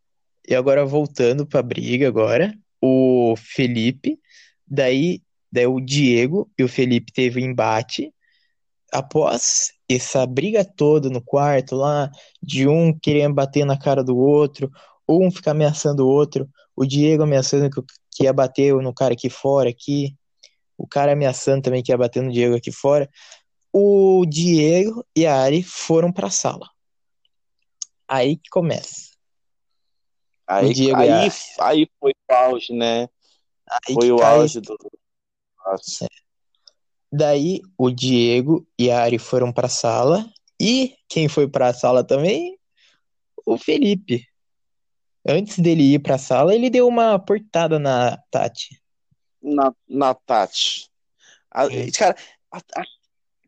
E 0.47 0.55
agora 0.55 0.85
voltando 0.85 1.47
pra 1.47 1.63
briga 1.63 2.07
agora, 2.07 2.55
o 2.81 3.35
Felipe, 3.37 4.19
daí, 4.67 5.23
daí 5.51 5.67
o 5.67 5.81
Diego 5.81 6.51
e 6.59 6.63
o 6.63 6.69
Felipe 6.69 7.13
teve 7.13 7.41
um 7.41 7.47
embate. 7.51 8.13
Após 8.93 9.73
essa 9.89 10.27
briga 10.27 10.65
toda 10.65 11.09
no 11.09 11.23
quarto 11.23 11.75
lá, 11.77 12.11
de 12.43 12.69
um 12.69 12.97
querendo 12.97 13.35
bater 13.35 13.65
na 13.65 13.79
cara 13.79 14.05
do 14.05 14.17
outro, 14.17 14.71
ou 15.07 15.25
um 15.25 15.31
ficar 15.31 15.53
ameaçando 15.53 16.07
o 16.07 16.09
outro, 16.09 16.49
o 16.77 16.85
Diego 16.85 17.23
ameaçando 17.23 17.71
que, 17.71 18.25
ia 18.25 18.33
bater 18.33 18.75
no 18.75 18.93
cara 18.93 19.15
aqui 19.15 19.31
fora, 19.31 19.71
aqui, 19.71 20.15
o 20.77 20.87
cara 20.87 21.13
ameaçando 21.13 21.63
também 21.63 21.83
que 21.83 21.91
ia 21.91 21.99
bater 21.99 22.23
no 22.23 22.33
Diego 22.33 22.57
aqui 22.57 22.71
fora. 22.71 23.09
O 23.73 24.25
Diego 24.27 25.05
e 25.17 25.27
a 25.27 25.37
Ari 25.37 25.63
foram 25.63 26.13
pra 26.13 26.31
sala. 26.31 26.69
Aí 28.07 28.37
que 28.37 28.51
começa. 28.51 29.14
Aí, 30.47 30.73
Diego 30.75 31.01
aí, 31.01 31.09
e 31.09 31.13
a- 31.13 31.67
aí 31.69 31.89
foi 31.99 32.13
o 32.13 32.35
auge, 32.35 32.73
né? 32.73 33.09
Aí 33.89 33.95
Foi 33.95 34.13
o 34.13 34.17
cai- 34.19 34.35
auge 34.39 34.61
do. 34.61 34.77
Nossa. 35.65 36.07
Daí 37.13 37.61
o 37.79 37.91
Diego 37.91 38.67
e 38.79 38.91
a 38.91 39.01
Ari 39.03 39.19
foram 39.19 39.53
pra 39.53 39.69
sala. 39.69 40.29
E 40.61 40.95
quem 41.09 41.29
foi 41.29 41.49
pra 41.49 41.73
sala 41.73 42.05
também? 42.05 42.59
O 43.47 43.57
Felipe. 43.57 44.27
Antes 45.27 45.59
dele 45.59 45.95
ir 45.95 46.01
pra 46.01 46.19
sala, 46.19 46.55
ele 46.55 46.69
deu 46.69 46.87
uma 46.87 47.19
portada 47.19 47.79
na 47.79 48.19
Tati. 48.31 48.81
Na, 49.43 49.73
na 49.89 50.15
Tati. 50.15 50.91
A- 51.51 51.67
Sim. 51.69 51.91
cara, 51.93 52.17
a, 52.51 52.59
a- 52.59 52.85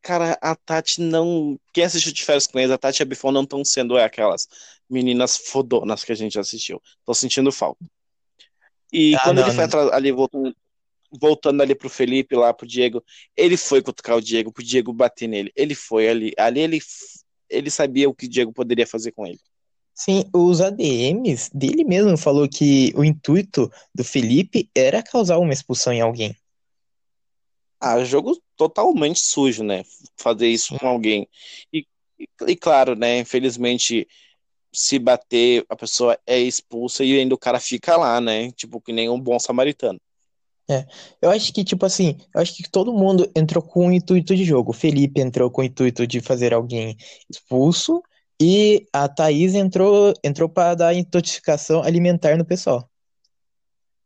cara, 0.03 0.38
a 0.40 0.55
Tati 0.57 1.01
não. 1.03 1.59
Quem 1.74 1.84
assistiu 1.84 2.12
de 2.12 2.24
férias 2.24 2.47
com 2.47 2.59
eles, 2.59 2.70
a 2.70 2.78
Tati 2.78 3.01
e 3.01 3.03
a 3.03 3.07
Bifão 3.07 3.30
não 3.32 3.42
estão 3.42 3.62
sendo 3.64 3.97
aquelas 3.99 4.49
meninas 4.89 5.37
fodonas 5.37 6.05
que 6.05 6.12
a 6.12 6.14
gente 6.14 6.39
assistiu. 6.39 6.80
Tô 7.05 7.14
sentindo 7.14 7.51
falta. 7.53 7.84
E 8.93 9.14
Ah, 9.16 9.20
quando 9.24 9.39
não, 9.39 9.45
ele 9.45 9.51
foi 9.53 9.64
não. 9.64 9.64
atrás- 9.64 9.93
ali 9.93 10.12
voltando, 10.12 10.57
voltando 11.20 11.61
ali 11.62 11.74
pro 11.74 11.89
Felipe, 11.89 12.37
lá 12.37 12.53
pro 12.53 12.66
Diego, 12.66 13.03
ele 13.37 13.57
foi 13.57 13.82
cutucar 13.82 14.16
o 14.16 14.20
Diego, 14.20 14.53
pro 14.53 14.62
Diego 14.62 14.93
bater 14.93 15.26
nele. 15.28 15.53
Ele 15.57 15.74
foi 15.74 16.09
ali. 16.09 16.32
Ali 16.39 16.61
ele, 16.61 16.78
ele 17.49 17.70
sabia 17.70 18.09
o 18.09 18.14
que 18.14 18.26
o 18.26 18.28
Diego 18.28 18.53
poderia 18.53 18.87
fazer 18.87 19.12
com 19.12 19.26
ele. 19.26 19.41
Sim, 19.95 20.24
os 20.32 20.61
ADMs 20.61 21.51
dele 21.55 21.82
mesmo 21.82 22.18
falou 22.18 22.47
que 22.47 22.93
o 22.95 23.03
intuito 23.03 23.70
do 23.95 24.05
Felipe 24.05 24.68
era 24.74 25.03
causar 25.03 25.39
uma 25.39 25.55
expulsão 25.55 25.93
em 25.93 26.03
alguém. 26.03 26.37
Ah, 27.80 28.03
jogo 28.05 28.39
totalmente 28.57 29.20
sujo, 29.20 29.62
né? 29.62 29.84
Fazer 30.16 30.49
isso 30.49 30.78
com 30.78 30.87
alguém. 30.87 31.28
E, 31.72 31.87
e, 32.18 32.28
e 32.49 32.57
claro, 32.57 32.95
né? 32.95 33.18
Infelizmente, 33.18 34.07
se 34.72 34.98
bater, 34.98 35.64
a 35.68 35.76
pessoa 35.76 36.18
é 36.26 36.38
expulsa 36.38 37.04
e 37.04 37.18
ainda 37.18 37.34
o 37.34 37.38
cara 37.38 37.60
fica 37.60 37.96
lá, 37.96 38.20
né? 38.20 38.50
Tipo, 38.52 38.80
que 38.80 38.92
nem 38.92 39.08
um 39.08 39.20
bom 39.20 39.38
samaritano. 39.38 40.00
Eu 41.22 41.30
acho 41.30 41.52
que, 41.52 41.64
tipo 41.64 41.86
assim, 41.86 42.18
eu 42.34 42.40
acho 42.40 42.54
que 42.54 42.68
todo 42.68 42.92
mundo 42.92 43.30
entrou 43.36 43.62
com 43.62 43.88
o 43.88 43.92
intuito 43.92 44.34
de 44.34 44.44
jogo. 44.44 44.70
O 44.70 44.74
Felipe 44.74 45.20
entrou 45.20 45.50
com 45.50 45.60
o 45.60 45.64
intuito 45.64 46.06
de 46.06 46.20
fazer 46.20 46.52
alguém 46.52 46.96
expulso 47.30 48.02
e 48.40 48.86
a 48.92 49.08
Thaís 49.08 49.54
entrou, 49.54 50.12
entrou 50.22 50.48
para 50.48 50.74
dar 50.74 50.94
intoxicação 50.94 51.82
alimentar 51.82 52.36
no 52.36 52.44
pessoal. 52.44 52.88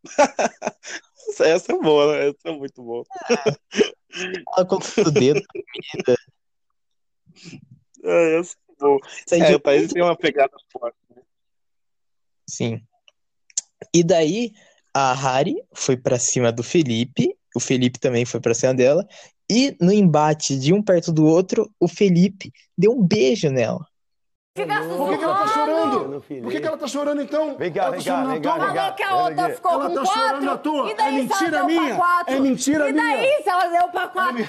Essa, 1.40 1.72
é 1.72 1.78
boa, 1.78 2.12
né? 2.12 2.28
Essa 2.28 2.48
é 2.48 2.52
muito 2.52 2.82
boa. 2.82 3.04
Ela 4.56 4.66
colocou 4.66 5.06
o 5.06 5.10
dedo 5.10 5.40
na 5.40 5.62
comida. 5.62 6.18
É, 8.02 8.38
essa 8.38 8.56
aí 9.30 9.52
É, 9.52 9.56
o 9.56 9.60
país 9.60 9.92
tem 9.92 10.02
uma 10.02 10.16
pegada 10.16 10.56
forte. 10.72 10.96
Sim. 12.48 12.82
E 13.94 14.02
daí 14.02 14.52
a 14.94 15.12
Hari 15.12 15.62
foi 15.72 15.96
pra 15.96 16.18
cima 16.18 16.50
do 16.52 16.62
Felipe, 16.62 17.36
o 17.54 17.60
Felipe 17.60 17.98
também 17.98 18.24
foi 18.24 18.40
pra 18.40 18.54
cima 18.54 18.74
dela, 18.74 19.06
e 19.50 19.76
no 19.80 19.92
embate 19.92 20.58
de 20.58 20.72
um 20.72 20.82
perto 20.82 21.12
do 21.12 21.24
outro, 21.26 21.72
o 21.80 21.88
Felipe 21.88 22.52
deu 22.76 22.92
um 22.92 23.04
beijo 23.04 23.50
nela. 23.50 23.84
Fica 24.62 24.80
Por 24.82 25.08
que, 25.10 25.18
que 25.18 25.24
ela 25.24 25.34
tá 25.34 25.46
chorando? 25.48 26.20
Por 26.42 26.52
que, 26.52 26.60
que 26.60 26.66
ela 26.66 26.76
tá 26.76 26.86
chorando 26.86 27.22
então? 27.22 27.56
Vem 27.58 27.72
cá, 27.72 27.90
vem 27.90 28.02
tá 28.02 28.10
cá, 28.12 28.24
vem 28.24 28.40
cá, 28.40 28.52
vem 28.58 28.60
cá. 28.60 28.74
Falou 28.74 28.92
que 28.94 29.02
a 29.02 29.16
outra 29.16 29.48
ficou 29.54 29.72
Ela 29.72 29.88
com 29.88 29.94
tá 29.94 30.02
quatro. 30.02 30.20
chorando 30.20 30.50
à 30.50 30.58
toa. 30.58 30.90
E 30.90 30.94
daí 30.96 31.08
É 31.08 31.18
mentira 31.22 31.64
minha. 31.64 32.00
É 32.26 32.40
mentira 32.40 32.88
e 32.88 32.92
daí 32.92 33.20
minha. 33.20 33.42
se 33.42 33.48
ela 33.48 33.66
deu 33.66 33.88
pra 33.88 34.06
quatro? 34.08 34.46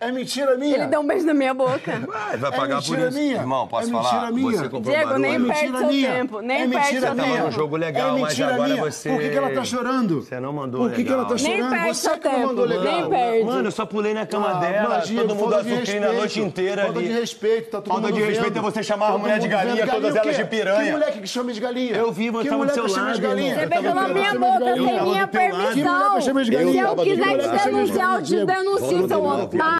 É 0.00 0.12
mentira 0.12 0.56
minha. 0.56 0.74
Ele 0.76 0.86
deu 0.86 1.00
um 1.00 1.06
beijo 1.06 1.26
na 1.26 1.34
minha 1.34 1.54
boca. 1.54 1.92
Ele 2.32 2.36
vai 2.38 2.50
É 2.52 2.56
pagar 2.56 2.82
por 2.82 2.98
isso. 2.98 3.12
minha. 3.18 3.36
Irmão, 3.36 3.66
posso 3.68 3.88
É 3.88 3.92
falar? 3.92 4.12
mentira 4.12 4.30
minha. 4.32 4.58
Você 4.58 4.68
comprou 4.68 4.82
Diego, 4.94 5.08
barulho. 5.10 5.18
nem 5.22 5.30
É 5.34 5.38
perde 5.38 5.48
mentira 5.62 5.78
seu 5.78 5.86
minha. 5.88 6.12
tempo, 6.12 6.40
nem 6.40 6.56
é 6.56 6.60
perde 6.60 6.76
mentira 6.76 7.00
seu 7.00 7.08
Tá 7.08 7.14
minha. 7.22 7.36
falando 7.36 7.48
um 7.48 7.52
jogo 7.52 7.76
legal, 7.76 8.08
é 8.08 8.20
mas 8.20 8.22
mentira 8.30 8.54
agora 8.54 8.68
minha. 8.68 8.82
você- 8.82 9.08
Por 9.10 9.20
que, 9.20 9.28
que 9.30 9.38
ela 9.38 9.50
tá 9.50 9.64
chorando? 9.64 10.22
Você 10.22 10.40
não 10.40 10.52
mandou 10.52 10.80
Por 10.82 10.92
que, 10.92 11.04
que 11.04 11.12
ela 11.12 11.24
tá 11.24 11.34
legal. 11.34 11.48
Nem 11.48 11.56
chorando? 11.58 11.70
perde 11.72 11.88
Você 11.96 12.08
seu 12.08 12.18
que 12.18 12.28
não 12.28 12.38
mandou 12.46 12.68
tempo, 12.68 12.80
legal. 12.80 13.00
nem 13.00 13.10
perde. 13.10 13.44
Mano, 13.44 13.68
eu 13.68 13.72
só 13.72 13.86
pulei 13.86 14.14
na 14.14 14.26
cama 14.26 14.50
Ah, 14.50 14.54
dela, 14.54 15.00
todo 15.02 15.34
mundo 15.34 15.50
falta 15.52 15.56
azucrina 15.58 16.08
a 16.08 16.12
noite 16.12 16.40
inteira 16.40 16.82
Falta 16.84 16.98
ali. 16.98 17.08
de 17.08 17.14
respeito, 17.14 17.70
tá 17.70 17.78
todo 17.80 17.88
Falta 17.92 18.08
mundo 18.08 18.14
de 18.16 18.22
respeito 18.22 18.58
é 18.58 18.60
você 18.62 18.82
chamar 18.82 19.11
a 19.12 19.14
Todo 19.14 19.22
mulher 19.22 19.38
de 19.38 19.48
galinha, 19.48 19.86
todas 19.86 20.14
Galinha 20.14 20.22
o 20.22 20.24
elas 20.26 20.36
de 20.36 20.44
piranha. 20.44 20.84
Que 20.84 20.90
mulher 20.92 21.12
que 21.20 21.26
chama 21.26 21.52
de 21.52 21.60
galinha? 21.60 21.96
Eu 21.96 22.12
vi, 22.12 22.30
mas 22.30 22.42
que 22.42 22.48
tava 22.48 22.66
do 22.66 22.74
seu 22.74 22.84
que 22.84 22.90
chama 22.90 23.14
de 23.14 23.20
lado. 23.20 23.36
Você 23.38 23.66
beijou 23.66 23.94
na 23.94 24.08
minha 24.08 24.34
boca 24.38 24.74
sem 24.74 25.02
minha 25.02 25.28
permissão. 25.28 26.20
chama 26.20 26.44
de 26.44 26.50
Se 26.50 26.78
eu 26.78 26.96
quiser 26.96 27.38
te 27.38 27.64
denunciar, 27.64 28.18
eu 28.18 28.24
te 28.24 28.46
denuncio, 28.46 29.08
seu 29.08 29.24
otário. 29.24 29.78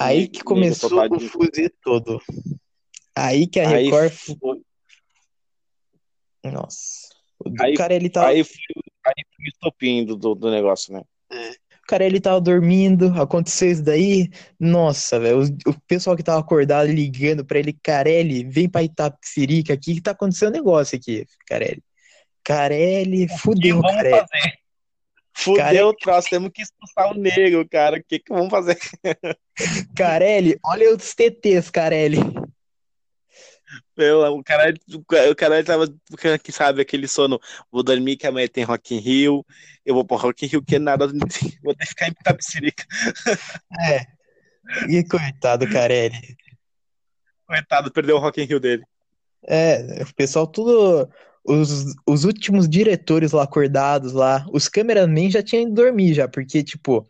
Aí 0.00 0.28
que 0.28 0.42
começou 0.44 0.90
o 0.90 1.20
fuziê 1.20 1.68
todo. 1.82 2.20
Aí 3.16 3.46
que 3.48 3.58
a 3.60 3.68
Aí 3.68 3.84
Record. 3.86 4.12
foi, 4.12 4.60
Nossa. 6.52 7.08
O 7.44 7.52
Aí- 7.60 7.74
cara 7.74 7.94
ele 7.94 8.08
tava, 8.08 8.28
aí 8.28 8.44
foi, 8.44 8.54
aí 9.06 9.24
foi 9.36 9.44
o 9.44 9.48
estopim 9.48 10.04
do, 10.04 10.16
do, 10.16 10.34
do 10.34 10.50
negócio, 10.50 10.92
né? 10.92 11.02
Cara 11.88 12.04
ele 12.04 12.20
tava 12.20 12.38
dormindo, 12.40 13.06
aconteceu 13.20 13.70
isso 13.70 13.82
daí. 13.82 14.30
Nossa, 14.60 15.18
velho. 15.18 15.40
O, 15.40 15.70
o 15.70 15.80
pessoal 15.86 16.14
que 16.14 16.22
tava 16.22 16.38
acordado 16.38 16.88
ligando 16.90 17.44
pra 17.44 17.58
ele, 17.58 17.72
Carelli, 17.72 18.44
vem 18.44 18.68
pra 18.68 18.82
Itapecerica 18.82 19.72
aqui 19.72 19.94
que 19.94 20.02
tá 20.02 20.10
acontecendo 20.10 20.50
um 20.50 20.52
negócio 20.52 20.96
aqui, 20.96 21.26
Carelli. 21.46 21.82
Carelli, 22.44 23.26
fudeu, 23.38 23.80
vamos 23.80 23.96
Carelli. 23.96 24.18
fazer? 24.18 24.58
Fudeu 25.34 25.56
Cara- 25.64 25.86
o 25.86 25.94
troço, 25.94 26.30
temos 26.30 26.50
que 26.52 26.62
expulsar 26.62 27.10
o 27.10 27.14
negro, 27.18 27.66
cara. 27.68 27.98
O 27.98 28.04
que 28.04 28.18
que 28.18 28.32
vamos 28.32 28.50
fazer? 28.50 28.76
Carelli, 29.96 30.58
olha 30.64 30.94
os 30.94 31.14
TTs, 31.14 31.70
Carelli. 31.70 32.18
Meu, 33.96 34.20
o 34.32 34.42
cara, 34.42 34.72
o 35.30 35.34
cara 35.34 35.64
tava, 35.64 35.86
que 36.42 36.52
sabe, 36.52 36.80
aquele 36.80 37.08
sono. 37.08 37.38
Vou 37.70 37.82
dormir 37.82 38.16
que 38.16 38.26
amanhã 38.26 38.46
tem 38.48 38.64
Rock 38.64 38.94
in 38.94 38.98
Rio. 38.98 39.44
Eu 39.88 39.94
vou 39.94 40.04
pro 40.04 40.18
Rock 40.18 40.44
in 40.44 40.48
Rio 40.50 40.62
que 40.62 40.78
nada, 40.78 41.08
vou 41.08 41.74
que 41.74 41.86
ficar 41.86 42.08
em 42.08 42.10
Itapecerica. 42.10 42.84
É. 43.80 44.06
E 44.86 45.02
coitado, 45.02 45.66
Carelli. 45.66 46.36
Coitado, 47.46 47.90
perdeu 47.90 48.16
o 48.16 48.18
Rock 48.18 48.42
in 48.42 48.44
Rio 48.44 48.60
dele. 48.60 48.84
É, 49.46 50.02
o 50.02 50.14
pessoal 50.14 50.46
tudo. 50.46 51.08
Os, 51.42 51.94
os 52.06 52.24
últimos 52.24 52.68
diretores 52.68 53.32
lá 53.32 53.44
acordados 53.44 54.12
lá, 54.12 54.44
os 54.52 54.68
cameramen 54.68 55.30
já 55.30 55.42
tinham 55.42 55.62
ido 55.62 55.72
dormir 55.72 56.12
já, 56.12 56.28
porque, 56.28 56.62
tipo, 56.62 57.06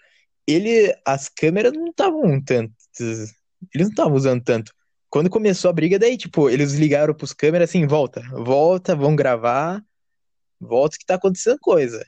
ele, 0.47 0.95
as 1.05 1.29
câmeras 1.29 1.73
não 1.73 1.89
estavam 1.89 2.41
tanto. 2.41 2.73
Eles 3.01 3.35
não 3.75 3.89
estavam 3.89 4.15
usando 4.15 4.45
tanto. 4.45 4.73
Quando 5.11 5.29
começou 5.29 5.69
a 5.69 5.73
briga, 5.73 5.99
daí, 5.99 6.17
tipo, 6.17 6.49
eles 6.49 6.75
ligaram 6.75 7.13
pros 7.13 7.33
câmeras 7.33 7.71
assim, 7.71 7.89
volta, 7.89 8.23
volta, 8.31 8.95
vão 8.95 9.17
gravar, 9.17 9.83
volta 10.61 10.97
que 10.97 11.05
tá 11.05 11.17
acontecendo 11.17 11.59
coisa. 11.61 12.07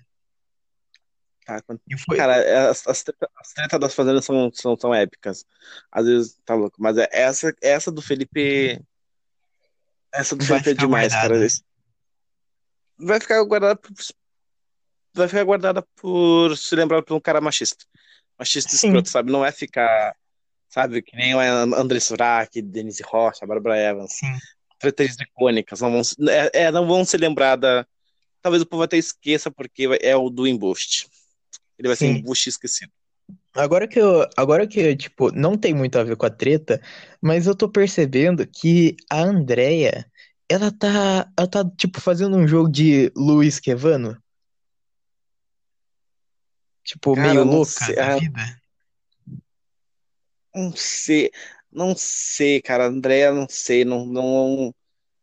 E 1.89 1.99
foi. 1.99 2.17
Cara, 2.17 2.37
é, 2.37 2.69
as, 2.69 2.87
as, 2.87 3.03
treta, 3.03 3.29
as 3.37 3.53
treta 3.53 3.79
das 3.79 3.95
fazendas 3.95 4.25
são, 4.25 4.51
são, 4.53 4.77
são 4.77 4.95
épicas. 4.95 5.45
Às 5.91 6.07
vezes 6.07 6.39
tá 6.45 6.55
louco. 6.55 6.77
Mas 6.79 6.97
é 6.99 7.09
essa, 7.11 7.55
essa 7.63 7.91
do 7.91 8.03
Felipe. 8.03 8.81
Essa 10.13 10.37
do 10.37 10.45
Vai 10.45 10.61
Felipe 10.61 10.83
é 10.83 10.87
demais, 10.87 11.13
guardada. 11.13 11.35
cara. 11.35 11.51
Vai 12.99 13.21
ficar 13.21 13.43
guardada 13.45 13.77
por, 13.77 13.93
vai 15.15 15.29
ficar 15.29 15.45
guardada 15.45 15.83
por 15.97 16.57
se 16.57 16.75
lembrar 16.77 17.03
por 17.03 17.15
um 17.15 17.21
cara 17.21 17.41
machista. 17.41 17.85
Machista 18.39 18.77
Sim. 18.77 18.89
escroto, 18.89 19.09
sabe? 19.09 19.33
Não 19.33 19.45
é 19.45 19.53
ficar, 19.53 20.15
sabe, 20.69 21.03
que 21.03 21.17
nem 21.17 21.35
o 21.35 21.41
André 21.41 22.01
Surak, 22.01 22.61
Denise 22.61 23.03
Rocha, 23.03 23.47
Bárbara 23.47 23.79
Evans. 23.79 24.13
Sim. 24.15 24.33
Tretas 24.79 25.17
icônicas. 25.21 25.81
Não 25.81 25.91
vão, 25.93 26.03
é, 26.29 26.63
é, 26.65 26.71
não 26.71 26.87
vão 26.87 27.05
ser 27.05 27.19
lembradas. 27.19 27.85
Talvez 28.43 28.63
o 28.63 28.67
povo 28.67 28.83
até 28.83 28.97
esqueça, 28.97 29.51
porque 29.51 29.89
é 30.01 30.17
o 30.17 30.31
do 30.31 30.47
embuste. 30.47 31.07
Ele 31.81 31.89
vai 31.89 31.97
ser 31.97 32.09
Sim. 32.09 32.19
embuste 32.19 32.51
esquecido. 32.51 32.93
Agora 33.55 33.89
que 33.89 33.99
eu, 33.99 34.29
agora 34.37 34.67
que, 34.67 34.95
tipo, 34.95 35.33
não 35.33 35.57
tem 35.57 35.73
muito 35.73 35.99
a 35.99 36.05
ver 36.05 36.15
com 36.15 36.27
a 36.27 36.31
treta, 36.31 36.81
mas 37.23 37.47
eu 37.47 37.55
tô 37.55 37.71
percebendo 37.71 38.47
que 38.47 38.95
a 39.11 39.23
Andrea, 39.23 40.07
ela 40.47 40.71
tá, 40.71 41.27
ela 41.37 41.49
tá, 41.49 41.65
tipo, 41.79 41.99
fazendo 41.99 42.37
um 42.37 42.47
jogo 42.47 42.69
de 42.69 43.11
Luiz 43.17 43.59
Quevano. 43.59 44.23
Tipo, 46.85 47.15
Cara, 47.15 47.29
meio 47.29 47.45
louca 47.45 47.71
sei, 47.71 47.95
da 47.95 48.15
ah, 48.15 48.19
vida. 48.19 48.61
Não 50.55 50.77
sei, 50.77 51.31
não 51.73 51.95
sei, 51.97 52.61
cara. 52.61 52.89
Andréia, 52.89 53.33
não 53.33 53.47
sei, 53.49 53.87
não, 53.87 54.05
não, 54.05 54.75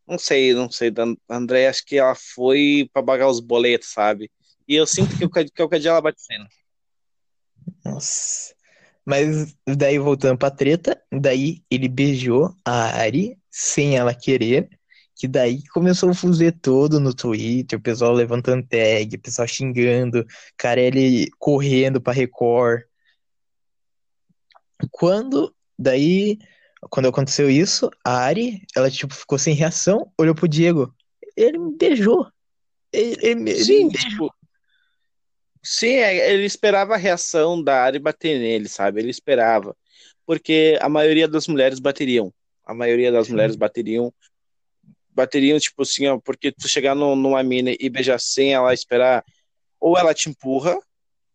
não 0.08 0.18
sei, 0.18 0.56
não 0.56 0.72
sei. 0.72 0.90
Da 0.90 1.06
Andréia, 1.30 1.70
acho 1.70 1.86
que 1.86 1.98
ela 1.98 2.16
foi 2.16 2.90
pra 2.92 3.04
pagar 3.04 3.28
os 3.28 3.40
boletos, 3.40 3.90
sabe? 3.90 4.32
E 4.68 4.76
eu 4.76 4.86
sinto 4.86 5.18
que 5.18 5.26
o, 5.26 5.30
que 5.30 5.64
o 5.64 5.80
dia 5.80 5.92
ela 5.92 6.02
bate 6.02 6.22
cena. 6.22 6.48
Nossa. 7.86 8.54
Mas 9.06 9.56
daí, 9.66 9.98
voltando 9.98 10.38
pra 10.38 10.52
treta, 10.52 11.02
daí 11.12 11.64
ele 11.72 11.88
beijou 11.88 12.54
a 12.66 12.98
Ari 13.00 13.38
sem 13.50 13.96
ela 13.96 14.14
querer, 14.14 14.70
que 15.16 15.28
daí 15.28 15.66
começou 15.70 16.10
o 16.10 16.14
fuzuê 16.14 16.52
todo 16.52 17.00
no 17.00 17.14
Twitter, 17.14 17.80
o 17.80 17.82
pessoal 17.82 18.12
levantando 18.12 18.68
tag, 18.68 19.16
o 19.16 19.20
pessoal 19.22 19.48
xingando, 19.48 20.26
Carelli 20.58 21.30
correndo 21.40 22.02
pra 22.02 22.12
Record. 22.12 22.84
Quando, 24.92 25.56
daí, 25.80 26.38
quando 26.90 27.08
aconteceu 27.08 27.50
isso, 27.50 27.90
a 28.06 28.18
Ari, 28.20 28.62
ela 28.76 28.92
tipo 28.92 29.14
ficou 29.14 29.40
sem 29.40 29.56
reação, 29.56 30.12
olhou 30.18 30.36
pro 30.36 30.48
Diego, 30.48 30.94
ele 31.36 31.58
me 31.58 31.78
beijou. 31.78 32.28
Ele, 32.92 33.18
ele 33.22 33.36
me- 33.36 33.52
ele 33.52 33.64
Sim, 33.64 33.86
me 33.86 33.92
beijou. 33.92 34.10
tipo, 34.30 34.36
sim, 35.70 35.96
é, 35.96 36.32
ele 36.32 36.46
esperava 36.46 36.94
a 36.94 36.98
reação 36.98 37.62
da 37.62 37.84
Ari 37.84 38.00
bater 38.00 38.40
nele, 38.40 38.68
sabe? 38.70 39.02
Ele 39.02 39.10
esperava. 39.10 39.76
Porque 40.26 40.78
a 40.82 40.90
maioria 40.90 41.28
das 41.28 41.48
mulheres 41.48 41.80
bateriam. 41.80 42.34
A 42.66 42.74
maioria 42.74 43.12
das 43.12 43.28
Sim. 43.28 43.34
mulheres 43.34 43.56
bateriam. 43.56 44.14
Bateriam, 45.10 45.58
tipo 45.60 45.82
assim, 45.82 46.08
ó, 46.08 46.20
porque 46.20 46.52
tu 46.52 46.68
chegar 46.68 46.94
no- 46.94 47.16
numa 47.16 47.42
mina 47.42 47.72
e 47.80 47.90
beijar 47.90 48.20
sem 48.20 48.54
ela 48.54 48.74
esperar, 48.74 49.24
ou 49.80 49.98
ela 49.98 50.14
te 50.14 50.30
empurra, 50.30 50.78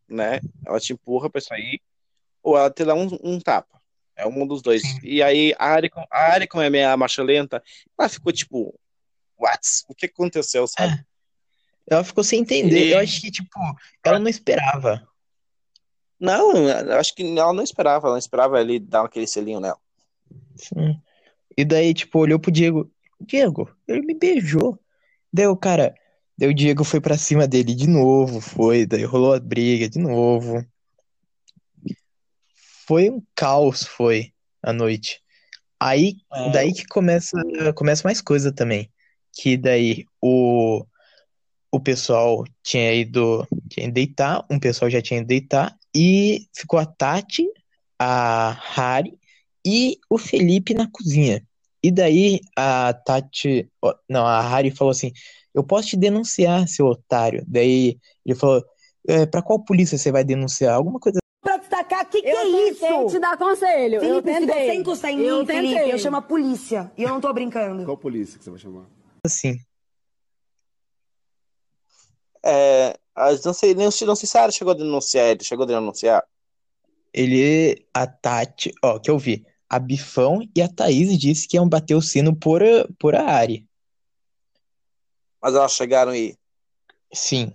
né? 0.09 0.41
Ela 0.65 0.79
te 0.79 0.93
empurra 0.93 1.29
pra 1.31 1.41
sair, 1.41 1.81
ou 2.43 2.57
ela 2.57 2.71
te 2.71 2.85
dá 2.85 2.95
um, 2.95 3.09
um 3.23 3.41
tapa. 3.41 3.81
É 4.15 4.27
um 4.27 4.47
dos 4.47 4.63
dois. 4.63 4.83
Sim. 4.83 4.99
E 5.03 5.23
aí 5.23 5.55
a 5.59 5.67
Ari, 5.71 5.91
a 6.11 6.47
como 6.47 6.63
é 6.63 6.71
meia 6.71 6.97
marcha 6.97 7.23
lenta, 7.23 7.63
ela 7.99 8.09
ficou 8.09 8.33
tipo, 8.33 8.79
what? 9.39 9.61
O 9.89 9.95
que 9.95 10.07
aconteceu, 10.07 10.67
sabe? 10.67 10.93
É. 10.93 11.12
Ela 11.93 12.05
ficou 12.05 12.25
sem 12.25 12.41
entender. 12.41 12.87
E- 12.87 12.93
Eu 12.93 12.99
acho 12.99 13.21
que, 13.21 13.31
tipo, 13.31 13.51
ela 14.05 14.19
não 14.19 14.29
esperava. 14.29 15.07
Não, 16.19 16.57
eu 16.57 16.97
acho 16.99 17.15
que 17.15 17.23
ela 17.37 17.53
não 17.53 17.63
esperava, 17.65 18.07
ela 18.07 18.15
não 18.15 18.19
esperava 18.19 18.61
ele 18.61 18.79
dar 18.79 19.05
aquele 19.05 19.27
selinho 19.27 19.61
nela. 19.61 19.79
Sim. 20.57 20.97
E 21.57 21.65
daí, 21.65 21.93
tipo, 21.93 22.19
olhou 22.21 22.39
pro 22.39 22.51
Diego. 22.53 22.91
Diego, 23.21 23.69
ele 23.89 24.03
me 24.03 24.15
beijou. 24.15 24.79
Daí 25.33 25.47
o 25.47 25.57
cara. 25.57 25.95
Daí 26.39 26.49
o 26.49 26.55
Diego 26.55 26.83
foi 26.85 27.01
pra 27.01 27.19
cima 27.19 27.47
dele 27.47 27.75
de 27.75 27.89
novo. 27.89 28.41
Foi. 28.41 28.87
Daí 28.87 29.05
rolou 29.05 29.35
a 29.35 29.41
briga 29.41 29.89
de 29.89 29.99
novo. 29.99 30.65
Foi 32.87 33.11
um 33.11 33.23
caos, 33.35 33.85
foi, 33.85 34.33
a 34.63 34.73
noite. 34.73 35.21
Aí, 35.79 36.17
É. 36.33 36.51
daí 36.53 36.73
que 36.73 36.85
começa, 36.87 37.37
começa 37.75 38.07
mais 38.07 38.21
coisa 38.21 38.53
também. 38.53 38.91
Que 39.33 39.57
daí 39.57 40.05
o, 40.21 40.85
o 41.73 41.81
pessoal 41.81 42.45
tinha 42.63 42.93
ido, 42.95 43.47
tinha 43.69 43.87
ido 43.87 43.95
deitar, 43.95 44.45
um 44.51 44.59
pessoal 44.61 44.91
já 44.91 45.01
tinha 45.01 45.21
ido 45.21 45.27
deitar, 45.27 45.75
e 45.97 46.47
ficou 46.55 46.79
a 46.79 46.85
Tati, 46.87 47.49
a 47.99 48.51
Hari 48.77 49.19
e 49.67 49.99
o 50.11 50.19
Felipe 50.19 50.75
na 50.75 50.89
cozinha. 50.91 51.43
E 51.83 51.91
daí 51.91 52.41
a 52.57 52.93
Tati, 52.93 53.69
não, 54.09 54.27
a 54.27 54.39
Hari 54.41 54.71
falou 54.71 54.91
assim: 54.93 55.13
Eu 55.55 55.65
posso 55.65 55.89
te 55.89 55.97
denunciar, 55.97 56.69
seu 56.69 56.87
otário. 56.87 57.43
Daí 57.47 57.99
ele 58.25 58.35
falou: 58.37 58.63
é, 59.09 59.27
Pra 59.27 59.43
qual 59.43 59.59
polícia 59.65 59.97
você 59.99 60.13
vai 60.13 60.23
denunciar? 60.25 60.75
Alguma 60.75 61.01
coisa 61.01 61.19
Pra 61.43 61.57
destacar, 61.57 62.09
que 62.09 62.23
que 62.23 62.29
Eu 62.29 62.39
é 62.39 62.71
isso? 62.71 63.07
te 63.11 63.19
dar 63.19 63.37
conselho. 63.37 63.97
eu 63.97 64.01
Felipe, 64.23 64.33
se 64.33 64.47
tentei. 64.47 64.67
você 64.67 64.75
encostar 64.75 65.11
em 65.11 65.17
mim, 65.17 65.25
eu 65.25 65.45
Felipe, 65.47 65.75
tentei. 65.75 65.93
eu 65.93 65.99
chamo 65.99 66.17
a 66.19 66.23
polícia. 66.23 66.93
E 66.97 67.03
eu 67.03 67.09
não 67.09 67.21
tô 67.21 67.33
brincando. 67.33 67.85
Qual 67.85 67.97
polícia 67.99 68.39
que 68.39 68.45
você 68.45 68.51
vai 68.51 68.61
chamar? 68.61 68.85
assim. 69.27 69.57
É, 72.45 72.95
a- 73.15 73.33
não 73.45 73.53
sei, 73.55 73.75
nem 73.75 73.85
não 73.87 73.91
sei 74.17 74.29
se 74.29 74.37
a 74.39 74.43
Ari 74.43 74.53
chegou 74.53 74.73
a 74.73 74.77
denunciar, 74.77 75.27
ele 75.29 75.45
chegou 75.45 75.65
a 75.65 75.67
denunciar. 75.69 76.25
Ele, 77.13 77.87
a 77.93 78.07
Tati, 78.07 78.73
ó, 78.83 78.99
que 78.99 79.11
eu 79.11 79.19
vi. 79.19 79.45
A 79.69 79.79
Bifão 79.79 80.41
e 80.55 80.61
a 80.63 80.69
Thaís 80.69 81.19
disse 81.19 81.47
que 81.49 81.57
iam 81.57 81.69
bater 81.69 81.95
o 81.95 82.03
sino 82.03 82.35
por, 82.35 82.63
a- 82.63 82.87
por 82.99 83.15
a 83.15 83.23
Ari. 83.25 83.67
Mas 85.41 85.55
elas 85.55 85.73
chegaram 85.73 86.15
e. 86.15 86.37
Sim, 87.13 87.53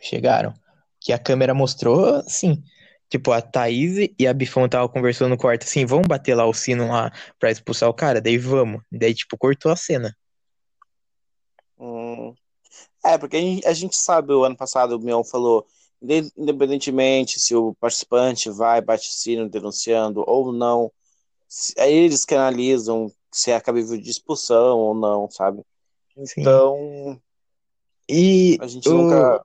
chegaram. 0.00 0.52
Que 1.00 1.12
a 1.12 1.18
câmera 1.18 1.54
mostrou, 1.54 2.22
sim. 2.28 2.62
Tipo, 3.08 3.32
a 3.32 3.40
Thaís 3.42 4.08
e 4.18 4.26
a 4.26 4.32
Bifão 4.32 4.66
estavam 4.66 4.88
conversando 4.88 5.30
no 5.30 5.36
quarto 5.38 5.64
assim, 5.64 5.84
vamos 5.84 6.06
bater 6.06 6.34
lá 6.34 6.46
o 6.46 6.54
sino 6.54 6.88
lá 6.88 7.10
pra 7.38 7.50
expulsar 7.50 7.88
o 7.88 7.94
cara? 7.94 8.20
Daí 8.20 8.38
vamos. 8.38 8.82
Daí, 8.92 9.12
tipo, 9.14 9.36
cortou 9.36 9.72
a 9.72 9.76
cena. 9.76 10.16
É, 13.04 13.16
porque 13.16 13.60
a 13.64 13.72
gente, 13.72 13.96
sabe, 13.96 14.32
o 14.32 14.44
ano 14.44 14.56
passado 14.56 14.96
o 14.96 15.00
Mion 15.00 15.24
falou, 15.24 15.66
inde- 16.02 16.30
independentemente 16.36 17.40
se 17.40 17.54
o 17.54 17.74
participante 17.74 18.50
vai, 18.50 18.80
bate 18.80 19.08
o 19.08 19.12
sino 19.12 19.48
denunciando 19.48 20.22
ou 20.26 20.52
não, 20.52 20.92
aí 21.78 21.92
eles 21.92 22.24
que 22.24 22.34
analisam 22.34 23.10
se 23.32 23.50
é 23.50 23.60
cabível 23.60 23.98
de 23.98 24.10
expulsão 24.10 24.78
ou 24.78 24.94
não, 24.94 25.30
sabe? 25.30 25.62
Sim. 26.24 26.42
Então, 26.42 27.20
E 28.08 28.58
a 28.60 28.66
gente 28.66 28.88
nunca. 28.88 29.44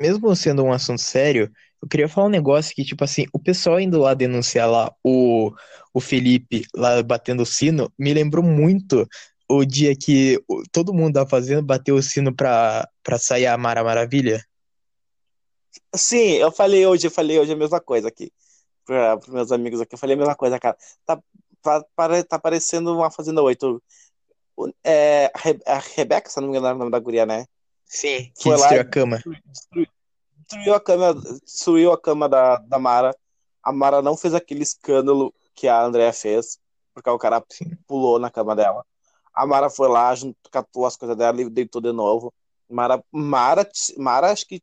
mesmo 0.00 0.34
sendo 0.36 0.62
um 0.62 0.72
assunto 0.72 1.00
sério, 1.00 1.50
eu 1.82 1.88
queria 1.88 2.08
falar 2.08 2.26
um 2.26 2.30
negócio 2.30 2.74
que, 2.74 2.84
tipo 2.84 3.02
assim, 3.04 3.26
o 3.32 3.38
pessoal 3.38 3.80
indo 3.80 3.98
lá 3.98 4.14
denunciar 4.14 4.68
lá 4.70 4.92
o, 5.02 5.52
o 5.94 6.00
Felipe 6.00 6.64
lá 6.74 7.02
batendo 7.02 7.42
o 7.42 7.46
sino, 7.46 7.92
me 7.98 8.12
lembrou 8.12 8.44
muito 8.44 9.06
o 9.48 9.64
dia 9.64 9.96
que 9.96 10.38
todo 10.70 10.92
mundo 10.92 11.14
da 11.14 11.26
fazenda 11.26 11.62
bateu 11.62 11.96
o 11.96 12.02
sino 12.02 12.34
pra, 12.34 12.88
pra 13.02 13.18
sair 13.18 13.46
a 13.46 13.56
Mara 13.56 13.82
Maravilha. 13.82 14.44
Sim, 15.94 16.32
eu 16.34 16.50
falei 16.52 16.86
hoje, 16.86 17.06
eu 17.06 17.10
falei 17.10 17.38
hoje 17.38 17.52
a 17.52 17.56
mesma 17.56 17.80
coisa 17.80 18.08
aqui. 18.08 18.30
Para 18.84 19.18
os 19.18 19.28
meus 19.28 19.52
amigos 19.52 19.80
aqui, 19.80 19.94
eu 19.94 19.98
falei 19.98 20.14
a 20.14 20.18
mesma 20.18 20.34
coisa, 20.34 20.58
cara. 20.58 20.76
Tá, 21.04 21.20
tá, 21.62 21.84
tá 22.28 22.38
parecendo 22.38 22.94
uma 22.94 23.10
Fazenda 23.10 23.42
8. 23.42 23.82
O- 24.56 24.72
É, 24.82 25.30
a 25.34 25.38
Re- 25.38 25.60
a 25.66 25.78
Rebeca, 25.78 26.28
se 26.28 26.40
não 26.40 26.48
me 26.48 26.56
engano, 26.56 26.68
é 26.68 26.74
o 26.74 26.78
nome 26.78 26.90
da 26.90 26.98
guria, 26.98 27.24
né? 27.24 27.46
Sim. 27.86 28.30
Que 28.36 28.44
Foi 28.44 28.56
lá 28.56 28.68
destruiu 28.68 28.78
e- 28.78 28.80
a 28.80 28.84
cama. 28.84 29.16
Destruiu, 29.46 29.86
destruiu 30.36 30.74
a 30.74 30.80
cama, 30.80 31.14
destruiu 31.44 31.92
a 31.92 31.98
cama 32.00 32.28
da, 32.28 32.56
da 32.56 32.78
Mara. 32.78 33.16
A 33.62 33.72
Mara 33.72 34.02
não 34.02 34.16
fez 34.16 34.34
aquele 34.34 34.62
escândalo 34.62 35.32
que 35.54 35.68
a 35.68 35.82
Andrea 35.82 36.12
fez, 36.12 36.58
porque 36.94 37.08
o 37.08 37.18
cara 37.18 37.42
Sim. 37.50 37.76
pulou 37.86 38.18
na 38.18 38.30
cama 38.30 38.56
dela. 38.56 38.84
A 39.38 39.46
Mara 39.46 39.70
foi 39.70 39.88
lá, 39.88 40.12
catou 40.50 40.84
as 40.84 40.96
coisas 40.96 41.16
dela 41.16 41.40
e 41.40 41.48
deitou 41.48 41.80
de 41.80 41.92
novo. 41.92 42.34
Mara, 42.68 43.00
Mara, 43.12 43.68
Mara 43.96 44.32
acho 44.32 44.44
que 44.44 44.60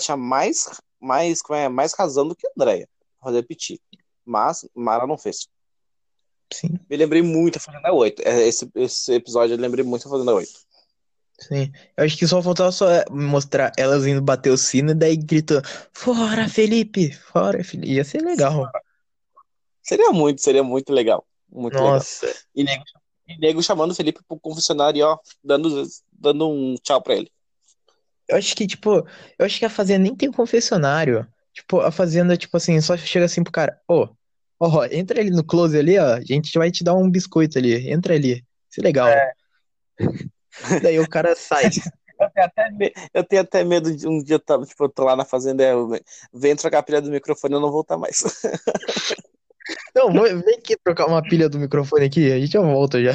tinha 0.00 0.16
mais, 0.16 0.80
mais, 0.98 1.40
é, 1.50 1.68
mais 1.68 1.92
razão 1.92 2.26
do 2.26 2.34
que 2.34 2.46
a 2.46 2.50
Andrea 2.56 2.88
pra 3.20 3.28
fazer 3.30 3.42
piti. 3.42 3.78
Mas 4.24 4.66
Mara 4.74 5.06
não 5.06 5.18
fez. 5.18 5.46
Sim, 6.50 6.78
Me 6.88 6.96
lembrei 6.96 7.20
muito 7.20 7.54
da 7.54 7.60
Fazenda 7.60 7.92
8. 7.92 8.22
É, 8.24 8.48
Esse, 8.48 8.70
esse 8.74 9.12
episódio 9.12 9.54
eu 9.54 9.60
lembrei 9.60 9.84
muito 9.84 10.04
da 10.04 10.10
Fazenda 10.10 10.34
8. 10.34 10.50
sim. 11.40 11.70
Eu 11.94 12.04
acho 12.04 12.16
que 12.16 12.26
só 12.26 12.42
faltava 12.42 12.72
só 12.72 12.86
mostrar 13.10 13.72
elas 13.76 14.06
indo 14.06 14.22
bater 14.22 14.50
o 14.50 14.56
sino 14.56 14.92
e 14.92 14.94
daí 14.94 15.16
gritou: 15.18 15.60
Fora, 15.92 16.48
Felipe! 16.48 17.12
Fora, 17.12 17.62
Felipe! 17.62 17.92
Ia 17.92 18.04
ser 18.04 18.22
legal. 18.22 18.70
Seria 19.82 20.10
muito, 20.12 20.40
seria 20.40 20.62
muito 20.62 20.90
legal. 20.94 21.26
Muito 21.52 21.74
legal. 21.74 21.92
Nossa. 21.94 22.34
E 22.54 22.64
nego, 22.64 22.84
e 23.26 23.38
nego 23.38 23.62
chamando 23.62 23.92
o 23.92 23.94
Felipe 23.94 24.20
pro 24.26 24.38
confessionário 24.38 24.98
e 24.98 25.02
ó, 25.02 25.18
dando, 25.42 25.84
dando 26.12 26.48
um 26.48 26.74
tchau 26.82 27.02
pra 27.02 27.14
ele. 27.14 27.30
Eu 28.28 28.36
acho 28.38 28.54
que, 28.56 28.66
tipo, 28.66 29.06
eu 29.38 29.44
acho 29.46 29.58
que 29.58 29.64
a 29.64 29.70
Fazenda 29.70 30.04
nem 30.04 30.14
tem 30.14 30.30
confessionário. 30.32 31.26
Tipo, 31.52 31.80
a 31.80 31.90
Fazenda, 31.92 32.36
tipo 32.36 32.56
assim, 32.56 32.80
só 32.80 32.96
chega 32.96 33.26
assim 33.26 33.42
pro 33.42 33.52
cara, 33.52 33.78
ô, 33.88 34.08
ó, 34.58 34.84
entra 34.86 35.20
ali 35.20 35.30
no 35.30 35.44
close 35.44 35.76
ali, 35.78 35.98
ó, 35.98 36.14
a 36.14 36.20
gente 36.20 36.56
vai 36.58 36.70
te 36.70 36.82
dar 36.82 36.94
um 36.94 37.10
biscoito 37.10 37.58
ali, 37.58 37.90
entra 37.90 38.14
ali. 38.14 38.44
Isso 38.70 38.80
é 38.80 38.82
legal. 38.82 39.10
Daí 40.82 40.98
o 40.98 41.08
cara 41.08 41.34
sai. 41.36 41.70
Eu 42.20 42.30
tenho 42.30 42.46
até, 42.46 42.70
me- 42.70 42.92
eu 43.12 43.24
tenho 43.24 43.42
até 43.42 43.64
medo 43.64 43.94
de 43.94 44.06
um 44.06 44.22
dia, 44.22 44.38
tá, 44.38 44.56
tipo, 44.64 44.84
eu 44.84 44.88
tô 44.88 45.02
lá 45.02 45.16
na 45.16 45.24
fazenda, 45.24 45.64
eu 45.64 45.90
venho 46.32 46.56
trocar 46.56 46.78
a 46.78 46.82
pilha 46.82 47.02
do 47.02 47.10
microfone 47.10 47.54
e 47.54 47.56
eu 47.56 47.60
não 47.60 47.72
voltar 47.72 47.98
mais. 47.98 48.22
Não, 49.94 50.12
vem 50.12 50.40
vem 50.40 50.54
aqui 50.56 50.76
trocar 50.82 51.06
uma 51.06 51.22
pilha 51.22 51.48
do 51.48 51.58
microfone 51.58 52.06
aqui, 52.06 52.32
a 52.32 52.38
gente 52.38 52.52
já 52.52 52.60
volta 52.60 53.02
já. 53.02 53.12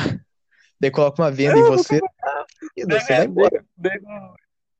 Daí 0.79 0.89
coloca 0.91 1.21
uma 1.21 1.29
venda 1.31 1.59
em 1.59 1.63
você, 1.63 1.99
fudido, 2.59 2.99
você 2.99 3.13
vai 3.13 3.25
embora. 3.25 3.65
Nego, 3.77 4.35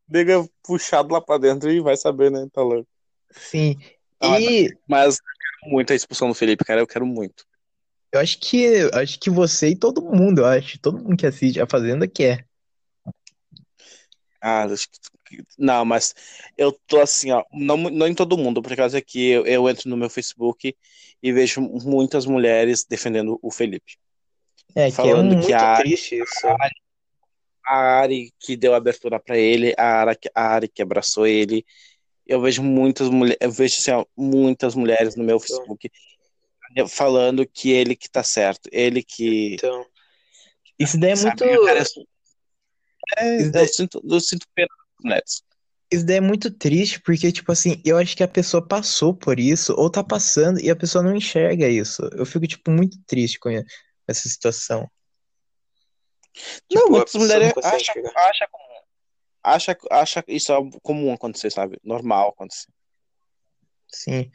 nego 0.07 0.49
puxado 0.63 1.13
lá 1.13 1.19
pra 1.21 1.37
dentro 1.37 1.69
e 1.69 1.81
vai 1.81 1.97
saber, 1.97 2.31
né? 2.31 2.47
Tá 2.53 2.61
louco. 2.61 2.87
Sim. 3.31 3.75
Ah, 4.21 4.39
E 4.39 4.69
Mas 4.87 5.15
eu 5.17 5.21
quero 5.61 5.73
muito 5.73 5.91
a 5.91 5.95
expulsão 5.95 6.29
do 6.29 6.33
Felipe, 6.33 6.63
cara. 6.63 6.79
Eu 6.79 6.87
quero 6.87 7.05
muito. 7.05 7.45
eu 8.13 8.19
acho 8.19 8.39
que 8.39 8.89
acho 8.93 9.19
que 9.19 9.29
você 9.29 9.69
e 9.69 9.75
todo 9.77 10.01
mundo, 10.01 10.39
eu 10.39 10.45
acho, 10.45 10.79
todo 10.79 10.97
mundo 10.97 11.17
que 11.17 11.27
assiste 11.27 11.59
a 11.59 11.67
Fazenda 11.67 12.07
quer. 12.07 12.47
Ah, 14.41 14.63
acho 14.63 14.89
que- 14.89 14.99
não, 15.57 15.83
mas 15.85 16.13
eu 16.57 16.71
tô 16.71 16.99
assim, 16.99 17.31
ó. 17.31 17.43
Não, 17.51 17.77
não 17.77 18.07
em 18.07 18.13
todo 18.13 18.37
mundo, 18.37 18.61
por 18.61 18.75
causa 18.75 19.01
que 19.01 19.29
eu, 19.29 19.45
eu 19.45 19.69
entro 19.69 19.89
no 19.89 19.97
meu 19.97 20.09
Facebook 20.09 20.75
e 21.21 21.31
vejo 21.31 21.61
muitas 21.61 22.25
mulheres 22.25 22.85
defendendo 22.85 23.39
o 23.41 23.51
Felipe. 23.51 23.97
É, 24.75 24.85
que 24.85 24.91
é 24.91 24.91
Falando 24.91 25.27
muito 25.27 25.45
que 25.47 25.53
a- 25.53 25.77
triste 25.77 26.15
isso. 26.21 26.47
A 27.65 27.99
Ari 28.01 28.33
que 28.39 28.57
deu 28.57 28.73
abertura 28.73 29.19
pra 29.19 29.37
ele, 29.37 29.75
a 29.77 30.01
Ari, 30.01 30.17
a 30.33 30.47
Ari 30.55 30.67
que 30.67 30.81
abraçou 30.81 31.27
ele. 31.27 31.63
Eu 32.25 32.41
vejo 32.41 32.63
muitas 32.63 33.09
mulheres, 33.09 33.37
eu 33.41 33.51
vejo 33.51 33.75
assim, 33.77 33.91
ó, 33.91 34.05
muitas 34.17 34.75
mulheres 34.75 35.15
no 35.15 35.23
meu 35.23 35.39
Facebook 35.39 35.89
falando 36.87 37.47
que 37.47 37.71
ele 37.71 37.95
que 37.95 38.09
tá 38.09 38.23
certo, 38.23 38.69
ele 38.71 39.03
que 39.03 39.55
Então, 39.55 39.85
isso 40.77 40.99
daí 40.99 41.11
é 41.11 41.15
muito, 41.15 41.39
sabe, 41.39 41.39
cara, 41.65 41.79
eu- 41.79 42.05
é, 43.17 43.37
Isso 43.41 43.51
daí- 43.51 43.63
eu 43.63 43.67
sinto, 43.73 44.01
eu 44.07 44.21
sinto 44.21 44.47
pena 44.53 44.69
isso 45.91 46.05
daí 46.05 46.17
é 46.17 46.21
muito 46.21 46.51
triste 46.51 47.01
porque, 47.01 47.31
tipo 47.31 47.51
assim, 47.51 47.81
eu 47.83 47.97
acho 47.97 48.15
que 48.15 48.23
a 48.23 48.27
pessoa 48.27 48.65
passou 48.65 49.13
por 49.13 49.39
isso 49.39 49.73
ou 49.75 49.89
tá 49.89 50.03
passando 50.03 50.59
e 50.59 50.69
a 50.69 50.75
pessoa 50.75 51.03
não 51.03 51.15
enxerga 51.15 51.67
isso. 51.67 52.03
Eu 52.13 52.25
fico, 52.25 52.45
tipo, 52.45 52.69
muito 52.69 52.97
triste 53.07 53.39
com 53.39 53.49
essa 54.07 54.29
situação. 54.29 54.89
Não, 56.71 56.83
Tipo, 56.83 56.87
a 56.87 56.91
muitas 56.91 57.13
mulheres 57.15 57.53
não 57.55 57.63
acham, 57.63 58.03
acha 58.15 58.47
comum. 58.51 58.79
Acha, 59.41 59.77
acha 59.89 60.23
isso 60.27 60.53
é 60.53 60.57
comum 60.83 61.13
acontecer, 61.13 61.49
sabe? 61.49 61.79
Normal 61.83 62.29
acontecer. 62.29 62.67
Sim. 63.87 64.31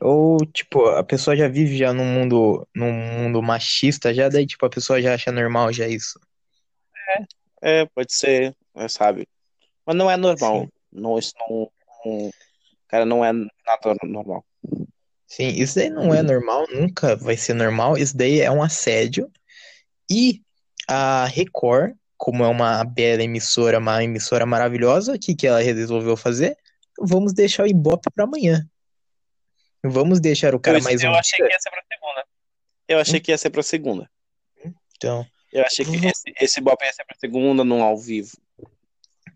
Ou, 0.00 0.38
tipo, 0.38 0.86
a 0.86 1.04
pessoa 1.04 1.36
já 1.36 1.46
vive 1.46 1.76
já 1.76 1.92
num 1.92 2.04
mundo, 2.04 2.66
num 2.74 2.92
mundo 2.92 3.40
machista, 3.40 4.12
já 4.12 4.28
daí, 4.28 4.44
tipo, 4.44 4.66
a 4.66 4.70
pessoa 4.70 5.00
já 5.00 5.14
acha 5.14 5.30
normal 5.30 5.72
já 5.72 5.86
isso. 5.86 6.18
É, 7.62 7.86
pode 7.86 8.12
ser, 8.12 8.56
é, 8.74 8.88
sabe? 8.88 9.28
Mas 9.86 9.96
não 9.96 10.10
é 10.10 10.16
normal. 10.16 10.62
Sim. 10.62 10.68
Não, 10.92 11.18
isso 11.18 11.32
não, 11.48 11.70
não- 12.04 12.30
Cara, 12.88 13.04
não 13.04 13.24
é 13.24 13.32
nada 13.32 13.96
normal. 14.04 14.44
Sim, 15.26 15.48
isso 15.48 15.74
daí 15.74 15.90
não 15.90 16.14
é 16.14 16.22
normal, 16.22 16.66
nunca 16.72 17.16
vai 17.16 17.36
ser 17.36 17.52
normal. 17.54 17.96
Isso 17.98 18.16
daí 18.16 18.40
é 18.40 18.50
um 18.50 18.62
assédio. 18.62 19.30
E 20.10 20.40
a 20.88 21.26
Record, 21.26 21.94
como 22.16 22.44
é 22.44 22.48
uma 22.48 22.84
bela 22.84 23.22
emissora, 23.24 23.78
uma 23.78 24.02
emissora 24.04 24.46
maravilhosa, 24.46 25.14
o 25.14 25.18
que 25.18 25.34
que 25.34 25.46
ela 25.46 25.60
resolveu 25.60 26.16
fazer? 26.16 26.56
Vamos 26.98 27.32
deixar 27.32 27.64
o 27.64 27.66
Ibope 27.66 28.08
para 28.14 28.24
amanhã. 28.24 28.64
Vamos 29.84 30.20
deixar 30.20 30.54
o 30.54 30.60
cara 30.60 30.78
eu, 30.78 30.82
mais 30.82 31.02
eu 31.02 31.10
um 31.10 31.14
achei 31.14 31.36
dia. 31.38 31.46
que 31.48 31.52
ia 31.52 31.60
ser 31.60 31.70
pra 31.70 31.82
segunda. 31.92 32.24
Eu 32.88 32.98
achei 33.00 33.20
que 33.20 33.30
ia 33.32 33.38
ser 33.38 33.50
pra 33.50 33.62
segunda. 33.62 34.10
Então, 34.96 35.26
Eu 35.52 35.62
achei 35.64 35.84
que 35.84 36.06
esse, 36.06 36.32
esse 36.40 36.60
Bop 36.60 36.82
ia 36.84 36.92
ser 36.92 37.04
pra 37.04 37.16
segunda, 37.18 37.62
num 37.64 37.82
ao 37.82 37.96
vivo. 37.98 38.30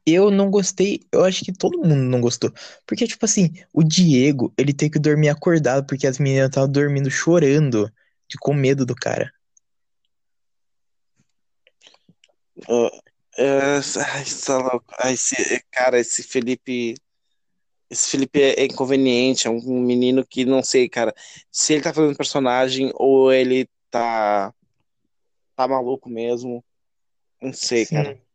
Eu 0.07 0.31
não 0.31 0.51
gostei, 0.51 1.01
eu 1.13 1.25
acho 1.25 1.45
que 1.45 1.53
todo 1.53 1.79
mundo 1.79 1.95
não 1.95 2.21
gostou. 2.21 2.53
Porque, 2.87 3.07
tipo 3.07 3.25
assim, 3.25 3.53
o 3.73 3.83
Diego, 3.83 4.53
ele 4.57 4.73
tem 4.73 4.91
que 4.91 4.99
dormir 4.99 5.29
acordado, 5.29 5.87
porque 5.87 6.07
as 6.07 6.19
meninas 6.19 6.49
estavam 6.49 6.71
dormindo 6.71 7.11
chorando, 7.11 7.91
de 8.29 8.37
com 8.39 8.55
medo 8.55 8.87
do 8.87 8.95
cara. 8.95 9.33
Ah, 12.69 12.91
é, 13.39 13.77
ai, 13.77 14.25
tá. 14.47 14.81
Ai, 14.99 15.15
esse, 15.15 15.65
cara, 15.71 15.99
esse 15.99 16.23
Felipe. 16.23 16.95
Esse 17.89 18.11
Felipe 18.11 18.41
é, 18.41 18.61
é 18.61 18.65
inconveniente, 18.67 19.49
é 19.49 19.51
um 19.51 19.81
menino 19.81 20.25
que 20.25 20.45
não 20.45 20.63
sei, 20.63 20.89
cara, 20.89 21.13
se 21.51 21.73
ele 21.73 21.83
tá 21.83 21.93
fazendo 21.93 22.17
personagem 22.17 22.93
ou 22.95 23.33
ele 23.33 23.69
tá. 23.91 24.55
tá 25.57 25.67
maluco 25.67 26.09
mesmo. 26.09 26.65
Não 27.43 27.53
sei, 27.53 27.85
Sim. 27.87 27.95
cara. 27.97 28.30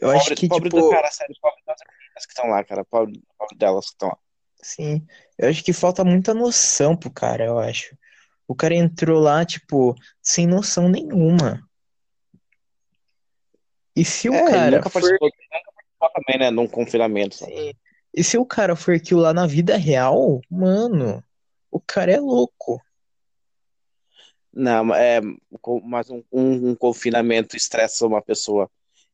Eu 0.00 0.10
acho 0.10 0.20
Pobre, 0.20 0.36
que, 0.36 0.48
pobre 0.48 0.68
tipo, 0.70 0.80
do 0.82 0.90
cara, 0.90 1.10
sério, 1.10 1.34
pobre 1.40 1.60
das 1.66 1.76
meninas 1.80 2.26
que 2.26 2.32
estão 2.32 2.48
lá, 2.48 2.64
cara. 2.64 2.84
Pobre, 2.84 3.22
pobre 3.36 3.56
delas 3.56 3.86
que 3.86 3.92
estão 3.92 4.08
lá. 4.08 4.18
Sim, 4.62 5.06
eu 5.38 5.48
acho 5.48 5.62
que 5.64 5.72
falta 5.72 6.04
muita 6.04 6.34
noção 6.34 6.96
pro 6.96 7.10
cara, 7.10 7.44
eu 7.44 7.58
acho. 7.58 7.96
O 8.46 8.54
cara 8.54 8.74
entrou 8.74 9.20
lá, 9.20 9.44
tipo, 9.44 9.94
sem 10.22 10.46
noção 10.46 10.88
nenhuma. 10.88 11.62
E 13.94 14.04
se 14.04 14.28
o 14.28 14.34
É, 14.34 14.42
cara 14.44 14.70
nunca 14.76 14.90
for. 14.90 15.00
participou, 15.00 15.28
nunca 15.28 15.72
participou 15.74 16.10
também, 16.10 16.38
né, 16.38 16.50
num 16.50 16.66
confinamento. 16.68 17.36
Sim. 17.36 17.72
E 18.14 18.24
se 18.24 18.38
o 18.38 18.46
cara 18.46 18.74
for 18.74 18.94
aquilo 18.94 19.20
lá 19.20 19.34
na 19.34 19.46
vida 19.46 19.76
real, 19.76 20.40
mano, 20.50 21.22
o 21.70 21.80
cara 21.80 22.12
é 22.12 22.18
louco. 22.18 22.82
Não, 24.52 24.84
mas 24.84 24.98
é, 25.00 25.20
mas 25.84 26.10
um, 26.10 26.22
um- 26.32 26.70
um 26.70 26.74
confinamento 26.74 27.56
estressa 27.56 28.06
uma 28.06 28.22
pessoa. 28.22 28.68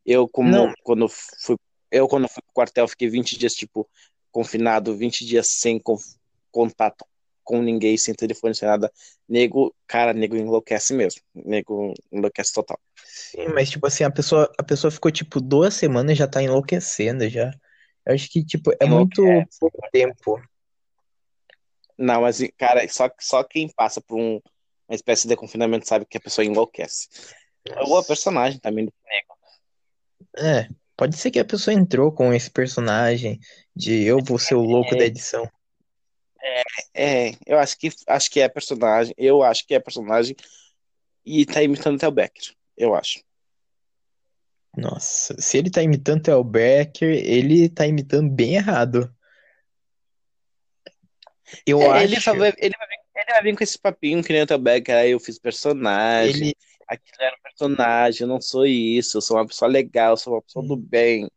Eu, 0.05 0.29
como 0.29 0.51
Não. 0.51 0.75
quando 0.83 1.09
fui, 1.09 1.57
eu 1.91 2.07
quando 2.09 2.29
fui 2.29 2.43
pro 2.43 2.53
quartel, 2.53 2.87
fiquei 2.89 3.09
20 3.09 3.39
dias, 3.39 3.55
tipo, 3.55 3.89
confinado, 4.31 4.97
20 4.97 5.25
dias 5.25 5.47
sem 5.47 5.79
con- 5.79 5.97
contato 6.51 7.05
com 7.43 7.61
ninguém, 7.63 7.97
sem 7.97 8.15
telefone, 8.15 8.55
sem 8.55 8.67
nada. 8.69 8.91
Nego, 9.29 9.75
cara, 9.87 10.13
nego 10.13 10.37
enlouquece 10.37 10.95
mesmo. 10.95 11.21
Nego 11.35 11.93
enlouquece 12.11 12.53
total. 12.53 12.79
Sim, 13.05 13.49
mas 13.49 13.71
tipo 13.71 13.87
assim, 13.87 14.03
a 14.05 14.11
pessoa, 14.11 14.51
a 14.59 14.63
pessoa 14.63 14.91
ficou 14.91 15.11
tipo 15.11 15.41
duas 15.41 15.75
semanas 15.75 16.13
e 16.13 16.19
já 16.19 16.27
tá 16.27 16.43
enlouquecendo 16.43 17.29
já. 17.29 17.53
Eu 18.07 18.15
acho 18.15 18.29
que, 18.31 18.45
tipo, 18.45 18.73
é 18.81 18.87
muito 18.87 19.23
pouco 19.61 19.79
tempo. 19.93 20.41
Não, 21.97 22.23
mas, 22.23 22.41
cara, 22.59 22.87
só, 22.89 23.09
só 23.21 23.45
quem 23.45 23.69
passa 23.69 24.01
por 24.01 24.19
um- 24.19 24.41
uma 24.89 24.95
espécie 24.95 25.29
de 25.29 25.37
confinamento 25.37 25.87
sabe 25.87 26.05
que 26.05 26.17
a 26.17 26.21
pessoa 26.21 26.45
enlouquece. 26.45 27.09
Ou 27.87 27.97
a 27.97 28.05
personagem 28.05 28.59
também 28.59 28.85
do 28.87 28.93
nego. 29.07 29.35
É, 30.37 30.69
pode 30.97 31.17
ser 31.17 31.31
que 31.31 31.39
a 31.39 31.45
pessoa 31.45 31.75
entrou 31.75 32.13
com 32.13 32.33
esse 32.33 32.51
personagem 32.51 33.41
de 33.75 34.05
eu 34.05 34.19
vou 34.23 34.39
ser 34.39 34.55
o 34.55 34.63
louco 34.63 34.97
da 34.97 35.05
edição. 35.05 35.49
É, 36.93 37.31
eu 37.47 37.59
acho 37.59 37.79
que 37.79 37.91
acho 38.07 38.31
que 38.31 38.41
é 38.41 38.49
personagem. 38.49 39.15
Eu 39.17 39.43
acho 39.43 39.67
que 39.67 39.75
é 39.75 39.81
personagem 39.81 40.37
e 41.25 41.47
tá 41.47 41.63
imitando 41.63 41.97
até 41.97 42.07
o 42.07 42.13
Becker. 42.13 42.55
Eu 42.77 42.95
acho. 42.95 43.23
Nossa, 44.77 45.35
se 45.41 45.57
ele 45.57 45.71
tá 45.71 45.83
imitando 45.83 46.19
o 46.19 46.23
Theo 46.23 46.45
Becker, 46.45 47.09
ele 47.09 47.69
tá 47.69 47.87
imitando 47.87 48.29
bem 48.31 48.57
errado. 48.57 49.15
Eu 51.67 51.81
É, 51.81 52.05
ele, 52.05 52.17
acho. 52.17 52.25
só 52.25 52.35
vai, 52.35 52.53
ele, 52.59 52.75
vai 52.77 52.89
vir, 52.89 52.99
ele 53.15 53.33
vai 53.33 53.43
vir 53.43 53.57
com 53.57 53.65
esse 53.65 53.79
papinho 53.79 54.23
que 54.23 54.33
nem 54.33 54.43
o 54.43 54.47
Theo 54.47 54.59
Becker. 54.59 54.97
Aí 54.97 55.13
eu 55.13 55.21
fiz 55.21 55.39
personagem. 55.39 56.49
Ele, 56.49 56.57
Aquilo 56.89 57.17
era 57.21 57.37
um 57.37 57.43
personagem. 57.43 58.23
Eu 58.23 58.29
não 58.29 58.41
sou 58.41 58.67
isso. 58.67 59.17
Eu 59.17 59.21
sou 59.21 59.37
uma 59.37 59.47
pessoa 59.47 59.71
legal. 59.71 60.11
Eu 60.13 60.17
sou 60.17 60.35
uma 60.35 60.43
pessoa 60.43 60.67
do 60.67 60.77
bem. 60.77 61.29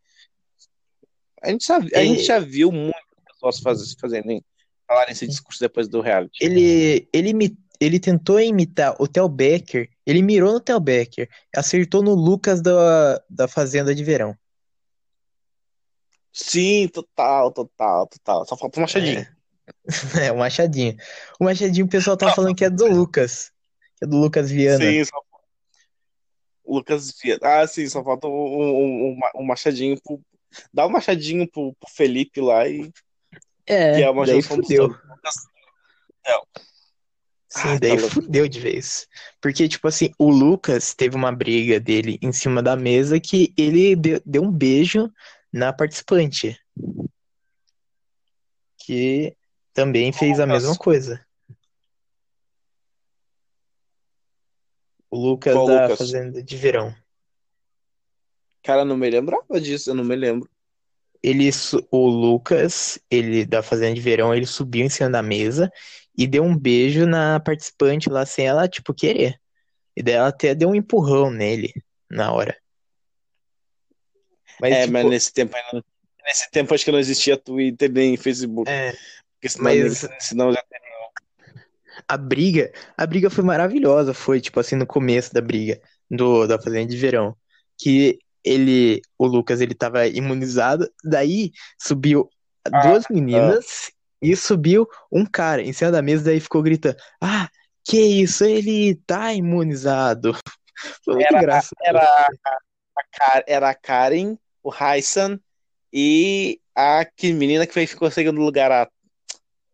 A 1.42 1.50
gente 1.50 1.66
já, 1.66 1.78
a 1.78 1.82
gente 1.82 1.94
Ele- 1.94 2.24
já 2.24 2.40
viu 2.40 2.72
muitas 2.72 3.02
pessoas 3.26 3.60
faz, 3.60 3.94
fazendo, 4.00 4.44
falarem 4.88 5.12
esse 5.14 5.28
discurso 5.28 5.60
depois 5.60 5.88
do 5.88 6.02
reality. 6.02 6.44
ele, 6.44 7.08
ele, 7.14 7.58
ele 7.80 8.00
tentou 8.00 8.40
imitar 8.40 8.96
o 9.00 9.08
Theo 9.08 9.30
Becker, 9.30 9.90
ele 10.06 10.22
mirou 10.24 10.54
no 10.54 10.60
Theo 10.60 10.80
Becker, 10.80 11.30
acertou 11.56 12.02
no 12.02 12.16
Lucas 12.16 12.62
da, 12.62 13.22
da 13.30 13.48
Fazenda 13.48 13.94
de 13.94 14.04
Verão. 14.04 14.36
Sim, 16.34 16.88
total, 16.88 17.52
total, 17.52 18.08
total. 18.08 18.46
Só 18.46 18.56
falta 18.58 18.80
um 18.80 18.82
machadinho. 18.82 19.26
É, 20.22 20.32
o 20.32 20.38
Machadinho. 20.38 20.96
O 21.40 21.44
Machadinho, 21.44 21.86
o 21.86 21.90
pessoal 21.90 22.16
tá 22.16 22.34
falando 22.34 22.56
que 22.56 22.64
é 22.64 22.70
do 22.70 22.88
Lucas, 22.88 23.52
que 23.98 24.06
é 24.06 24.08
do 24.08 24.16
Lucas 24.18 24.50
Viana. 24.50 24.84
Sim, 24.84 25.04
só 25.04 25.22
Lucas 26.68 27.12
Fiat. 27.20 27.40
Ah, 27.44 27.66
sim, 27.68 27.88
só 27.88 28.04
falta 28.04 28.28
um, 28.28 28.32
um, 28.32 29.20
um, 29.36 29.44
machadinho 29.46 29.98
pro. 30.02 30.22
Dá 30.74 30.86
um 30.86 30.90
machadinho 30.90 31.50
pro, 31.50 31.74
pro 31.80 31.90
Felipe 31.90 32.42
lá 32.42 32.68
e. 32.68 32.92
É, 33.66 33.96
que 33.96 34.04
é 34.04 34.10
uma 34.10 34.26
daí 34.26 34.42
fudeu. 34.42 34.88
Lucas- 34.88 35.48
Sim, 37.50 37.70
Ah, 37.70 37.80
daí 37.80 37.98
tá 37.98 38.10
fudeu 38.10 38.48
de 38.48 38.60
vez. 38.60 39.08
Porque, 39.42 39.68
tipo 39.68 39.88
assim, 39.88 40.12
o 40.20 40.30
Lucas 40.30 40.94
teve 40.94 41.16
uma 41.16 41.32
briga 41.32 41.80
dele 41.80 42.20
em 42.22 42.32
cima 42.32 42.62
da 42.62 42.76
mesa 42.76 43.20
que 43.20 43.54
ele 43.58 43.96
deu, 43.96 44.22
deu 44.26 44.44
um 44.44 44.52
beijo 44.52 45.12
na 45.52 45.72
participante. 45.72 46.60
Que 48.78 49.36
também 49.74 50.12
fez 50.12 50.40
a 50.40 50.46
Lucas. 50.46 50.64
mesma 50.64 50.78
coisa. 50.78 51.27
O 55.10 55.18
Lucas 55.18 55.54
Qual 55.54 55.68
da 55.68 55.84
Lucas? 55.84 55.98
Fazenda 55.98 56.44
de 56.44 56.58
Verão. 56.58 56.94
Cara, 58.64 58.84
não 58.84 58.98
me 58.98 59.10
lembrava 59.10 59.62
disso, 59.62 59.90
eu 59.90 59.96
não 59.96 60.04
me 60.04 60.16
lembro. 60.16 60.50
Ele, 61.24 61.50
o 61.90 62.08
Lucas, 62.08 63.00
ele 63.10 63.46
da 63.46 63.64
Fazenda 63.64 63.96
de 63.96 64.02
Verão, 64.02 64.36
ele 64.36 64.46
subiu 64.46 64.86
em 64.86 64.90
cima 64.90 65.10
da 65.10 65.24
mesa 65.24 65.72
e 66.18 66.28
deu 66.28 66.44
um 66.44 66.58
beijo 66.58 67.06
na 67.06 67.40
participante 67.40 68.10
lá 68.10 68.26
sem 68.26 68.46
ela, 68.46 68.68
tipo, 68.68 68.94
querer. 68.94 69.40
E 69.96 70.04
daí 70.04 70.16
ela 70.16 70.28
até 70.28 70.54
deu 70.54 70.70
um 70.70 70.76
empurrão 70.76 71.32
nele 71.32 71.74
na 72.10 72.32
hora. 72.32 72.58
Mas, 74.62 74.74
é, 74.74 74.82
tipo, 74.82 74.94
mas 74.94 75.06
nesse 75.06 75.34
tempo 75.34 75.56
ainda. 75.56 75.86
Nesse 76.26 76.52
tempo 76.52 76.74
acho 76.74 76.84
que 76.84 76.92
não 76.92 77.00
existia 77.00 77.38
Twitter 77.38 77.92
nem 77.92 78.18
Facebook. 78.18 78.70
é, 78.70 78.92
Porque 79.34 79.50
senão, 79.50 79.64
mas- 79.64 80.08
senão 80.20 80.52
já 80.52 80.62
a 82.08 82.18
briga, 82.18 82.72
a 82.98 83.06
briga 83.06 83.30
foi 83.30 83.44
maravilhosa, 83.44 84.14
foi 84.14 84.40
tipo 84.42 84.60
assim 84.60 84.76
no 84.76 84.86
começo 84.88 85.34
da 85.34 85.42
briga 85.42 85.80
do 86.10 86.48
da 86.48 86.60
Fazenda 86.62 86.88
de 86.88 86.98
Verão, 86.98 87.36
que 87.78 88.20
ele, 88.44 89.02
o 89.18 89.26
Lucas, 89.28 89.60
ele 89.62 89.76
tava 89.76 90.08
imunizado, 90.08 90.90
daí 91.04 91.52
subiu 91.78 92.30
duas 92.84 93.06
meninas 93.10 93.92
e 94.22 94.36
subiu 94.36 94.88
um 95.12 95.26
cara 95.26 95.62
em 95.62 95.74
cima 95.74 95.92
da 95.92 96.02
mesa, 96.02 96.24
daí 96.26 96.40
ficou 96.40 96.64
gritando: 96.64 96.96
"Ah, 97.22 97.50
que 97.84 97.98
isso, 98.00 98.44
ele 98.46 98.96
tá 99.06 99.34
imunizado". 99.34 100.34
Foi 101.04 101.16
muito 101.16 101.28
Era- 101.28 101.40
engraçado. 101.40 101.76
era 101.84 102.04
a, 102.04 103.04
Ka- 103.12 103.44
era 103.48 103.70
a 103.70 103.76
Karen, 103.76 104.38
o 104.64 104.70
Raissan 104.70 105.40
e 105.92 106.60
a 106.76 107.04
que 107.04 107.34
menina 107.34 107.66
que 107.66 107.88
ficou 107.88 108.12
segundo 108.12 108.40
lugar. 108.40 108.72
A, 108.72 108.88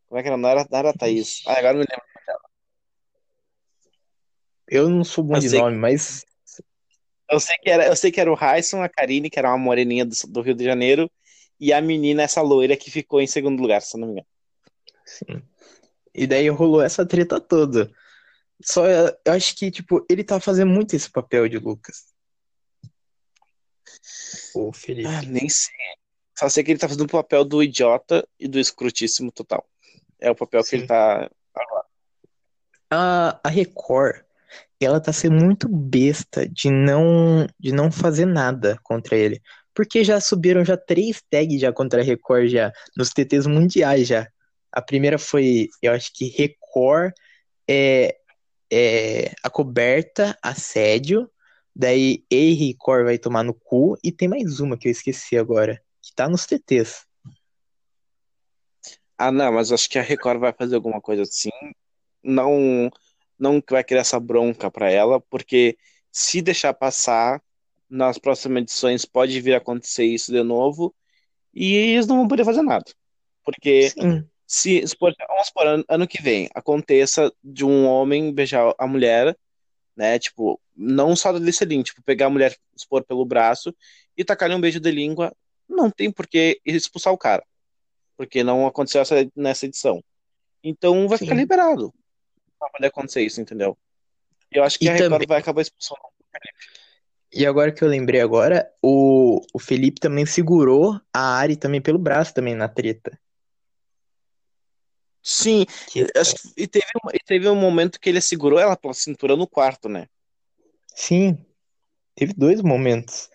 como 0.08 0.20
é 0.20 0.24
que 0.24 0.30
era? 0.30 0.38
Não 0.38 0.50
era, 0.50 0.66
não 0.70 0.80
era 0.80 0.90
a 0.90 0.94
Thaís. 0.94 1.42
Ah, 1.46 1.58
agora 1.58 1.74
eu 1.74 1.80
me 1.80 1.86
lembro. 1.90 2.13
Eu 4.76 4.90
não 4.90 5.04
sou 5.04 5.24
bom 5.24 5.36
Eu 5.36 5.40
de 5.40 5.50
sei- 5.50 5.60
nome, 5.60 5.78
mas 5.78 6.26
Eu 7.30 7.40
sei 7.40 7.56
que 7.62 7.70
era, 7.70 7.86
eu 7.88 7.96
sei 7.96 8.12
que 8.12 8.20
era 8.20 8.32
o 8.32 8.36
Raisson, 8.36 8.82
a 8.82 8.90
Karine, 8.90 9.30
que 9.30 9.38
era 9.38 9.50
uma 9.50 9.58
moreninha 9.58 10.04
do, 10.04 10.16
do 10.30 10.42
Rio 10.42 10.56
de 10.56 10.64
Janeiro, 10.64 11.10
e 11.60 11.72
a 11.72 11.80
menina, 11.82 12.24
essa 12.24 12.42
loira, 12.42 12.76
que 12.76 12.90
ficou 12.92 13.22
em 13.22 13.28
segundo 13.28 13.62
lugar, 13.62 13.82
se 13.82 13.96
eu 13.96 14.02
não 14.02 14.08
me 14.08 14.14
engano. 14.14 14.28
Sim. 15.06 15.44
E 16.14 16.26
daí 16.28 16.50
rolou 16.50 16.82
essa 16.82 17.06
treta 17.06 17.40
toda. 17.40 17.92
Só 18.64 18.86
eu 18.88 19.16
acho 19.28 19.56
que, 19.56 19.70
tipo, 19.72 20.06
ele 20.10 20.24
tá 20.24 20.40
fazendo 20.40 20.72
muito 20.72 20.96
esse 20.96 21.10
papel 21.10 21.48
de 21.48 21.58
Lucas. 21.58 22.06
O 24.56 24.72
Felipe. 24.74 25.08
Ah, 25.08 25.22
nem 25.22 25.48
sei. 25.50 25.74
Só 26.38 26.50
sei 26.50 26.64
que 26.64 26.72
ele 26.72 26.80
tá 26.80 26.88
fazendo 26.88 27.06
o 27.06 27.12
papel 27.12 27.46
do 27.46 27.62
idiota 27.64 28.28
e 28.40 28.48
do 28.48 28.60
escrutíssimo 28.60 29.32
total. 29.32 29.68
É 30.20 30.30
o 30.32 30.36
papel 30.36 30.62
que 30.62 30.70
Sim. 30.70 30.78
ele 30.78 30.88
tá. 30.88 31.30
A, 32.90 33.40
a 33.44 33.50
Record, 33.50 34.24
ela 34.84 35.00
tá 35.00 35.12
sendo 35.14 35.44
muito 35.44 35.68
besta 35.68 36.48
de 36.48 36.70
não, 36.70 37.48
de 37.60 37.72
não 37.72 37.92
fazer 37.92 38.26
nada 38.26 38.78
contra 38.84 39.16
ele. 39.16 39.42
Porque 39.74 40.04
já 40.04 40.20
subiram 40.22 40.64
já 40.64 40.78
três 40.78 41.22
tags 41.30 41.60
já 41.60 41.72
contra 41.74 42.04
Record 42.04 42.48
já, 42.48 42.72
nos 42.96 43.10
TTs 43.10 43.48
mundiais 43.48 44.08
já. 44.08 44.28
A 44.72 44.82
primeira 44.82 45.18
foi, 45.18 45.70
eu 45.82 45.92
acho 45.92 46.12
que 46.14 46.30
Record 46.30 47.14
é, 47.68 48.16
é 48.72 49.32
a 49.44 49.50
coberta, 49.50 50.38
assédio. 50.42 51.30
Daí 51.76 52.24
Ei 52.30 52.54
Record 52.54 53.06
vai 53.06 53.18
tomar 53.18 53.44
no 53.44 53.54
cu. 53.54 53.98
E 54.04 54.12
tem 54.12 54.28
mais 54.28 54.60
uma 54.60 54.78
que 54.78 54.88
eu 54.88 54.92
esqueci 54.92 55.38
agora, 55.38 55.82
que 56.02 56.14
tá 56.16 56.30
nos 56.30 56.46
TTs. 56.46 57.06
Ah, 59.18 59.32
não, 59.32 59.54
mas 59.54 59.72
acho 59.72 59.90
que 59.90 59.98
a 59.98 60.02
Record 60.02 60.40
vai 60.40 60.54
fazer 60.54 60.76
alguma 60.76 61.00
coisa 61.00 61.24
assim. 61.24 61.50
Não, 62.24 62.90
não 63.38 63.62
vai 63.70 63.84
criar 63.84 64.02
essa 64.02 64.20
bronca 64.20 64.70
pra 64.70 64.90
ela, 64.90 65.20
porque 65.20 65.78
se 66.12 66.42
deixar 66.42 66.74
passar, 66.74 67.42
nas 67.90 68.18
próximas 68.18 68.64
edições 68.64 69.06
pode 69.06 69.40
vir 69.40 69.54
a 69.54 69.58
acontecer 69.58 70.06
isso 70.06 70.32
de 70.32 70.44
novo, 70.44 70.94
e 71.54 71.76
eles 71.76 72.08
não 72.08 72.18
vão 72.18 72.28
poder 72.28 72.46
fazer 72.46 72.62
nada. 72.62 72.86
Porque 73.44 73.90
Sim, 73.90 74.28
se, 74.48 74.88
se 74.88 74.98
por- 74.98 75.14
vamos 75.28 75.48
supor, 75.48 75.68
ano, 75.68 75.86
ano 75.88 76.08
que 76.08 76.22
vem, 76.22 76.50
aconteça 76.54 77.32
de 77.44 77.66
um 77.66 77.86
homem 77.86 78.34
beijar 78.34 78.74
a 78.78 78.88
mulher, 78.88 79.38
né? 79.96 80.18
Tipo, 80.18 80.60
não 80.76 81.16
só 81.16 81.32
da 81.32 81.40
Liceline, 81.40 81.84
tipo, 81.84 82.02
pegar 82.02 82.28
a 82.28 82.30
mulher, 82.30 82.56
expor 82.76 83.04
pelo 83.04 83.26
braço 83.26 83.76
e 84.18 84.24
tacar-lhe 84.24 84.56
um 84.56 84.62
beijo 84.62 84.80
de 84.80 84.92
língua, 84.92 85.36
não 85.68 85.92
tem 85.92 86.12
por 86.12 86.28
que 86.28 86.60
expulsar 86.66 87.14
o 87.14 87.18
cara. 87.18 87.44
Porque 88.18 88.44
não 88.44 88.66
aconteceu 88.66 89.02
essa, 89.02 89.28
nessa 89.36 89.66
edição. 89.66 90.04
Então 90.64 91.08
vai 91.08 91.18
ficar 91.18 91.36
Sim. 91.36 91.42
liberado 91.42 91.94
pra 92.64 92.72
poder 92.72 92.88
acontecer 92.88 93.22
isso, 93.22 93.40
entendeu? 93.42 93.78
Eu 94.52 94.64
acho 94.64 94.78
que 94.78 94.86
E 94.86 94.90
a 94.90 94.94
Record 94.94 95.12
também- 95.12 95.28
vai 95.28 95.40
acabar 95.40 95.62
expulsando. 95.62 96.00
E 97.36 97.46
agora 97.48 97.72
que 97.72 97.84
eu 97.84 97.88
lembrei 97.88 98.22
agora, 98.22 98.72
o, 98.82 99.42
o 99.54 99.60
Felipe 99.60 100.00
também 100.00 100.26
segurou 100.26 101.00
a 101.12 101.36
Ari 101.38 101.56
também 101.56 101.82
pelo 101.82 101.98
braço 101.98 102.34
também 102.34 102.54
na 102.54 102.68
treta. 102.68 103.20
Sim, 105.22 105.66
Que- 105.90 106.06
acho 106.16 106.36
que 106.36 106.54
e 106.58 106.68
teve, 106.68 106.86
um- 107.04 107.10
e 107.14 107.20
teve 107.26 107.48
um 107.50 107.56
momento 107.56 108.00
que 108.00 108.10
ele 108.10 108.20
segurou 108.22 108.60
ela 108.60 108.76
pela 108.76 108.94
cintura 108.94 109.36
no 109.36 109.48
quarto, 109.48 109.88
né? 109.88 110.08
Sim, 110.94 111.44
teve 112.14 112.34
dois 112.34 112.62
momentos. 112.62 113.30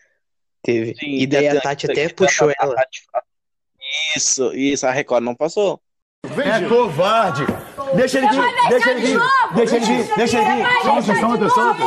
Teve. 0.63 0.95
Sim, 0.97 1.17
E 1.17 1.27
daí 1.27 1.49
a 1.49 1.61
Tati 1.61 1.87
que- 1.87 1.93
até 1.93 2.09
que 2.09 2.15
puxou 2.15 2.53
ela. 2.61 2.77
Isso, 4.15 4.53
isso, 4.55 4.87
a 4.87 4.91
Record 4.93 5.25
não 5.25 5.35
passou. 5.35 5.81
É 6.25 6.69
covarde. 6.69 7.43
Deixa 7.95 8.19
ele 8.19 8.29
vir, 8.29 8.43
deixa 8.69 8.91
ele 8.91 9.01
vir, 9.01 9.21
deixa 9.55 9.77
ele 9.77 9.85
vir, 9.87 10.15
deixa 10.17 10.39
ele 10.39 10.51
vir. 10.51 10.67
Solta, 10.83 11.15
solta, 11.21 11.49
solta. 11.49 11.83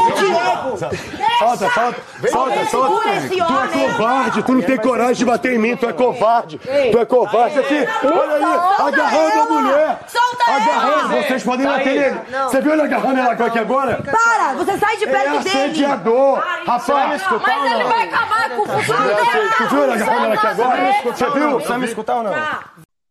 Solta, 1.39 1.70
solta, 1.70 2.02
solta, 2.32 2.66
solta. 2.66 3.02
Tu 3.30 3.43
é 3.43 3.88
covarde, 3.88 4.43
tu 4.43 4.54
não 4.54 4.62
tem 4.62 4.78
coragem 4.78 5.16
de 5.16 5.26
bater 5.26 5.54
em 5.54 5.58
mim, 5.58 5.76
tu 5.76 5.88
é 5.88 5.93
covarde. 5.93 6.58
Tu 6.60 6.97
é 6.99 7.06
covarde. 7.06 7.60
Aqui, 7.60 7.88
olha 8.06 8.36
aí, 8.36 8.88
agarrando 8.88 9.41
a 9.41 9.45
mulher. 9.62 9.99
Solta 10.08 10.32
Agarrando, 10.52 11.08
vocês 11.24 11.43
podem 11.43 11.68
bater 11.68 11.86
nele. 11.99 12.22
Você 12.43 12.62
viu 12.62 12.74
ele 12.74 12.82
agarrando 12.82 13.20
ela 13.20 13.32
aqui 13.34 13.60
agora? 13.60 14.02
Para! 14.04 14.54
Você 14.56 14.78
sai 14.78 14.97
de 14.97 15.04
É 15.06 15.08
perto 15.08 15.43
dele! 15.43 15.49
assediador, 15.49 16.43
rapaz. 16.66 17.22
Mas 17.30 17.72
ele 17.74 17.84
vai 17.84 18.04
acabar 18.08 18.49
com 18.49 18.62
o 18.62 18.66
futuro 18.66 19.04
dela! 19.04 19.52
Tu 19.58 19.68
viu 19.68 19.84
ele 19.84 19.93
agarrando 19.93 20.26
ela 20.26 20.34
aqui 20.36 20.47
agora? 20.47 20.93
Você 21.04 21.30
viu? 21.32 21.52
Você 21.60 21.68
vai 21.68 21.78
me 21.78 21.86
escutar 21.86 22.16
ou 22.18 22.24
não? 22.24 22.34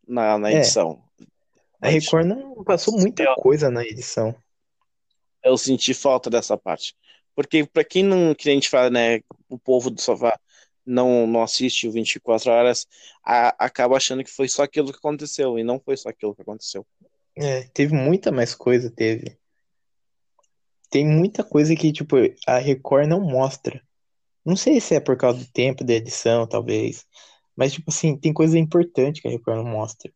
na, 0.08 0.38
na 0.38 0.50
É. 0.50 0.54
edição. 0.56 0.98
A 1.80 1.88
Record 1.88 2.26
não 2.26 2.62
passou 2.64 2.98
muita 2.98 3.22
Eu- 3.22 3.34
coisa 3.36 3.70
na 3.70 3.82
edição. 3.84 4.34
Eu 5.42 5.56
senti 5.56 5.94
falta 5.94 6.28
dessa 6.28 6.56
parte. 6.56 6.94
Porque 7.34 7.64
pra 7.64 7.82
quem 7.84 8.02
não, 8.04 8.34
que 8.34 8.50
a 8.50 8.52
gente 8.52 8.68
fala, 8.68 8.90
né, 8.90 9.20
o 9.48 9.58
povo 9.58 9.88
do 9.90 10.00
sofá 10.00 10.38
não, 10.84 11.26
não 11.26 11.42
assiste 11.42 11.88
o 11.88 11.92
24 11.92 12.50
horas, 12.50 12.86
a- 13.24 13.54
acaba 13.58 13.96
achando 13.96 14.22
que 14.24 14.30
foi 14.30 14.48
só 14.48 14.64
aquilo 14.64 14.92
que 14.92 14.98
aconteceu, 14.98 15.58
e 15.58 15.64
não 15.64 15.80
foi 15.80 15.96
só 15.96 16.08
aquilo 16.10 16.34
que 16.34 16.42
aconteceu. 16.42 16.86
É, 17.36 17.62
teve 17.72 17.94
muita 17.94 18.30
mais 18.30 18.54
coisa, 18.54 18.90
teve. 18.90 19.38
Tem 20.90 21.06
muita 21.06 21.44
coisa 21.44 21.74
que, 21.76 21.92
tipo, 21.92 22.16
a 22.46 22.58
Record 22.58 23.06
não 23.08 23.20
mostra. 23.20 23.80
Não 24.44 24.56
sei 24.56 24.80
se 24.80 24.94
é 24.94 25.00
por 25.00 25.16
causa 25.16 25.38
do 25.38 25.50
tempo 25.52 25.84
da 25.84 25.94
edição, 25.94 26.46
talvez. 26.46 27.06
Mas, 27.54 27.72
tipo 27.72 27.90
assim, 27.90 28.16
tem 28.16 28.32
coisa 28.32 28.58
importante 28.58 29.22
que 29.22 29.28
a 29.28 29.30
Record 29.30 29.58
não 29.58 29.70
mostra. 29.70 30.12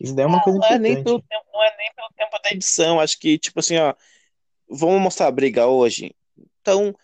Isso 0.00 0.14
daí 0.14 0.24
é 0.24 0.28
uma 0.28 0.42
coisa 0.42 0.58
Não 0.58 0.66
é 0.66 0.78
nem 0.78 0.92
importante. 0.92 1.04
pelo 1.04 1.22
tempo, 1.22 1.44
não 1.52 1.64
é 1.64 1.76
nem 1.76 1.92
pelo 1.94 2.08
tempo 2.16 2.42
da 2.42 2.50
edição, 2.50 3.00
acho 3.00 3.18
que, 3.18 3.38
tipo 3.38 3.60
assim, 3.60 3.76
ó, 3.78 3.94
vamos 4.68 5.00
mostrar 5.00 5.26
a 5.26 5.32
briga 5.32 5.66
hoje. 5.66 6.14
Então, 6.60 6.94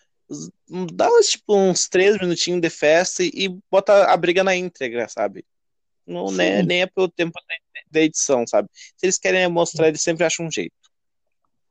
dá 0.93 1.09
uns, 1.09 1.29
tipo, 1.31 1.57
uns 1.57 1.89
três 1.89 2.19
minutinhos 2.19 2.61
de 2.61 2.71
festa 2.71 3.23
e, 3.23 3.49
bota 3.71 4.05
a 4.05 4.17
briga 4.17 4.45
na 4.45 4.55
íntegra, 4.55 5.09
sabe? 5.09 5.45
Não, 6.07 6.31
né, 6.31 6.63
nem 6.63 6.83
é 6.83 6.87
pelo 6.87 7.09
tempo 7.09 7.33
da, 7.33 7.55
da 7.91 8.01
edição, 8.01 8.47
sabe? 8.47 8.69
Se 8.75 9.07
eles 9.07 9.19
querem 9.19 9.49
mostrar, 9.49 9.89
eles 9.89 10.03
sempre 10.03 10.25
acham 10.25 10.47
um 10.47 10.51
jeito. 10.51 10.75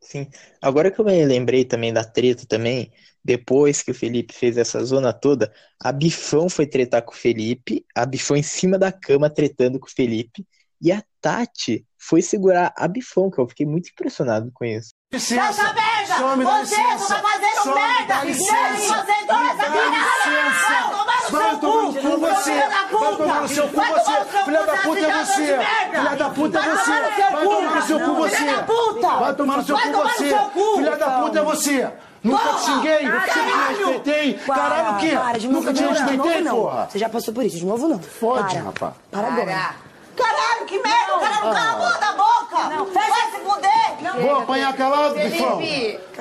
Sim. 0.02 0.28
Agora 0.62 0.92
que 0.92 1.00
eu 1.00 1.06
me 1.06 1.26
lembrei 1.26 1.64
também 1.64 1.94
da 1.94 2.04
treta 2.04 2.46
também, 2.46 2.92
depois 3.24 3.82
que 3.82 3.92
o 3.92 3.96
Felipe 3.96 4.34
fez 4.34 4.58
essa 4.58 4.84
zona 4.84 5.14
toda, 5.14 5.54
a 5.80 5.92
Bifão 5.92 6.50
foi 6.50 6.68
tretar 6.68 7.04
com 7.04 7.14
o 7.14 7.18
Felipe, 7.18 7.86
a 7.96 8.06
Bifão 8.06 8.36
em 8.36 8.44
cima 8.44 8.78
da 8.78 8.92
cama 8.92 9.30
tretando 9.30 9.80
com 9.80 9.88
o 9.88 9.92
Felipe, 9.92 10.46
e 10.84 10.92
a 10.92 11.02
Tati 11.22 11.86
foi 11.98 12.22
segurar 12.22 12.74
a 12.78 12.86
Bifão, 12.88 13.32
que 13.32 13.40
eu 13.40 13.48
fiquei 13.48 13.66
muito 13.66 13.90
impressionado 13.90 14.52
com 14.54 14.66
isso. 14.66 14.90
Essa 15.14 15.32
merda! 15.74 16.16
Some, 16.18 16.44
Você 16.44 16.76
licença. 16.76 17.16
tá 17.16 17.22
fazendo 17.22 17.64
Some, 17.64 17.76
merda! 17.76 18.08
dá 18.08 18.16
Não, 18.18 18.26
licença. 18.26 18.78
você 18.78 19.26
Dá 19.26 19.38
merda! 19.40 19.64
licença. 19.64 21.04
Vai 21.32 21.60
tomar 21.60 21.84
no 21.84 21.94
seu 21.94 22.02
cu! 22.12 22.20
você. 22.20 22.52
Vai 22.60 23.16
tomar 23.18 23.42
no 23.42 23.48
seu 23.48 23.68
cu, 23.70 23.76
você. 23.76 24.44
Filha 24.46 24.66
da 24.66 24.78
puta 24.78 25.00
é 25.00 25.26
você. 25.26 25.60
Filha 25.90 26.16
da 26.18 26.30
puta 26.30 26.60
é 26.60 26.76
você. 26.76 26.92
Vai 27.32 27.44
tomar 27.46 27.76
no 27.76 27.82
seu 27.84 28.00
cu, 28.00 28.16
Filha 28.16 28.30
você. 28.30 28.46
da 28.46 28.64
puta. 28.64 29.08
Vai 29.08 29.36
tomar 29.36 29.58
no 29.58 29.64
seu 29.64 29.78
cu, 29.78 29.92
você. 29.92 30.38
Filha 30.76 30.98
da 30.98 31.10
puta 31.22 31.40
é 31.40 31.42
você. 31.44 31.92
Nunca 32.24 32.54
te 32.54 32.62
xinguei, 32.66 33.04
nunca 33.04 33.20
te 33.22 33.28
Caralho. 33.34 33.78
respeitei. 33.78 34.34
Para, 34.46 34.56
Caralho, 34.56 34.96
o 34.96 35.00
quê? 35.00 35.12
para, 35.12 35.38
de 35.40 35.48
novo 35.48 35.60
Nunca 35.60 35.74
te 35.74 35.84
não, 35.84 35.90
respeitei, 35.92 36.42
não. 36.42 36.56
porra. 36.56 36.88
Você 36.90 37.00
já 37.00 37.10
passou 37.10 37.34
por 37.34 37.44
isso, 37.46 37.58
de 37.58 37.66
novo 37.66 37.88
não. 37.88 38.00
Fode, 38.00 38.56
rapaz. 38.58 38.94
Para 39.12 39.28
agora. 39.28 39.76
Caralho, 40.16 40.66
que 40.68 40.80
merda! 40.82 41.16
O 41.16 41.20
cara 41.20 41.38
cala 41.42 42.10
a 42.10 42.14
boca! 42.14 42.64
Não, 42.76 42.86
vai 42.86 43.12
se 43.32 43.40
fuder! 43.40 44.22
Vou 44.22 44.40
apanhar 44.42 44.74
calado, 44.76 45.16
bifão. 45.16 45.62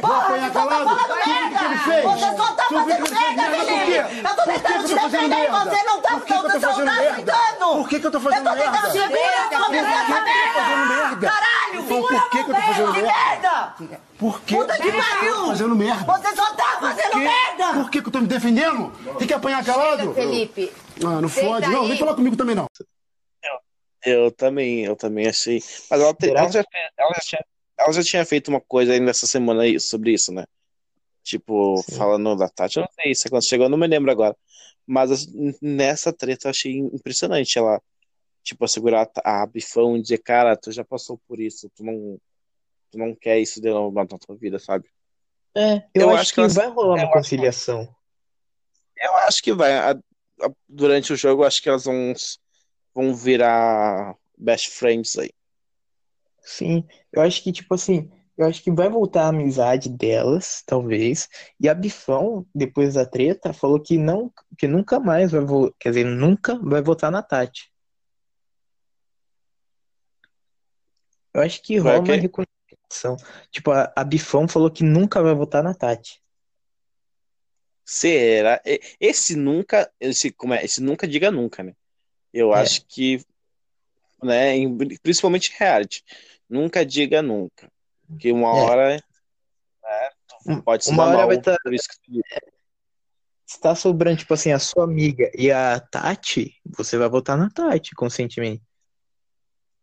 Vou 0.00 0.12
apanhar 0.14 0.50
calado. 0.52 0.84
Tá 0.96 1.04
Tu 1.04 1.30
viu 1.30 1.46
o 1.46 1.58
que 1.58 1.64
ele 1.64 1.78
fez? 1.78 2.02
Você 2.04 2.36
só 2.36 2.52
tá 2.52 2.64
fazendo 2.64 3.10
merda? 3.10 3.42
Felipe! 3.42 4.18
Eu 4.28 4.34
tô 4.36 4.42
tentando 4.44 4.82
que 4.82 4.86
te 4.86 4.92
eu 4.92 4.98
tô 4.98 5.02
fazendo 5.02 5.10
defender 5.10 5.36
e 5.36 5.50
merda? 5.50 5.70
você 5.70 5.82
não 5.84 6.00
tá, 6.00 6.08
Por 6.12 6.20
que 6.22 6.26
que 6.26 6.32
eu 6.32 6.42
tô 6.42 6.48
você 6.48 6.58
não 6.58 6.72
fazendo 6.72 6.86
tá 6.86 6.92
merda? 6.96 7.10
aceitando! 7.32 7.72
Por 7.76 7.88
que 7.88 8.00
que 8.00 8.06
eu 8.06 8.10
tô 8.10 8.20
fazendo 8.20 8.46
Eu 8.48 8.52
tô 8.52 8.58
tentando 8.62 8.72
merda? 8.72 8.90
segurar 8.92 9.10
merda! 9.10 9.54
eu 9.54 10.52
tô 10.52 10.60
fazendo 10.60 10.86
merda? 10.86 11.26
Caralho! 11.28 11.82
Bifão, 11.82 12.02
por 12.02 12.30
que 12.30 12.44
que 12.44 12.50
eu 12.50 12.54
tô 12.54 12.60
fazendo 12.62 12.92
Que 12.94 13.02
merda? 13.02 13.12
merda! 13.12 13.74
Por 14.18 14.40
que 14.40 14.56
Puta 14.56 14.76
que 14.78 14.88
eu 14.88 14.92
tô 14.92 14.98
pariu! 15.02 15.46
fazendo 15.46 15.76
merda? 15.76 16.12
Você 16.12 16.36
só 16.36 16.54
tá 16.54 16.76
fazendo 16.80 17.16
merda! 17.18 17.72
Por 17.74 17.90
que 17.90 18.00
que 18.02 18.08
eu 18.08 18.12
tô 18.12 18.20
me 18.20 18.26
defendendo? 18.26 18.92
Tem 19.18 19.26
que 19.28 19.34
apanhar 19.34 19.64
calado? 19.64 20.14
Felipe. 20.14 20.72
Ah, 21.04 21.20
não 21.20 21.28
Senta 21.28 21.46
fode. 21.46 21.66
Não, 21.68 21.86
vem 21.86 21.98
falar 21.98 22.14
comigo 22.14 22.36
também 22.36 22.54
não. 22.54 22.66
Eu 24.04 24.30
também, 24.32 24.84
eu 24.84 24.96
também 24.96 25.28
achei. 25.28 25.60
Mas 25.90 26.00
ela, 26.00 26.14
te- 26.14 26.30
ela, 26.30 26.50
já, 26.50 26.64
ela, 26.98 27.12
já 27.14 27.20
tinha, 27.20 27.44
ela 27.78 27.92
já 27.92 28.02
tinha 28.02 28.24
feito 28.26 28.48
uma 28.48 28.60
coisa 28.60 28.92
ainda 28.92 29.10
essa 29.10 29.26
semana 29.26 29.62
aí 29.62 29.78
sobre 29.78 30.12
isso, 30.12 30.32
né? 30.32 30.44
Tipo, 31.22 31.76
Sim. 31.76 31.96
falando 31.96 32.34
da 32.36 32.48
Tati, 32.48 32.78
eu 32.78 32.82
não 32.82 32.90
sei 33.00 33.14
se 33.14 33.28
quando 33.30 33.44
chegou, 33.46 33.66
eu 33.66 33.70
não 33.70 33.78
me 33.78 33.86
lembro 33.86 34.10
agora. 34.10 34.36
Mas 34.84 35.26
nessa 35.62 36.12
treta 36.12 36.48
eu 36.48 36.50
achei 36.50 36.78
impressionante 36.78 37.56
ela, 37.56 37.80
tipo, 38.42 38.66
segurar 38.66 39.08
a, 39.24 39.46
bifão 39.46 39.96
e 39.96 40.02
dizer, 40.02 40.18
cara, 40.18 40.56
tu 40.56 40.72
já 40.72 40.84
passou 40.84 41.20
por 41.28 41.40
isso, 41.40 41.70
tu 41.76 41.84
não, 41.84 42.18
tu 42.90 42.98
não 42.98 43.14
quer 43.14 43.38
isso 43.38 43.60
de 43.60 43.70
novo 43.70 43.94
na 43.94 44.04
tua 44.06 44.36
vida, 44.36 44.58
sabe? 44.58 44.88
É, 45.54 45.76
eu, 45.94 46.02
Eu 46.02 46.10
acho, 46.10 46.18
acho 46.22 46.30
que, 46.30 46.34
que 46.34 46.40
elas- 46.40 46.54
vai 46.54 46.66
rolar 46.66 46.88
eu 46.88 46.92
uma 46.94 47.04
acho- 47.04 47.12
conciliação. 47.12 47.94
Eu 48.96 49.14
acho 49.18 49.42
que 49.42 49.52
vai. 49.52 49.70
durante 50.68 51.12
o 51.12 51.16
jogo, 51.16 51.42
eu 51.42 51.46
acho 51.46 51.62
que 51.62 51.68
elas 51.68 51.84
vão, 51.84 52.12
vão 52.94 53.14
virar 53.14 54.16
best 54.36 54.70
friends 54.70 55.16
aí. 55.18 55.30
Sim, 56.40 56.84
eu 57.12 57.22
acho 57.22 57.42
que, 57.42 57.52
tipo 57.52 57.74
assim, 57.74 58.10
eu 58.36 58.46
acho 58.46 58.62
que 58.62 58.70
vai 58.70 58.88
voltar 58.88 59.24
a 59.24 59.28
amizade 59.28 59.88
delas, 59.88 60.62
talvez. 60.66 61.28
E 61.60 61.68
a 61.68 61.74
Bifão, 61.74 62.46
depois 62.54 62.94
da 62.94 63.06
treta, 63.06 63.52
falou 63.52 63.80
que 63.80 63.96
não, 63.96 64.32
que 64.58 64.66
nunca 64.66 64.98
mais 64.98 65.30
vai 65.30 65.40
voltar, 65.42 65.76
quer 65.78 65.90
dizer, 65.90 66.04
nunca 66.04 66.58
vai 66.58 66.82
votar 66.82 67.10
na 67.10 67.22
Tati. 67.22 67.70
Eu 71.34 71.40
acho 71.40 71.62
que 71.62 71.78
rola 71.78 72.00
o 72.00 72.04
quê? 72.04 72.12
uma 72.12 72.20
reconciliação. 72.20 73.16
Tipo, 73.50 73.70
a, 73.70 73.92
a 73.96 74.04
Bifão 74.04 74.48
falou 74.48 74.70
que 74.70 74.82
nunca 74.82 75.22
vai 75.22 75.34
votar 75.34 75.62
na 75.62 75.74
Tati. 75.74 76.20
Será? 77.84 78.60
Esse 79.00 79.36
nunca, 79.36 79.90
esse, 80.00 80.30
como 80.30 80.54
é? 80.54 80.64
Esse 80.64 80.82
nunca 80.82 81.06
diga 81.06 81.30
nunca, 81.30 81.62
né? 81.62 81.74
Eu 82.32 82.54
É. 82.54 82.60
acho 82.60 82.84
que, 82.86 83.20
né, 84.22 84.56
em- 84.56 84.76
principalmente 84.98 85.52
reality, 85.58 86.02
nunca 86.48 86.84
diga 86.84 87.20
nunca. 87.22 87.70
Porque 88.08 88.32
uma 88.32 88.48
É. 88.48 88.62
hora, 88.62 89.04
né, 90.46 90.60
pode 90.64 90.84
se 90.84 90.90
uma 90.90 91.06
hora 91.06 91.26
vai 91.26 91.40
tá- 91.40 91.56
isso 91.70 91.88
que 91.88 91.96
tu- 92.12 92.22
Se 93.44 93.60
tá 93.60 93.74
sobrando, 93.74 94.16
tipo 94.18 94.32
assim, 94.32 94.50
a 94.50 94.58
sua 94.58 94.84
amiga 94.84 95.30
e 95.36 95.50
a 95.50 95.78
Tati, 95.78 96.54
você 96.64 96.96
vai 96.96 97.06
votar 97.08 97.36
na 97.36 97.50
Tati, 97.50 97.94
conscientemente. 97.94 98.62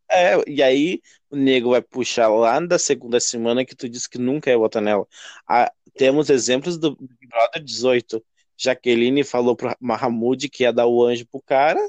É, 0.10 0.34
e 0.50 0.64
aí 0.64 1.00
o 1.30 1.36
nego 1.36 1.70
vai 1.70 1.82
puxar 1.82 2.30
lá 2.30 2.60
da 2.60 2.80
segunda 2.80 3.20
semana 3.20 3.64
que 3.64 3.76
tu 3.76 3.88
disse 3.88 4.10
que 4.10 4.18
nunca 4.18 4.50
ia 4.50 4.58
votar 4.58 4.82
nela. 4.82 5.06
Ah, 5.48 5.72
temos 5.96 6.32
exemplos 6.32 6.80
do 6.80 6.96
Big 6.96 7.28
Brother 7.28 7.64
18. 7.64 8.26
Jaqueline 8.58 9.24
falou 9.24 9.56
pro 9.56 9.76
Mahamud 9.80 10.50
que 10.50 10.64
ia 10.64 10.74
dar 10.74 10.88
o 10.88 11.04
anjo 11.04 11.28
pro 11.28 11.40
cara, 11.42 11.80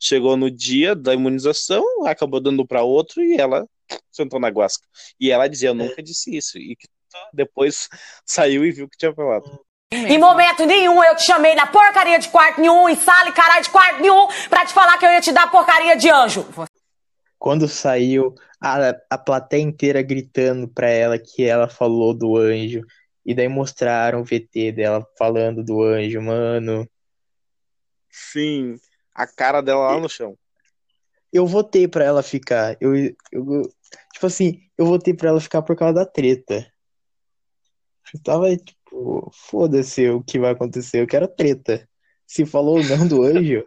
chegou 0.00 0.36
no 0.36 0.50
dia 0.50 0.94
da 0.94 1.12
imunização, 1.12 1.84
acabou 2.06 2.40
dando 2.40 2.66
pra 2.66 2.82
outro 2.82 3.22
e 3.22 3.36
ela 3.36 3.66
sentou 4.10 4.40
na 4.40 4.48
guasca. 4.48 4.86
E 5.20 5.30
ela 5.30 5.46
dizia, 5.46 5.68
eu 5.68 5.74
nunca 5.74 6.02
disse 6.02 6.34
isso. 6.34 6.58
E 6.58 6.74
que 6.74 6.88
depois 7.32 7.88
saiu 8.24 8.64
e 8.64 8.72
viu 8.72 8.88
que 8.88 8.96
tinha 8.96 9.14
falado. 9.14 9.44
Em 9.92 10.18
momento 10.18 10.64
nenhum 10.64 11.02
eu 11.02 11.16
te 11.16 11.24
chamei 11.24 11.54
na 11.54 11.66
porcaria 11.66 12.18
de 12.18 12.28
quarto 12.28 12.60
nenhum, 12.60 12.88
em 12.88 12.94
sala 12.94 13.28
e 13.28 13.32
caralho 13.32 13.64
de 13.64 13.70
quarto 13.70 14.00
nenhum, 14.00 14.28
pra 14.48 14.64
te 14.64 14.72
falar 14.72 14.96
que 14.96 15.04
eu 15.04 15.10
ia 15.10 15.20
te 15.20 15.32
dar 15.32 15.50
porcaria 15.50 15.96
de 15.96 16.08
anjo. 16.08 16.46
Quando 17.36 17.66
saiu, 17.66 18.34
a, 18.60 18.94
a 19.10 19.18
plateia 19.18 19.62
inteira 19.62 20.00
gritando 20.00 20.68
pra 20.68 20.88
ela 20.88 21.18
que 21.18 21.42
ela 21.42 21.66
falou 21.66 22.14
do 22.14 22.36
anjo. 22.36 22.82
E 23.26 23.34
daí 23.34 23.48
mostraram 23.48 24.20
o 24.20 24.24
VT 24.24 24.72
dela 24.72 25.04
falando 25.18 25.64
do 25.64 25.82
anjo, 25.82 26.22
mano. 26.22 26.88
Sim, 28.10 28.76
a 29.22 29.26
cara 29.26 29.60
dela 29.60 29.92
lá 29.92 30.00
no 30.00 30.08
chão. 30.08 30.36
Eu 31.32 31.46
votei 31.46 31.86
pra 31.86 32.04
ela 32.04 32.22
ficar. 32.22 32.76
Eu, 32.80 32.94
eu, 32.96 33.62
tipo 34.12 34.26
assim, 34.26 34.60
eu 34.76 34.86
votei 34.86 35.14
pra 35.14 35.28
ela 35.28 35.40
ficar 35.40 35.62
por 35.62 35.76
causa 35.76 35.94
da 35.94 36.06
treta. 36.06 36.70
Eu 38.12 38.20
tava 38.22 38.56
tipo, 38.56 39.30
foda-se 39.32 40.08
o 40.10 40.22
que 40.22 40.38
vai 40.38 40.50
acontecer, 40.52 41.00
eu 41.00 41.06
quero 41.06 41.28
treta. 41.28 41.88
Se 42.26 42.44
falou 42.44 42.78
ou 42.78 42.84
não 42.84 43.06
do 43.06 43.22
anjo, 43.24 43.64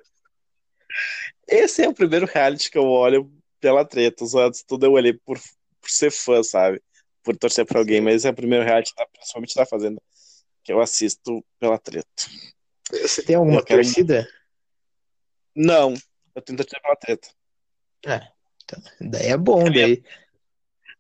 Esse 1.48 1.84
é 1.84 1.88
o 1.90 1.94
primeiro 1.94 2.26
reality 2.26 2.70
que 2.70 2.78
eu 2.78 2.86
olho 2.86 3.32
pela 3.60 3.86
treta. 3.86 4.24
Os 4.24 4.34
outros 4.34 4.64
tudo 4.64 4.86
eu 4.86 4.92
olhei 4.94 5.14
por, 5.14 5.38
por 5.40 5.90
ser 5.90 6.12
fã, 6.12 6.44
sabe? 6.44 6.82
Por 7.24 7.38
torcer 7.38 7.66
pra 7.66 7.80
alguém, 7.80 8.02
mas 8.02 8.16
esse 8.16 8.28
é 8.28 8.32
o 8.32 8.36
primeiro 8.36 8.66
reality, 8.66 8.94
da- 8.98 9.08
principalmente 9.08 9.56
da 9.56 9.66
Fazenda, 9.66 10.02
que 10.64 10.74
eu 10.74 10.82
assisto 10.82 11.44
pela 11.60 11.78
treta. 11.78 12.08
você 12.92 13.24
tem 13.24 13.36
alguma 13.38 13.60
Eu 13.60 13.64
quero- 13.66 13.82
torcida? 13.82 14.28
Não, 15.56 15.94
eu 16.36 16.42
tento 16.42 16.58
torcer 16.58 16.82
pela 16.82 16.96
treta. 16.96 17.30
Daí 19.00 19.28
é 19.28 19.38
bom, 19.38 19.64
daí. 19.72 20.04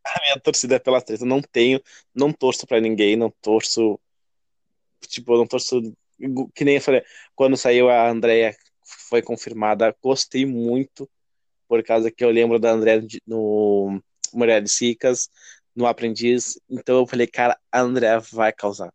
A 0.05 0.19
minha 0.21 0.39
torcida 0.39 0.75
é 0.75 0.79
pela 0.79 1.01
treta. 1.01 1.25
Não 1.25 1.41
tenho, 1.41 1.81
não 2.13 2.31
torço 2.31 2.67
pra 2.67 2.79
ninguém, 2.79 3.15
não 3.15 3.29
torço. 3.41 3.99
Tipo, 5.07 5.37
não 5.37 5.47
torço. 5.47 5.81
Que 6.53 6.63
nem 6.63 6.75
eu 6.75 6.81
falei, 6.81 7.03
quando 7.35 7.57
saiu 7.57 7.89
a 7.89 8.09
Andrea, 8.09 8.55
foi 8.85 9.21
confirmada, 9.21 9.95
gostei 10.01 10.45
muito, 10.45 11.09
por 11.67 11.83
causa 11.83 12.11
que 12.11 12.23
eu 12.23 12.29
lembro 12.29 12.59
da 12.59 12.71
Andrea 12.71 13.03
no 13.25 14.01
Mulheres 14.31 14.79
Ricas, 14.79 15.29
no 15.75 15.87
Aprendiz. 15.87 16.59
Então 16.69 16.99
eu 16.99 17.07
falei, 17.07 17.27
cara, 17.27 17.59
a 17.71 17.81
Andrea 17.81 18.19
vai 18.19 18.53
causar. 18.53 18.93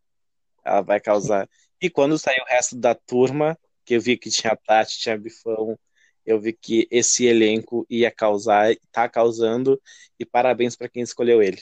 Ela 0.63 0.81
vai 0.81 0.99
causar. 0.99 1.47
E 1.81 1.89
quando 1.89 2.17
saiu 2.17 2.43
o 2.43 2.47
resto 2.47 2.75
da 2.77 2.95
turma, 2.95 3.57
que 3.89 3.95
eu 3.95 4.01
vi 4.01 4.15
que 4.15 4.29
tinha 4.29 4.55
Tati, 4.55 4.99
tinha 4.99 5.17
Bifão, 5.17 5.75
eu 6.23 6.39
vi 6.39 6.53
que 6.53 6.87
esse 6.91 7.25
elenco 7.25 7.87
ia 7.89 8.11
causar, 8.11 8.75
tá 8.91 9.09
causando, 9.09 9.81
e 10.19 10.23
parabéns 10.23 10.75
pra 10.75 10.87
quem 10.87 11.01
escolheu 11.01 11.41
ele. 11.41 11.59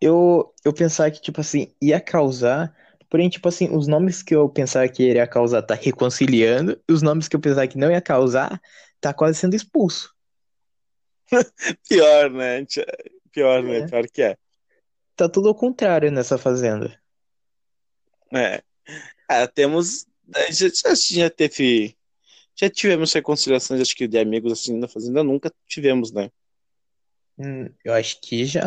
Eu, 0.00 0.52
eu 0.64 0.72
pensava 0.72 1.12
que, 1.12 1.22
tipo 1.22 1.40
assim, 1.40 1.72
ia 1.80 2.00
causar. 2.00 2.76
Porém, 3.08 3.28
tipo 3.28 3.46
assim, 3.46 3.68
os 3.70 3.86
nomes 3.86 4.24
que 4.24 4.34
eu 4.34 4.48
pensava 4.48 4.88
que 4.88 5.04
iria 5.04 5.24
causar 5.24 5.62
tá 5.62 5.74
reconciliando. 5.74 6.82
E 6.88 6.92
os 6.92 7.00
nomes 7.00 7.28
que 7.28 7.36
eu 7.36 7.40
pensava 7.40 7.68
que 7.68 7.78
não 7.78 7.92
ia 7.92 8.00
causar 8.00 8.60
tá 9.00 9.14
quase 9.14 9.38
sendo 9.38 9.54
expulso. 9.54 10.12
Pior, 11.88 12.28
né? 12.28 12.66
Pior, 13.30 13.62
né? 13.62 13.78
É. 13.78 13.86
Pior 13.86 14.04
que 14.08 14.20
é. 14.20 14.36
Tá 15.14 15.28
tudo 15.28 15.48
ao 15.48 15.54
contrário 15.54 16.10
nessa 16.10 16.36
fazenda. 16.36 17.00
É. 18.34 18.64
É, 19.30 19.46
temos. 19.46 20.06
Já, 20.50 20.68
já, 20.68 20.94
já 20.94 21.30
teve. 21.30 21.96
Já 22.56 22.70
tivemos 22.70 23.12
reconciliações, 23.12 23.80
acho 23.80 23.96
que 23.96 24.06
de 24.06 24.18
amigos 24.18 24.52
assim 24.52 24.78
na 24.78 24.86
Fazenda, 24.86 25.24
nunca 25.24 25.52
tivemos, 25.66 26.12
né? 26.12 26.30
Hum, 27.36 27.68
eu 27.84 27.92
acho 27.92 28.20
que 28.20 28.44
já. 28.44 28.64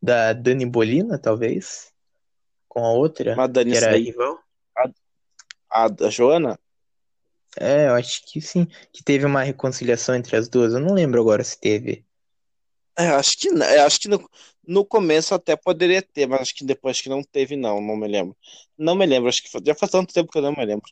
Da 0.00 0.32
Dani 0.32 0.66
Bolina, 0.66 1.18
talvez. 1.18 1.92
Com 2.68 2.84
a 2.84 2.92
outra, 2.92 3.40
a 3.40 3.46
Dani 3.46 3.72
que 3.72 3.76
era 3.76 3.96
rival. 3.96 4.38
A 5.70 5.88
da 5.88 6.10
Joana? 6.10 6.58
É, 7.56 7.88
eu 7.88 7.94
acho 7.94 8.22
que 8.26 8.40
sim. 8.40 8.66
Que 8.92 9.02
teve 9.02 9.24
uma 9.24 9.42
reconciliação 9.42 10.14
entre 10.14 10.36
as 10.36 10.48
duas. 10.48 10.72
Eu 10.72 10.80
não 10.80 10.94
lembro 10.94 11.20
agora 11.20 11.42
se 11.42 11.58
teve. 11.58 12.04
É, 12.96 13.08
acho 13.08 13.36
que. 13.38 13.48
Eu 13.48 13.82
acho 13.84 14.00
que 14.00 14.08
no, 14.08 14.30
no 14.66 14.84
começo 14.84 15.34
até 15.34 15.56
poderia 15.56 16.00
ter, 16.00 16.26
mas 16.26 16.42
acho 16.42 16.54
que 16.54 16.64
depois 16.64 17.00
que 17.00 17.08
não 17.08 17.22
teve, 17.22 17.56
não, 17.56 17.80
não 17.80 17.96
me 17.96 18.06
lembro. 18.08 18.36
Não 18.78 18.94
me 18.94 19.06
lembro, 19.06 19.28
acho 19.28 19.42
que 19.42 19.50
foi- 19.50 19.62
já 19.64 19.74
faz 19.74 19.90
tanto 19.90 20.14
tempo 20.14 20.30
que 20.30 20.38
eu 20.38 20.42
não 20.42 20.52
me 20.52 20.64
lembro. 20.64 20.90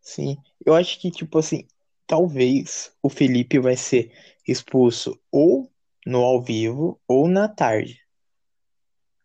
Sim. 0.00 0.36
Eu 0.64 0.74
acho 0.74 0.98
que, 1.00 1.10
tipo 1.10 1.38
assim, 1.38 1.66
talvez 2.06 2.92
o 3.02 3.08
Felipe 3.08 3.58
vai 3.58 3.76
ser 3.76 4.12
expulso 4.46 5.18
ou 5.30 5.70
no 6.06 6.22
ao 6.22 6.42
vivo 6.42 7.00
ou 7.06 7.28
na 7.28 7.48
tarde. 7.48 8.00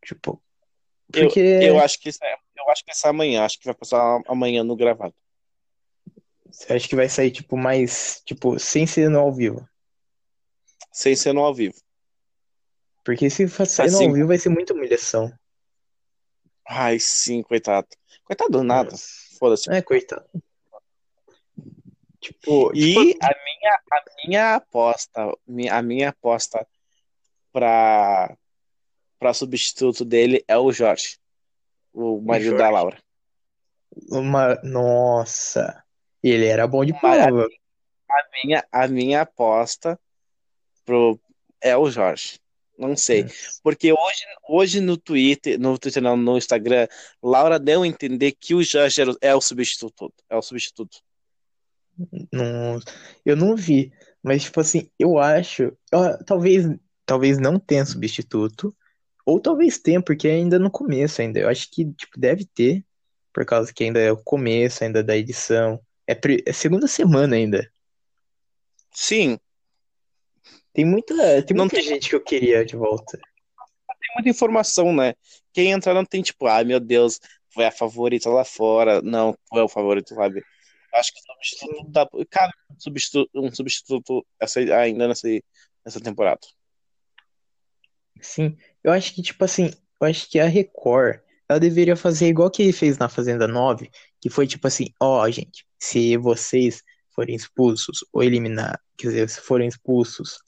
Tipo, 0.06 0.42
Eu, 1.14 1.24
porque 1.24 1.40
eu 1.40 1.80
acho 1.80 2.00
que 2.00 2.10
isso 2.10 2.24
é, 2.24 2.36
eu 2.58 2.70
acho 2.70 2.84
que 2.84 2.92
isso 2.92 3.08
é 3.08 3.10
amanhã, 3.10 3.44
acho 3.44 3.58
que 3.58 3.66
vai 3.66 3.74
passar 3.74 4.22
amanhã 4.28 4.64
no 4.64 4.76
gravado. 4.76 5.16
eu 6.70 6.76
acho 6.76 6.88
que 6.88 6.96
vai 6.96 7.10
sair, 7.10 7.32
tipo, 7.32 7.58
mais, 7.58 8.22
tipo, 8.26 8.60
sem 8.60 8.86
ser 8.86 9.10
no 9.10 9.20
ao 9.20 9.34
vivo. 9.34 9.68
Sem 10.96 11.14
ser 11.14 11.34
no 11.34 11.42
ao 11.44 11.54
vivo. 11.54 11.76
Porque 13.04 13.30
se 13.30 13.50
sair 13.50 13.92
no 13.92 13.98
Assim- 13.98 14.08
ao 14.08 14.14
vivo 14.14 14.28
vai 14.30 14.38
ser 14.38 14.48
muita 14.48 14.74
humilhação. 14.74 15.30
Ai, 16.66 17.00
sim, 17.00 17.44
coitado. 17.44 17.86
Coitado 18.24 18.50
do 18.50 18.64
nada. 18.64 18.96
Foda-se. 19.38 19.70
É, 19.70 19.82
coitado. 19.82 20.26
Tipo, 22.22 22.72
E 22.74 22.94
tipo, 22.94 23.26
a 23.26 23.30
minha, 23.44 23.80
a 23.92 24.04
minha 24.26 24.56
aposta, 24.56 25.22
a 25.70 25.82
minha 25.82 26.10
aposta 26.10 26.66
para 27.52 28.34
para 29.20 29.34
substituto 29.34 30.06
dele 30.06 30.46
é 30.48 30.58
o 30.58 30.72
Jorge, 30.72 31.18
o 31.94 32.22
marido 32.22 32.52
Jorge? 32.52 32.64
da 32.64 32.70
Laura. 32.70 33.02
uma... 34.12 34.56
Nossa, 34.64 35.84
ele 36.24 36.46
era 36.46 36.66
bom 36.68 36.86
de 36.86 36.94
prova. 36.94 37.48
A 38.10 38.24
minha, 38.44 38.68
a 38.72 38.88
minha 38.88 39.22
aposta 39.22 40.00
pro, 40.86 41.20
é 41.62 41.76
o 41.76 41.90
Jorge. 41.90 42.40
Não 42.78 42.96
sei. 42.96 43.26
Porque 43.64 43.92
hoje, 43.92 44.26
hoje 44.50 44.82
no 44.82 44.98
Twitter, 44.98 45.60
no 45.60 45.78
Twitter 45.78 46.04
não, 46.04 46.18
no 46.18 46.38
Instagram, 46.38 46.88
Laura 47.24 47.58
deu 47.58 47.84
a 47.84 47.88
entender 47.88 48.34
que 48.34 48.54
o 48.54 48.62
Jorge 48.62 49.02
é 49.22 49.34
o 49.34 49.42
substituto. 49.42 50.14
É 50.30 50.36
o 50.36 50.42
substituto. 50.42 51.00
Não, 52.32 52.80
eu 53.26 53.38
não 53.38 53.56
vi, 53.56 53.94
mas 54.22 54.44
tipo 54.44 54.60
assim, 54.60 54.90
eu 55.00 55.18
acho, 55.18 55.72
talvez, 56.26 56.66
talvez 57.06 57.38
não 57.38 57.58
tenha 57.58 57.86
substituto, 57.86 58.76
ou 59.26 59.40
talvez 59.40 59.80
tenha, 59.80 60.02
porque 60.02 60.28
ainda 60.28 60.60
no 60.60 60.70
começo 60.70 61.22
ainda. 61.22 61.40
Eu 61.40 61.48
acho 61.48 61.72
que 61.72 61.86
tipo 61.94 62.20
deve 62.20 62.46
ter, 62.46 62.84
por 63.34 63.46
causa 63.46 63.74
que 63.74 63.86
ainda 63.86 64.00
é 64.00 64.12
o 64.12 64.18
começo 64.18 64.84
ainda 64.84 65.02
da 65.02 65.16
edição. 65.16 65.80
É, 66.06 66.14
pri- 66.14 66.44
é 66.46 66.52
segunda 66.52 66.88
semana 66.88 67.38
ainda. 67.38 67.72
Sim, 68.92 69.40
Tem 70.76 70.86
muita, 70.86 71.42
tem 71.44 71.56
Não 71.58 71.64
muita 71.64 71.78
tem- 71.78 71.86
gente 71.86 72.10
que 72.10 72.16
eu 72.16 72.22
queria 72.24 72.64
de 72.66 72.76
volta. 72.76 73.18
tem 73.18 74.14
muita 74.16 74.30
informação, 74.30 74.94
né? 74.94 75.16
Quem 75.54 75.72
entrar 75.72 75.94
não 75.94 76.06
tem 76.06 76.22
tipo, 76.22 76.46
ai 76.48 76.64
meu 76.66 76.80
Deus, 76.80 77.20
foi 77.54 77.66
a 77.66 77.72
favorita 77.72 78.30
lá 78.30 78.44
fora. 78.46 79.02
Não, 79.02 79.36
foi 79.50 79.62
o 79.62 79.70
favorito, 79.70 80.14
sabe? 80.14 80.44
Acho 80.94 81.14
que 81.14 81.20
o 81.20 81.34
substituto 81.34 81.90
dá. 81.92 82.08
Cara, 82.30 82.52
um 82.70 82.80
substituto, 82.80 83.30
um 83.34 83.52
substituto 83.56 84.26
essa, 84.40 84.60
ainda 84.60 85.08
nessa, 85.08 85.28
nessa 85.86 86.00
temporada. 86.02 86.42
Sim, 88.22 88.58
eu 88.84 88.92
acho 88.92 89.14
que 89.14 89.22
tipo 89.22 89.44
assim, 89.44 89.72
eu 90.02 90.08
acho 90.08 90.30
que 90.30 90.40
a 90.40 90.46
Record, 90.48 91.20
ela 91.50 91.60
deveria 91.60 91.96
fazer 91.96 92.28
igual 92.28 92.50
que 92.50 92.72
fez 92.72 92.98
na 92.98 93.08
Fazenda 93.10 93.48
9, 93.48 93.90
que 94.22 94.30
foi 94.30 94.48
tipo 94.48 94.68
assim, 94.68 94.88
ó, 95.00 95.30
gente, 95.30 95.66
se 95.80 96.18
vocês 96.18 96.82
forem 97.14 97.36
expulsos 97.36 98.04
ou 98.12 98.24
eliminar, 98.24 98.80
quer 98.98 99.08
dizer, 99.10 99.30
se 99.30 99.40
forem 99.42 99.68
expulsos 99.68 100.40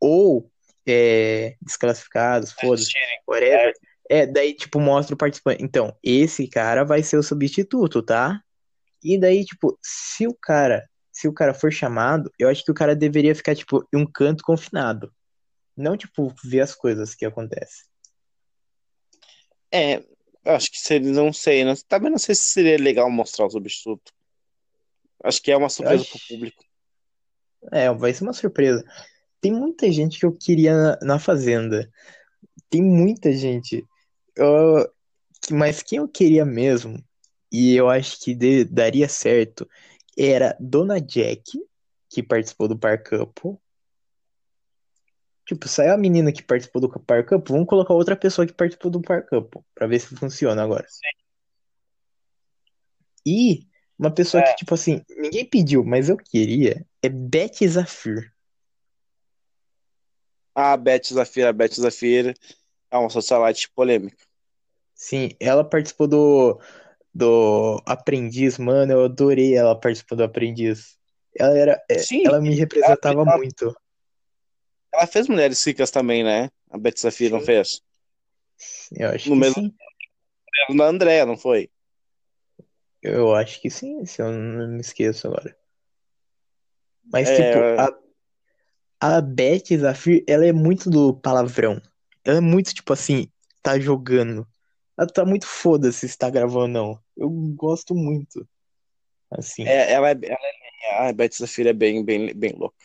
ou 0.00 0.50
é, 0.86 1.56
desclassificados, 1.60 2.52
foda-se, 2.52 2.92
whatever, 3.26 3.74
é, 4.08 4.26
daí 4.26 4.54
tipo 4.54 4.80
mostra 4.80 5.14
o 5.14 5.18
participante. 5.18 5.62
Então, 5.62 5.96
esse 6.02 6.48
cara 6.48 6.84
vai 6.84 7.02
ser 7.02 7.16
o 7.16 7.22
substituto, 7.22 8.02
tá? 8.02 8.42
E 9.02 9.18
daí, 9.18 9.44
tipo, 9.44 9.78
se 9.82 10.26
o 10.26 10.34
cara, 10.34 10.88
se 11.12 11.28
o 11.28 11.32
cara 11.32 11.54
for 11.54 11.72
chamado, 11.72 12.30
eu 12.38 12.48
acho 12.48 12.64
que 12.64 12.70
o 12.70 12.74
cara 12.74 12.96
deveria 12.96 13.34
ficar 13.34 13.54
tipo 13.54 13.86
em 13.92 13.98
um 13.98 14.06
canto 14.06 14.42
confinado. 14.42 15.12
Não, 15.76 15.96
tipo, 15.96 16.34
ver 16.44 16.60
as 16.60 16.74
coisas 16.74 17.14
que 17.14 17.24
acontecem. 17.24 17.84
É, 19.72 20.02
acho 20.44 20.70
que 20.70 20.78
seria, 20.78 21.12
não 21.12 21.32
sei, 21.32 21.64
não, 21.64 21.74
também 21.88 22.10
não 22.10 22.18
sei 22.18 22.34
se 22.34 22.42
seria 22.42 22.76
legal 22.76 23.10
mostrar 23.10 23.46
o 23.46 23.50
substituto. 23.50 24.12
Acho 25.22 25.40
que 25.42 25.52
é 25.52 25.56
uma 25.56 25.68
surpresa 25.68 26.02
acho- 26.02 26.10
pro 26.10 26.20
público. 26.28 26.64
É, 27.72 27.92
vai 27.92 28.12
ser 28.12 28.24
uma 28.24 28.32
surpresa. 28.32 28.84
Tem 29.40 29.52
muita 29.52 29.90
gente 29.90 30.18
que 30.18 30.26
eu 30.26 30.32
queria 30.32 30.74
na, 30.74 30.98
na 31.02 31.18
Fazenda. 31.18 31.90
Tem 32.68 32.82
muita 32.82 33.32
gente. 33.32 33.86
Eu- 34.36 34.90
mas 35.50 35.82
quem 35.82 35.98
eu 35.98 36.08
queria 36.08 36.44
mesmo, 36.44 37.02
e 37.50 37.74
eu 37.74 37.88
acho 37.88 38.20
que 38.20 38.34
de- 38.34 38.64
daria 38.64 39.08
certo, 39.08 39.68
era 40.16 40.56
Dona 40.60 41.00
Jack, 41.00 41.58
que 42.08 42.22
participou 42.22 42.68
do 42.68 42.78
Par 42.78 43.02
Couple. 43.02 43.56
Tipo, 45.46 45.66
saiu 45.66 45.94
a 45.94 45.96
menina 45.96 46.30
que 46.32 46.42
participou 46.42 46.80
do 46.80 46.88
Par 46.88 47.24
Couple, 47.26 47.52
vamos 47.52 47.68
colocar 47.68 47.94
outra 47.94 48.14
pessoa 48.14 48.46
que 48.46 48.52
participou 48.52 48.90
do 48.90 49.00
Par 49.00 49.26
Couple, 49.26 49.62
pra 49.74 49.86
ver 49.86 49.98
se 49.98 50.14
funciona 50.14 50.62
agora. 50.62 50.86
E 53.26 53.66
uma 53.98 54.10
pessoa 54.12 54.42
que, 54.42 54.54
tipo 54.56 54.74
assim, 54.74 55.02
ninguém 55.16 55.44
pediu, 55.44 55.84
mas 55.84 56.08
eu 56.08 56.16
queria, 56.16 56.86
é 57.02 57.08
Beth 57.08 57.66
Zafir. 57.68 58.32
A 60.54 60.76
Beth 60.76 61.04
Zafira, 61.12 61.50
a 61.50 61.52
Beth 61.52 61.74
Zafira 61.74 62.34
é 62.90 62.96
uma 62.96 63.10
socialite 63.10 63.70
polêmica. 63.74 64.16
Sim, 64.94 65.30
ela 65.40 65.64
participou 65.64 66.06
do, 66.06 66.60
do 67.14 67.80
Aprendiz, 67.86 68.58
mano, 68.58 68.92
eu 68.92 69.04
adorei 69.04 69.56
ela 69.56 69.78
participar 69.78 70.16
do 70.16 70.24
Aprendiz. 70.24 70.98
Ela 71.36 71.56
era, 71.56 71.84
é, 71.88 71.98
Sim, 72.00 72.26
ela 72.26 72.40
me 72.40 72.54
representava 72.54 73.20
ela- 73.22 73.36
muito. 73.38 73.74
Ela 74.92 75.06
fez 75.06 75.28
Mulheres 75.28 75.64
Ricas 75.64 75.90
também, 75.90 76.24
né? 76.24 76.50
A 76.70 76.76
Beth 76.76 76.98
Zafira 76.98 77.36
não 77.38 77.44
fez? 77.44 77.80
Eu 78.92 79.08
acho 79.10 79.28
No 79.28 79.36
que 79.36 79.40
mesmo- 79.40 79.62
sim. 79.62 79.74
Na 80.74 80.84
Andréa, 80.86 81.24
não 81.24 81.36
foi? 81.36 81.70
Eu 83.00 83.34
acho 83.34 83.60
que 83.62 83.70
sim, 83.70 84.04
se 84.04 84.20
eu 84.20 84.30
não 84.30 84.68
me 84.68 84.80
esqueço 84.80 85.26
agora. 85.28 85.56
Mas, 87.04 87.28
É, 87.30 87.50
tipo, 87.50 87.58
a, 87.80 87.98
a 89.00 89.20
Beth 89.20 89.76
Zafir, 89.78 90.22
ela 90.26 90.44
é 90.46 90.52
muito 90.52 90.90
do 90.90 91.14
palavrão. 91.14 91.80
Ela 92.24 92.38
é 92.38 92.40
muito, 92.40 92.74
tipo 92.74 92.92
assim, 92.92 93.30
tá 93.62 93.78
jogando. 93.78 94.46
Ela 94.96 95.08
tá 95.08 95.24
muito 95.24 95.46
foda-se 95.46 96.06
se 96.06 96.18
tá 96.18 96.28
gravando 96.28 96.60
ou 96.60 96.68
não. 96.68 97.02
Eu 97.16 97.30
gosto 97.30 97.94
muito. 97.94 98.46
Assim. 99.30 99.64
É, 99.64 99.92
ela 99.92 100.10
é, 100.10 100.18
ela 100.22 100.38
é, 100.84 101.08
a 101.08 101.12
Beth 101.12 101.30
Zafira 101.38 101.70
é 101.70 101.72
bem, 101.72 102.04
bem, 102.04 102.34
bem 102.34 102.52
louca. 102.52 102.76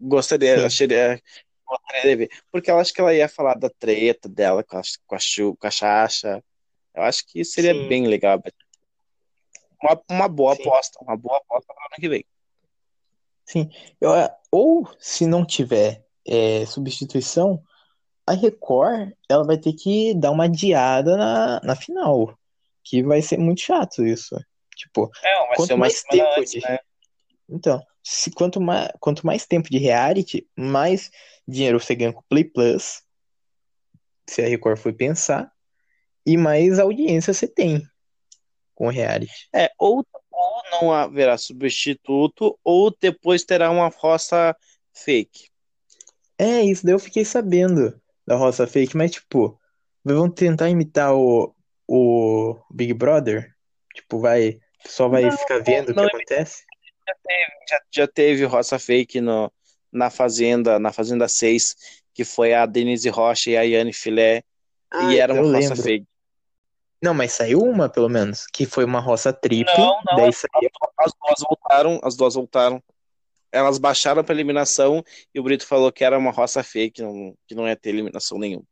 Gostaria, 0.00 0.58
Sim. 0.58 0.66
acharia, 0.66 1.22
gostaria 1.66 2.02
de 2.02 2.16
ver. 2.16 2.30
Porque 2.50 2.70
eu 2.70 2.78
acho 2.78 2.92
que 2.92 3.00
ela 3.00 3.14
ia 3.14 3.28
falar 3.28 3.54
da 3.54 3.70
treta 3.70 4.28
dela 4.28 4.64
com 4.64 4.76
a, 4.78 4.82
com 5.06 5.14
a, 5.14 5.18
Chu- 5.18 5.56
com 5.56 5.66
a 5.66 5.70
Xaxa. 5.70 6.42
Eu 6.94 7.02
acho 7.02 7.24
que 7.26 7.44
seria 7.44 7.74
Sim. 7.74 7.86
bem 7.88 8.06
legal. 8.08 8.42
Uma, 9.80 10.02
uma 10.10 10.28
boa 10.28 10.56
Sim. 10.56 10.62
aposta, 10.62 10.98
uma 11.00 11.16
boa 11.16 11.38
aposta 11.38 11.72
para 11.72 11.82
o 11.82 11.86
ano 11.86 12.00
que 12.00 12.08
vem. 12.08 12.24
Eu, 14.00 14.10
ou 14.50 14.88
se 14.98 15.26
não 15.26 15.44
tiver 15.44 16.04
é, 16.26 16.64
substituição, 16.66 17.62
a 18.26 18.32
Record 18.32 19.12
ela 19.28 19.44
vai 19.44 19.56
ter 19.58 19.72
que 19.72 20.14
dar 20.14 20.30
uma 20.30 20.44
adiada 20.44 21.16
na, 21.16 21.60
na 21.62 21.76
final. 21.76 22.38
Que 22.84 23.02
vai 23.02 23.20
ser 23.22 23.38
muito 23.38 23.60
chato 23.60 24.04
isso. 24.06 24.36
Tipo, 24.76 25.10
É, 25.22 25.54
Quanto 25.56 25.76
mais 25.76 26.02
tempo 26.02 26.28
antes, 26.38 26.52
de- 26.52 26.60
né? 26.60 26.78
então, 27.48 27.82
se 28.02 28.30
quanto 28.30 28.60
mais, 28.60 28.90
quanto 29.00 29.26
mais 29.26 29.44
tempo 29.46 29.68
de 29.70 29.78
reality, 29.78 30.48
mais 30.56 31.10
dinheiro 31.46 31.80
você 31.80 31.94
ganha 31.94 32.12
com 32.12 32.20
o 32.20 32.24
Play 32.28 32.44
Plus, 32.44 33.02
se 34.28 34.42
a 34.42 34.46
Record 34.48 34.78
for 34.78 34.92
pensar, 34.94 35.50
e 36.24 36.36
mais 36.36 36.78
audiência 36.78 37.32
você 37.34 37.46
tem 37.48 37.82
com 38.74 38.88
reality. 38.88 39.48
É, 39.54 39.70
ou 39.78 40.06
não 40.70 40.92
haverá 40.92 41.36
substituto, 41.38 42.58
ou 42.64 42.94
depois 43.00 43.44
terá 43.44 43.70
uma 43.70 43.88
roça 43.88 44.56
fake. 44.92 45.48
É, 46.38 46.62
isso 46.62 46.84
daí 46.84 46.94
eu 46.94 46.98
fiquei 46.98 47.24
sabendo 47.24 48.00
da 48.26 48.36
Roça 48.36 48.66
Fake, 48.66 48.96
mas 48.96 49.10
tipo, 49.10 49.58
vão 50.04 50.30
tentar 50.30 50.70
imitar 50.70 51.14
o, 51.14 51.52
o 51.86 52.56
Big 52.70 52.94
Brother? 52.94 53.52
Tipo, 53.94 54.20
vai, 54.20 54.60
só 54.86 55.08
vai 55.08 55.22
Não, 55.22 55.36
ficar 55.36 55.58
vendo 55.58 55.90
o 55.90 55.94
que 55.94 55.94
não 55.94 56.06
acontece? 56.06 56.62
Já, 57.68 57.80
já 57.90 58.06
teve 58.06 58.44
roça 58.44 58.78
fake 58.78 59.20
no, 59.20 59.52
na 59.92 60.10
Fazenda, 60.10 60.78
na 60.78 60.92
Fazenda 60.92 61.26
6, 61.26 61.74
que 62.14 62.24
foi 62.24 62.54
a 62.54 62.66
Denise 62.66 63.08
Rocha 63.08 63.50
e 63.50 63.56
a 63.56 63.62
Yane 63.62 63.92
Filé, 63.92 64.42
Ah, 64.90 65.02
e 65.02 65.16
era 65.16 65.32
uma 65.32 65.42
roça 65.42 65.58
lembro. 65.58 65.82
fake. 65.82 66.06
Não, 67.02 67.14
mas 67.14 67.32
saiu 67.32 67.60
uma, 67.62 67.88
pelo 67.88 68.08
menos, 68.08 68.46
que 68.52 68.66
foi 68.66 68.84
uma 68.84 68.98
roça 69.00 69.32
tripla, 69.32 69.72
Não, 69.76 70.00
não, 70.04 70.16
daí 70.16 70.28
as, 70.30 70.36
saiu. 70.36 70.70
as 70.98 71.12
duas 71.12 71.40
voltaram, 71.48 72.00
as 72.02 72.16
duas 72.16 72.34
voltaram. 72.34 72.82
Elas 73.52 73.78
baixaram 73.78 74.22
para 74.24 74.34
eliminação 74.34 75.02
e 75.34 75.40
o 75.40 75.42
Brito 75.42 75.66
falou 75.66 75.90
que 75.92 76.04
era 76.04 76.18
uma 76.18 76.30
roça 76.32 76.62
fake, 76.62 77.00
não, 77.00 77.34
que 77.46 77.54
não 77.54 77.66
ia 77.68 77.76
ter 77.76 77.90
eliminação 77.90 78.38
nenhuma. 78.38 78.64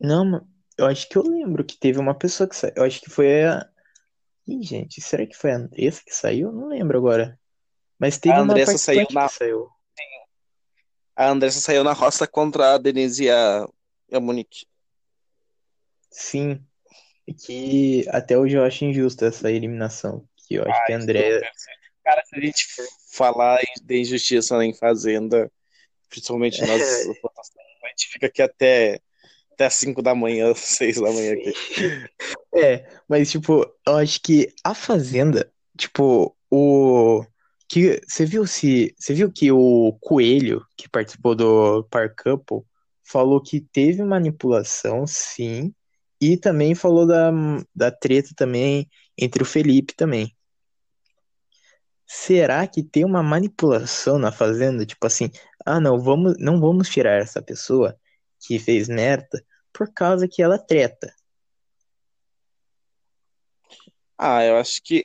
Não, 0.00 0.44
eu 0.76 0.86
acho 0.86 1.08
que 1.08 1.16
eu 1.16 1.22
lembro 1.22 1.64
que 1.64 1.78
teve 1.78 1.98
uma 1.98 2.14
pessoa 2.14 2.48
que 2.48 2.56
saiu. 2.56 2.72
Eu 2.76 2.84
acho 2.84 3.00
que 3.00 3.10
foi 3.10 3.44
a. 3.44 3.68
Ih, 4.48 4.62
gente, 4.64 5.00
será 5.00 5.24
que 5.26 5.36
foi 5.36 5.52
a 5.52 5.56
Andressa 5.56 6.02
que 6.04 6.12
saiu? 6.12 6.50
Não 6.50 6.66
lembro 6.66 6.98
agora. 6.98 7.38
Mas 7.98 8.18
teve 8.18 8.34
A 8.34 8.42
uma 8.42 8.52
Andressa 8.52 8.76
saiu 8.78 9.06
participante 9.06 9.14
na- 9.14 9.28
que 9.28 9.34
saiu. 9.34 9.68
A 11.14 11.28
Andressa 11.28 11.60
saiu 11.60 11.84
na 11.84 11.92
roça 11.92 12.26
contra 12.26 12.74
a 12.74 12.78
Denise 12.78 13.24
e 13.24 13.30
a, 13.30 13.68
e 14.10 14.16
a 14.16 14.20
Monique. 14.20 14.66
Sim. 16.10 16.64
Que 17.44 18.04
até 18.08 18.36
hoje 18.36 18.56
eu 18.56 18.64
acho 18.64 18.84
injusta 18.84 19.26
essa 19.26 19.50
eliminação. 19.50 20.26
Que 20.46 20.56
eu 20.56 20.64
acho 20.64 20.86
que 20.86 20.92
a 20.92 20.96
André. 20.96 21.40
Cara, 22.04 22.22
se 22.24 22.36
a 22.36 22.40
gente 22.40 22.66
for 22.74 22.84
falar 23.12 23.60
de 23.82 24.00
injustiça 24.00 24.64
em 24.64 24.74
Fazenda, 24.74 25.50
principalmente 26.08 26.60
nós, 26.66 26.82
a 26.82 27.88
gente 27.88 28.08
fica 28.08 28.26
aqui 28.26 28.42
até, 28.42 29.00
até 29.52 29.70
5 29.70 30.02
da 30.02 30.14
manhã, 30.14 30.52
6 30.56 30.96
da 30.96 31.10
manhã 31.12 31.34
aqui. 31.34 31.52
É, 32.54 32.86
mas 33.08 33.30
tipo, 33.30 33.66
eu 33.86 33.96
acho 33.96 34.20
que 34.20 34.52
a 34.62 34.74
Fazenda, 34.74 35.50
tipo, 35.74 36.36
o 36.50 37.24
que 37.66 37.98
você 38.06 38.26
viu 38.26 38.46
se 38.46 38.94
você 38.98 39.14
viu 39.14 39.32
que 39.32 39.50
o 39.50 39.96
Coelho 40.02 40.62
que 40.76 40.86
participou 40.86 41.34
do 41.34 41.82
Par 41.84 42.14
Couple 42.14 42.60
falou 43.02 43.42
que 43.42 43.62
teve 43.62 44.04
manipulação, 44.04 45.06
sim, 45.06 45.74
e 46.22 46.36
também 46.36 46.72
falou 46.72 47.04
da, 47.04 47.32
da 47.74 47.90
treta 47.90 48.30
também 48.36 48.88
entre 49.18 49.42
o 49.42 49.46
Felipe 49.46 49.92
também. 49.92 50.32
Será 52.06 52.64
que 52.68 52.80
tem 52.80 53.04
uma 53.04 53.24
manipulação 53.24 54.20
na 54.20 54.30
fazenda, 54.30 54.86
tipo 54.86 55.04
assim, 55.04 55.32
ah 55.66 55.80
não, 55.80 55.98
vamos 55.98 56.36
não 56.38 56.60
vamos 56.60 56.88
tirar 56.88 57.20
essa 57.20 57.42
pessoa 57.42 57.98
que 58.38 58.56
fez 58.60 58.88
merda 58.88 59.44
por 59.72 59.92
causa 59.92 60.28
que 60.28 60.40
ela 60.40 60.60
treta. 60.60 61.12
Ah, 64.16 64.44
eu 64.44 64.58
acho 64.58 64.80
que 64.80 65.04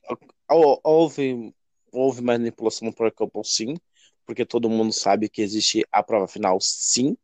houve, 0.84 1.52
houve 1.92 2.22
manipulação 2.22 2.90
no 2.90 2.94
Pro 2.94 3.12
Couple, 3.12 3.44
sim, 3.44 3.76
porque 4.24 4.46
todo 4.46 4.70
mundo 4.70 4.94
sabe 4.94 5.30
que 5.30 5.42
existe 5.42 5.84
a 5.92 6.04
prova 6.04 6.28
final, 6.28 6.60
sim, 6.62 7.18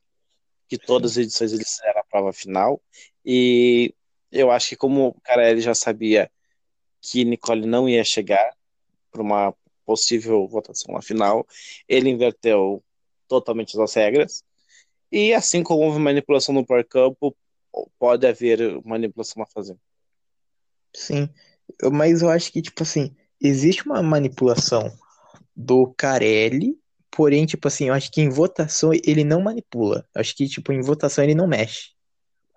que 0.68 0.80
todas 0.80 1.12
as 1.12 1.18
edições 1.18 1.54
eles 1.54 1.80
prova 2.14 2.32
final, 2.32 2.80
e 3.26 3.92
eu 4.32 4.52
acho 4.52 4.70
que 4.70 4.76
como 4.76 5.08
o 5.08 5.22
cara 5.22 5.50
ele 5.50 5.62
já 5.62 5.74
sabia 5.74 6.30
que 7.02 7.26
Nicole 7.26 7.66
não 7.66 7.90
ia 7.90 8.04
chegar 8.04 8.56
para 9.12 9.22
uma 9.22 9.54
possível 9.84 10.48
votação 10.48 10.94
na 10.94 11.02
final, 11.02 11.46
ele 11.88 12.10
inverteu 12.10 12.84
totalmente 13.28 13.80
as 13.82 13.94
regras, 13.96 14.44
e 15.12 15.34
assim 15.34 15.64
como 15.64 15.84
houve 15.84 16.00
manipulação 16.00 16.54
no 16.54 16.66
Couple, 16.66 17.36
pode 17.98 18.28
haver 18.28 18.80
manipulação 18.86 19.42
na 19.42 19.48
fazenda. 19.48 19.80
Sim, 20.96 21.28
mas 21.92 22.22
eu 22.22 22.30
acho 22.30 22.52
que, 22.52 22.62
tipo 22.62 22.84
assim, 22.84 23.16
existe 23.42 23.86
uma 23.86 24.04
manipulação 24.04 24.96
do 25.56 25.92
Carelli, 25.98 26.78
porém, 27.10 27.46
tipo 27.46 27.68
assim, 27.68 27.88
eu 27.88 27.94
acho 27.94 28.12
que 28.12 28.22
em 28.22 28.30
votação 28.30 28.92
ele 28.94 29.24
não 29.24 29.42
manipula. 29.42 30.08
Eu 30.14 30.22
acho 30.22 30.36
que, 30.36 30.48
tipo, 30.48 30.72
em 30.72 30.82
votação 30.82 31.24
ele 31.24 31.36
não 31.36 31.48
mexe. 31.48 31.93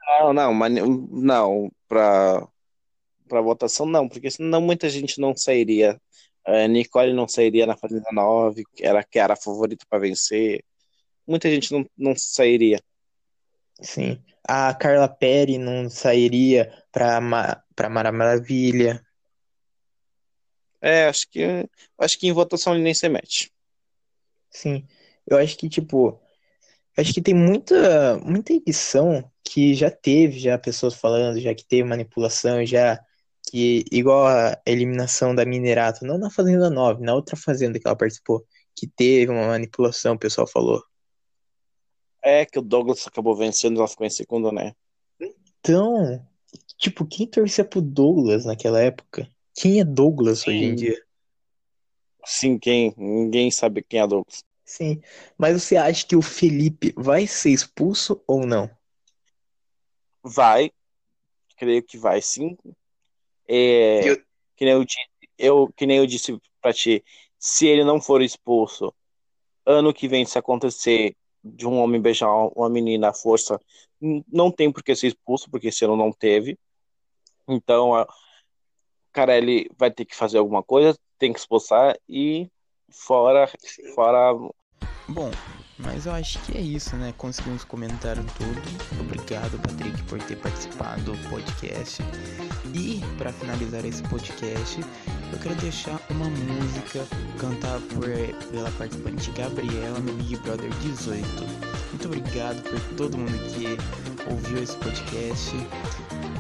Não, 0.07 0.33
não, 0.33 0.55
mani... 0.55 0.81
não, 1.11 1.71
pra, 1.89 2.47
pra 3.29 3.41
votação 3.41 3.87
não, 3.87 4.09
porque 4.09 4.31
senão 4.31 4.61
muita 4.61 4.89
gente 4.89 5.21
não 5.21 5.37
sairia. 5.37 6.01
A 6.45 6.69
Nicole 6.69 7.13
não 7.13 7.27
sairia 7.27 7.67
na 7.67 7.77
Fazenda 7.77 8.09
9, 8.13 8.63
era 8.81 9.03
que 9.03 9.19
era 9.19 9.35
a 9.35 9.37
favorita 9.37 9.85
para 9.89 9.99
vencer. 9.99 10.65
Muita 11.27 11.51
gente 11.51 11.73
não, 11.73 11.85
não 11.97 12.17
sairia. 12.17 12.81
Sim. 13.81 14.23
A 14.47 14.73
Carla 14.75 15.09
Peri 15.09 15.59
não 15.59 15.91
sairia 15.91 16.73
pra, 16.93 17.21
Ma... 17.21 17.63
pra 17.75 17.91
Mara 17.91 18.13
Maravilha. 18.13 19.05
É, 20.81 21.07
acho 21.09 21.29
que 21.29 21.69
acho 21.99 22.19
que 22.19 22.29
em 22.29 22.33
votação 22.33 22.75
ele 22.75 22.85
nem 22.85 22.95
se 22.95 23.09
mete. 23.09 23.53
Sim. 24.51 24.87
Eu 25.27 25.39
acho 25.39 25.59
que, 25.59 25.69
tipo, 25.69 26.21
acho 26.97 27.12
que 27.12 27.22
tem 27.22 27.34
muita, 27.34 28.18
muita 28.18 28.53
edição 28.53 29.30
que 29.44 29.74
já 29.74 29.90
teve 29.90 30.38
já 30.38 30.59
pessoas 30.59 30.94
falando, 30.94 31.40
já 31.40 31.55
que 31.55 31.66
teve 31.66 31.88
manipulação, 31.88 32.64
já 32.64 33.01
que 33.49 33.84
igual 33.92 34.26
a 34.26 34.61
eliminação 34.66 35.34
da 35.34 35.44
Minerato, 35.44 36.05
não 36.05 36.18
na 36.18 36.30
Fazenda 36.30 36.68
9, 36.68 37.03
na 37.03 37.14
outra 37.14 37.36
fazenda 37.36 37.78
que 37.78 37.86
ela 37.86 37.97
participou, 37.97 38.44
que 38.74 38.86
teve 38.86 39.30
uma 39.30 39.47
manipulação, 39.47 40.14
o 40.14 40.18
pessoal 40.18 40.47
falou. 40.47 40.82
É 42.22 42.44
que 42.44 42.59
o 42.59 42.62
Douglas 42.62 43.07
acabou 43.07 43.36
vencendo, 43.36 43.78
ela 43.78 43.88
ficou 43.88 44.07
em 44.07 44.11
segundo, 44.11 44.51
né? 44.51 44.74
Então, 45.20 46.20
tipo, 46.76 47.07
quem 47.07 47.26
torcia 47.26 47.64
pro 47.64 47.80
Douglas 47.80 48.44
naquela 48.44 48.80
época? 48.80 49.28
Quem 49.55 49.80
é 49.80 49.84
Douglas 49.84 50.40
Sim. 50.40 50.51
hoje 50.51 50.64
em 50.64 50.74
dia? 50.74 51.03
Sim, 52.24 52.59
quem? 52.59 52.92
Ninguém 52.97 53.51
sabe 53.51 53.82
quem 53.82 54.01
é 54.01 54.07
Douglas. 54.07 54.44
Sim, 54.67 55.01
mas 55.39 55.62
você 55.62 55.77
acha 55.77 56.05
que 56.05 56.17
o 56.17 56.21
Felipe 56.21 56.93
vai 56.97 57.25
ser 57.25 57.51
expulso 57.51 58.21
ou 58.27 58.45
não? 58.45 58.69
Vai, 60.25 60.73
creio 61.57 61.85
que 61.85 61.97
vai 61.97 62.21
sim. 62.21 62.59
É, 63.49 64.11
eu... 64.11 64.17
Que, 64.57 64.64
nem 64.64 64.75
eu, 64.75 64.85
eu, 65.39 65.73
que 65.73 65.87
nem 65.87 65.99
eu 65.99 66.07
disse 66.07 66.37
pra 66.61 66.73
ti, 66.73 67.05
se 67.39 67.69
ele 67.69 67.85
não 67.85 68.01
for 68.01 68.21
expulso, 68.21 68.93
ano 69.64 69.95
que 69.95 70.09
vem, 70.09 70.27
se 70.27 70.37
acontecer 70.37 71.14
de 71.45 71.64
um 71.64 71.79
homem 71.79 72.01
beijar 72.01 72.29
uma 72.29 72.69
menina 72.69 73.11
à 73.11 73.14
força, 73.14 73.61
não 74.01 74.51
tem 74.51 74.73
por 74.73 74.83
que 74.83 74.97
ser 74.97 75.07
expulso, 75.07 75.49
porque 75.49 75.69
esse 75.69 75.85
ano 75.85 75.97
não 75.97 76.11
teve. 76.11 76.59
Então, 77.47 77.93
o 77.93 78.07
Carelli 79.12 79.71
vai 79.79 79.93
ter 79.93 80.05
que 80.05 80.17
fazer 80.17 80.39
alguma 80.39 80.62
coisa, 80.62 80.99
tem 81.19 81.33
que 81.33 81.39
expulsar 81.39 81.97
e 82.09 82.51
fora, 82.91 83.51
fora. 83.95 84.32
Bom, 85.09 85.30
mas 85.78 86.07
eu 86.07 86.12
acho 86.12 86.39
que 86.41 86.57
é 86.57 86.61
isso, 86.61 86.97
né? 86.97 87.12
Conseguimos 87.16 87.62
comentar 87.64 88.16
tudo. 88.16 89.01
Obrigado, 89.01 89.61
Patrick, 89.61 90.03
por 90.05 90.20
ter 90.22 90.37
participado 90.37 91.12
do 91.12 91.28
podcast. 91.28 92.03
E 92.74 93.01
para 93.18 93.32
finalizar 93.32 93.84
esse 93.84 94.03
podcast, 94.05 94.80
eu 95.32 95.39
quero 95.39 95.55
deixar 95.57 96.01
uma 96.11 96.28
música 96.28 97.07
cantada 97.39 97.80
por, 97.95 98.09
pela 98.51 98.70
participante 98.72 99.30
Gabriela 99.32 99.99
no 100.01 100.12
Big 100.14 100.37
Brother 100.39 100.70
18. 100.80 101.26
Muito 101.91 102.07
obrigado 102.07 102.62
por 102.62 102.80
todo 102.97 103.18
mundo 103.18 103.39
que 103.55 103.76
ouviu 104.30 104.62
esse 104.62 104.76
podcast 104.78 105.55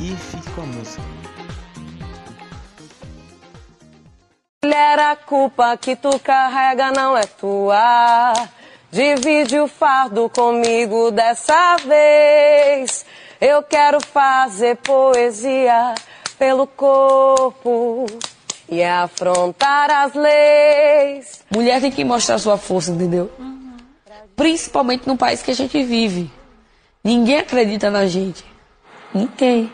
e 0.00 0.16
fique 0.16 0.50
com 0.52 0.62
a 0.62 0.66
música. 0.66 1.35
Mulher, 4.66 4.98
a 4.98 5.14
culpa 5.14 5.76
que 5.76 5.94
tu 5.94 6.18
carrega 6.18 6.90
não 6.90 7.16
é 7.16 7.22
tua. 7.22 8.32
Divide 8.90 9.60
o 9.60 9.68
fardo 9.68 10.28
comigo 10.28 11.12
dessa 11.12 11.76
vez. 11.76 13.06
Eu 13.40 13.62
quero 13.62 14.00
fazer 14.00 14.74
poesia 14.78 15.94
pelo 16.36 16.66
corpo 16.66 18.06
e 18.68 18.82
afrontar 18.82 19.88
as 19.88 20.14
leis. 20.14 21.44
Mulher 21.48 21.80
tem 21.80 21.92
que 21.92 22.04
mostrar 22.04 22.36
sua 22.40 22.58
força, 22.58 22.90
entendeu? 22.90 23.30
Uhum. 23.38 23.76
Principalmente 24.34 25.06
no 25.06 25.16
país 25.16 25.44
que 25.44 25.52
a 25.52 25.54
gente 25.54 25.80
vive. 25.84 26.28
Ninguém 27.04 27.38
acredita 27.38 27.88
na 27.88 28.04
gente. 28.06 28.44
Ninguém. 29.14 29.72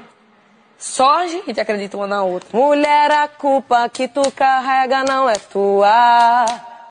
Só 0.83 1.21
a 1.21 1.29
gente 1.29 1.61
acredita 1.61 1.97
uma 1.97 2.09
na 2.09 2.25
outra. 2.25 2.49
Mulher, 2.53 3.09
a 3.13 3.29
culpa 3.29 3.89
que 3.89 4.09
tu 4.09 4.33
carrega 4.33 5.05
não 5.05 5.31
é 5.31 5.35
tua. 5.35 6.72